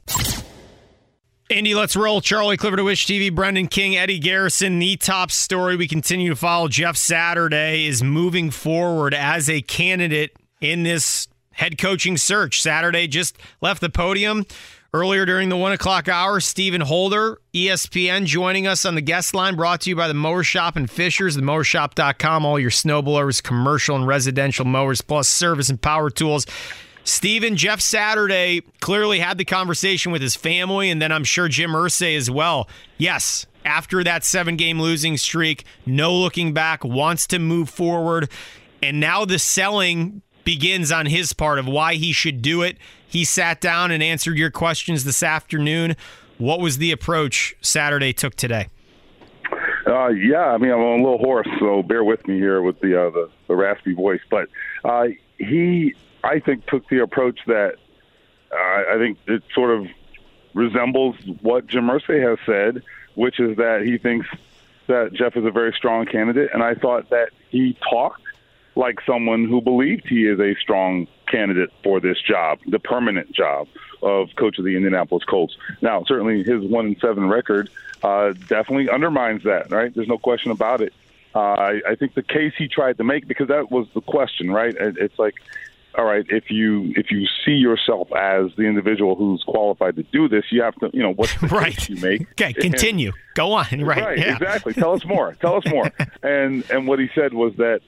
[1.50, 2.20] Indy, let's roll.
[2.20, 4.78] Charlie Clifford of Wish TV, Brendan King, Eddie Garrison.
[4.78, 6.68] The top story we continue to follow.
[6.68, 12.62] Jeff Saturday is moving forward as a candidate in this head coaching search.
[12.62, 14.46] Saturday just left the podium.
[14.94, 19.56] Earlier during the one o'clock hour, Stephen Holder, ESPN, joining us on the guest line,
[19.56, 23.96] brought to you by the Mower Shop and Fishers, the themowershop.com, all your snowblowers, commercial
[23.96, 26.46] and residential mowers, plus service and power tools.
[27.10, 31.72] Stephen, Jeff Saturday clearly had the conversation with his family, and then I'm sure Jim
[31.72, 32.68] Irsay as well.
[32.98, 38.30] Yes, after that seven game losing streak, no looking back, wants to move forward.
[38.80, 42.78] And now the selling begins on his part of why he should do it.
[43.08, 45.96] He sat down and answered your questions this afternoon.
[46.38, 48.68] What was the approach Saturday took today?
[49.84, 53.08] Uh, yeah, I mean, I'm a little hoarse, so bear with me here with the
[53.08, 54.20] uh, the, the raspy voice.
[54.30, 54.48] But
[54.84, 55.08] uh,
[55.38, 57.74] he, I think, took the approach that
[58.52, 59.86] uh, I think it sort of
[60.54, 62.82] resembles what Jim Irsay has said,
[63.14, 64.26] which is that he thinks
[64.86, 68.22] that Jeff is a very strong candidate, and I thought that he talked
[68.76, 73.68] like someone who believed he is a strong candidate for this job, the permanent job
[74.02, 75.56] of coach of the Indianapolis Colts.
[75.80, 77.68] Now, certainly his one and seven record
[78.02, 79.94] uh, definitely undermines that, right?
[79.94, 80.92] There's no question about it.
[81.34, 84.50] Uh, I, I think the case he tried to make, because that was the question,
[84.50, 84.74] right?
[84.78, 85.34] It's like,
[85.96, 90.28] all right, if you if you see yourself as the individual who's qualified to do
[90.28, 91.88] this, you have to, you know, what's the right.
[91.88, 92.30] you make?
[92.32, 93.12] Okay, continue.
[93.34, 93.66] Go on.
[93.70, 94.02] Right.
[94.02, 94.34] Right, yeah.
[94.34, 94.72] exactly.
[94.74, 95.36] Tell us more.
[95.40, 95.90] Tell us more.
[96.22, 97.80] and and what he said was that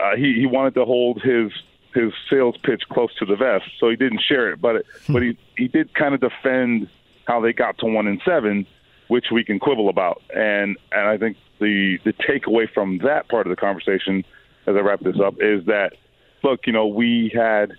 [0.00, 1.52] uh, he he wanted to hold his
[1.94, 4.60] his sales pitch close to the vest, so he didn't share it.
[4.60, 6.88] But it, but he he did kind of defend
[7.26, 8.66] how they got to one and seven,
[9.08, 10.22] which we can quibble about.
[10.34, 14.24] And and I think the the takeaway from that part of the conversation,
[14.66, 15.92] as I wrap this up, is that
[16.42, 17.72] look, you know, we had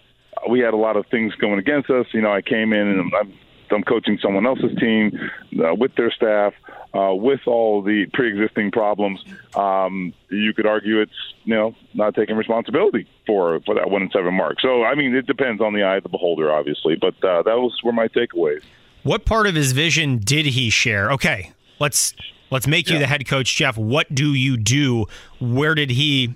[0.50, 2.08] we had a lot of things going against us.
[2.14, 3.34] You know, I came in and I'm
[3.72, 5.18] I'm coaching someone else's team
[5.64, 6.54] uh, with their staff,
[6.94, 9.24] uh, with all the pre-existing problems.
[9.56, 11.12] Um, you could argue it's
[11.44, 14.60] you know not taking responsibility for for that one and seven mark.
[14.62, 16.96] So I mean, it depends on the eye of the beholder, obviously.
[16.96, 18.62] But uh, that was were my takeaways.
[19.04, 21.12] What part of his vision did he share?
[21.12, 22.14] Okay, let's
[22.52, 23.78] let's make you the head coach, Jeff.
[23.78, 25.08] What do you do?
[25.40, 26.36] Where did he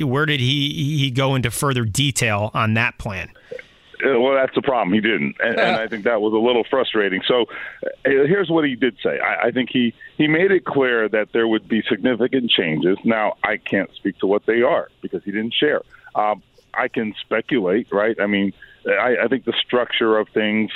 [0.00, 3.30] where did he he go into further detail on that plan?
[4.04, 4.94] Uh, Well, that's the problem.
[4.94, 7.20] He didn't, and, and I think that was a little frustrating.
[7.26, 7.46] So,
[7.84, 9.18] uh, here's what he did say.
[9.18, 12.98] I, I think he he made it clear that there would be significant changes.
[13.04, 15.82] Now, I can't speak to what they are because he didn't share.
[16.14, 16.42] Um,
[16.74, 18.18] I can speculate, right?
[18.20, 18.52] I mean,
[18.86, 20.70] I, I think the structure of things,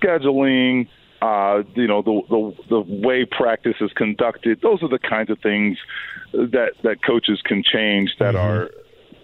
[0.00, 0.88] scheduling,
[1.22, 4.60] uh, you know, the, the the way practice is conducted.
[4.60, 5.78] Those are the kinds of things
[6.32, 8.70] that that coaches can change that are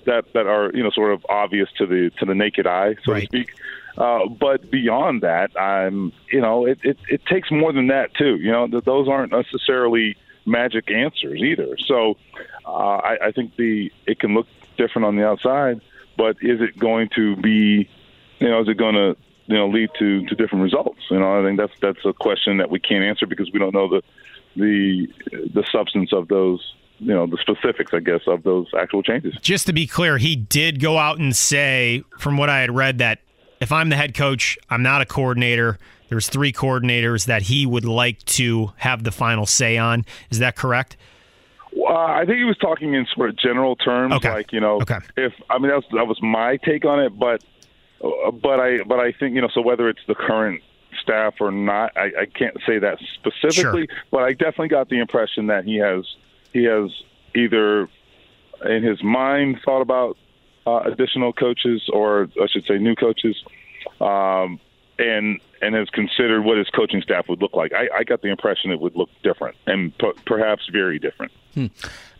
[0.07, 3.15] that that are you know sort of obvious to the to the naked eye, so
[3.15, 3.53] to speak.
[3.97, 8.37] Uh, but beyond that, I'm you know it, it it takes more than that too.
[8.37, 11.77] You know, th- those aren't necessarily magic answers either.
[11.89, 12.17] So
[12.65, 14.47] uh, I, I think the it can look
[14.77, 15.81] different on the outside,
[16.17, 17.89] but is it going to be
[18.39, 19.17] you know is it going to
[19.49, 21.01] you know lead to to different results?
[21.11, 23.75] You know, I think that's that's a question that we can't answer because we don't
[23.75, 24.03] know the
[24.57, 25.09] the
[25.53, 29.67] the substance of those you know the specifics i guess of those actual changes Just
[29.67, 33.21] to be clear, he did go out and say, from what I had read, that
[33.61, 35.79] if I'm the head coach, I'm not a coordinator.
[36.09, 40.05] There's three coordinators that he would like to have the final say on.
[40.31, 40.97] Is that correct?
[41.77, 44.81] Uh, I think he was talking in sort of general terms, like you know,
[45.17, 47.45] if I mean that was that was my take on it, but
[48.01, 50.63] but I but I think you know, so whether it's the current
[51.03, 55.49] staff or not, I, I can't say that specifically, but I definitely got the impression
[55.49, 56.05] that he has
[56.53, 56.91] he has
[57.35, 57.89] either
[58.65, 60.17] in his mind thought about
[60.67, 63.37] uh, additional coaches, or I should say, new coaches,
[64.01, 64.61] um,
[64.99, 67.73] and and has considered what his coaching staff would look like.
[67.73, 71.33] I, I got the impression it would look different, and p- perhaps very different.
[71.55, 71.67] Hmm.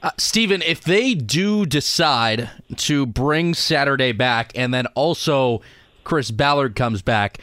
[0.03, 5.61] Uh, Stephen, if they do decide to bring Saturday back and then also
[6.05, 7.39] Chris Ballard comes back,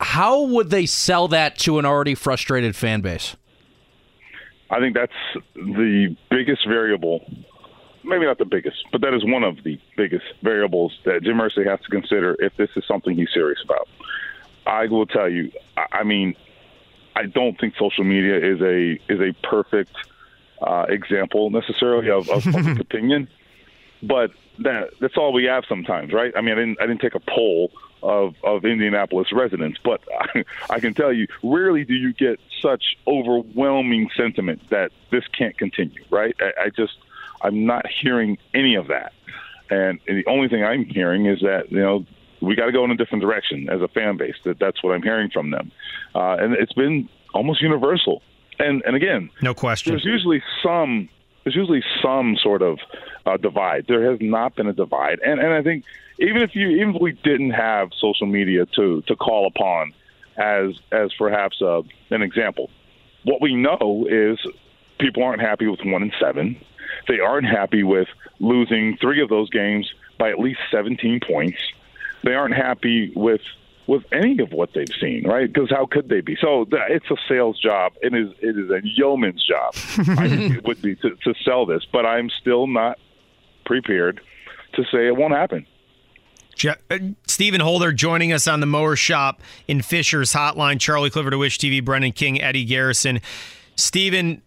[0.00, 3.36] how would they sell that to an already frustrated fan base?
[4.70, 5.12] I think that's
[5.54, 7.20] the biggest variable.
[8.04, 11.66] Maybe not the biggest, but that is one of the biggest variables that Jim Irsay
[11.66, 13.88] has to consider if this is something he's serious about.
[14.68, 15.50] I will tell you.
[15.76, 16.36] I mean,
[17.16, 19.96] I don't think social media is a is a perfect
[20.60, 23.28] uh, example necessarily of, of public opinion,
[24.02, 26.32] but that that's all we have sometimes, right?
[26.36, 27.72] I mean, I didn't I didn't take a poll
[28.02, 32.98] of of Indianapolis residents, but I, I can tell you, rarely do you get such
[33.06, 36.36] overwhelming sentiment that this can't continue, right?
[36.40, 36.98] I, I just
[37.40, 39.12] I'm not hearing any of that,
[39.70, 42.04] and the only thing I'm hearing is that you know
[42.40, 44.36] we got to go in a different direction as a fan base.
[44.44, 45.72] That that's what I'm hearing from them,
[46.14, 48.22] uh, and it's been almost universal.
[48.58, 49.92] And and again, no question.
[49.92, 51.08] There's usually some
[51.44, 52.78] there's usually some sort of
[53.24, 53.86] uh, divide.
[53.88, 55.84] There has not been a divide, and and I think
[56.18, 59.92] even if you even if we didn't have social media to to call upon
[60.36, 62.70] as as perhaps uh, an example,
[63.24, 64.38] what we know is
[64.98, 66.60] people aren't happy with one and seven.
[67.06, 68.08] They aren't happy with
[68.40, 71.58] losing three of those games by at least 17 points.
[72.24, 73.40] They aren't happy with
[73.86, 75.50] with any of what they've seen, right?
[75.50, 76.36] Because how could they be?
[76.40, 77.94] So it's a sales job.
[78.02, 79.74] It is it is a yeoman's job.
[79.96, 82.98] It would be to, to sell this, but I'm still not
[83.64, 84.20] prepared
[84.74, 85.66] to say it won't happen.
[86.54, 90.78] Je- uh, Stephen Holder joining us on the Mower Shop in Fishers Hotline.
[90.80, 93.20] Charlie Clifford of Wish TV, Brendan King, Eddie Garrison.
[93.76, 94.42] Stephen,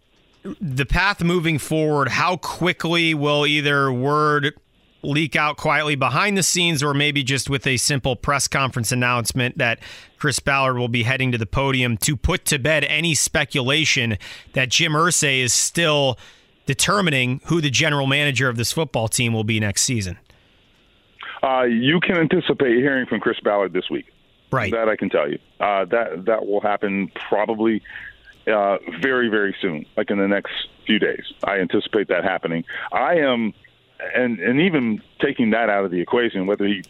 [0.60, 4.54] the path moving forward, how quickly will either word
[5.02, 9.58] leak out quietly behind the scenes or maybe just with a simple press conference announcement
[9.58, 9.78] that
[10.18, 14.18] Chris Ballard will be heading to the podium to put to bed any speculation
[14.52, 16.18] that Jim Irsay is still
[16.66, 20.18] determining who the general manager of this football team will be next season?
[21.42, 24.06] Uh, you can anticipate hearing from Chris Ballard this week.
[24.52, 24.72] Right.
[24.72, 25.38] That I can tell you.
[25.58, 27.82] Uh, that that will happen probably
[28.46, 30.52] uh, very very soon, like in the next
[30.86, 31.32] few days.
[31.42, 32.64] I anticipate that happening.
[32.92, 33.54] I am,
[34.14, 36.82] and and even taking that out of the equation, whether he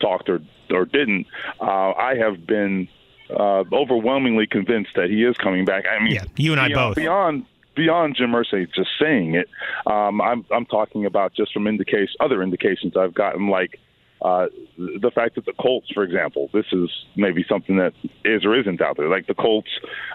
[0.00, 1.26] talked or or didn't,
[1.60, 2.88] uh, I have been
[3.30, 5.84] uh, overwhelmingly convinced that he is coming back.
[5.86, 6.96] I mean, yeah, you and I beyond, both.
[6.96, 9.48] beyond beyond Jim Irsay just saying it.
[9.86, 13.78] Um, I'm I'm talking about just from indication other indications I've gotten like.
[14.22, 14.46] Uh,
[14.78, 17.92] the fact that the Colts, for example, this is maybe something that
[18.24, 19.10] is or isn't out there.
[19.10, 19.68] Like the Colts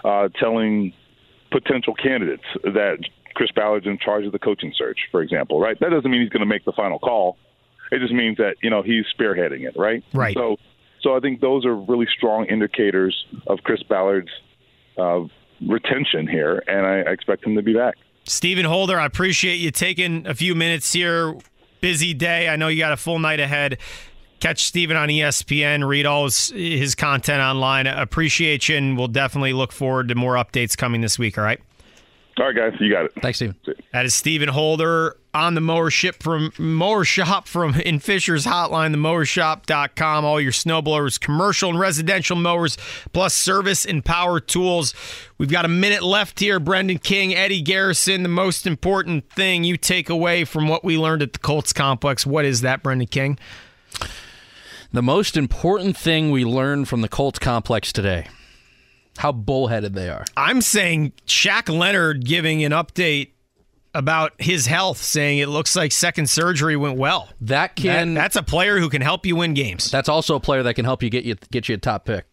[0.04, 0.92] uh, telling
[1.52, 2.98] potential candidates that
[3.34, 5.78] Chris Ballard's in charge of the coaching search, for example, right?
[5.80, 7.36] That doesn't mean he's going to make the final call.
[7.90, 10.02] It just means that you know he's spearheading it, right?
[10.14, 10.34] Right.
[10.34, 10.56] So,
[11.02, 14.30] so I think those are really strong indicators of Chris Ballard's
[14.96, 15.20] uh,
[15.66, 17.96] retention here, and I, I expect him to be back.
[18.24, 21.34] Stephen Holder, I appreciate you taking a few minutes here.
[21.80, 22.48] Busy day.
[22.48, 23.78] I know you got a full night ahead.
[24.38, 25.86] Catch Stephen on ESPN.
[25.86, 27.86] Read all his, his content online.
[27.86, 31.36] Appreciate you, and we'll definitely look forward to more updates coming this week.
[31.36, 31.60] All right.
[32.38, 33.12] All right, guys, you got it.
[33.20, 33.56] Thanks, Stephen.
[33.92, 38.94] That is Stephen Holder on the mower ship from mower shop from in Fishers hotline,
[38.94, 40.24] themowershop.com.
[40.24, 42.78] All your snowblowers, commercial and residential mowers,
[43.12, 44.94] plus service and power tools.
[45.36, 46.58] We've got a minute left here.
[46.58, 48.22] Brendan King, Eddie Garrison.
[48.22, 52.26] The most important thing you take away from what we learned at the Colts complex.
[52.26, 53.38] What is that, Brendan King?
[54.90, 58.28] The most important thing we learned from the Colts complex today
[59.18, 60.24] how bullheaded they are.
[60.36, 63.28] I'm saying Shaq Leonard giving an update
[63.94, 67.28] about his health, saying it looks like second surgery went well.
[67.42, 69.90] That can That- that's a player who can help you win games.
[69.90, 72.24] That's also a player that can help you get you get you a top pick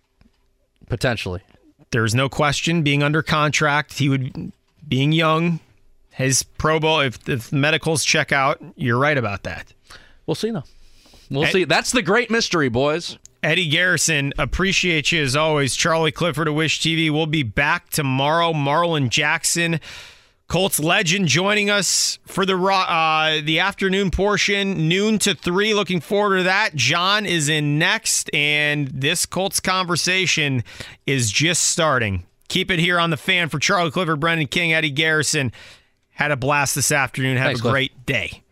[0.87, 1.41] potentially.
[1.91, 4.51] There's no question being under contract, he would
[4.87, 5.59] being young,
[6.11, 9.73] his Pro Bowl if if medicals check out, you're right about that.
[10.25, 10.63] We'll see though.
[11.29, 11.63] We'll see.
[11.65, 13.17] That's the great mystery, boys.
[13.41, 15.75] Eddie Garrison, appreciate you as always.
[15.75, 17.09] Charlie Clifford of Wish TV.
[17.09, 18.51] We'll be back tomorrow.
[18.51, 19.79] Marlin Jackson,
[20.49, 25.73] Colts legend, joining us for the uh, the afternoon portion, noon to three.
[25.73, 26.75] Looking forward to that.
[26.75, 30.63] John is in next, and this Colts conversation
[31.07, 32.25] is just starting.
[32.49, 35.51] Keep it here on the fan for Charlie Clifford, Brendan King, Eddie Garrison.
[36.09, 37.37] Had a blast this afternoon.
[37.37, 37.71] Have Thanks, a Cliff.
[37.71, 38.43] great day.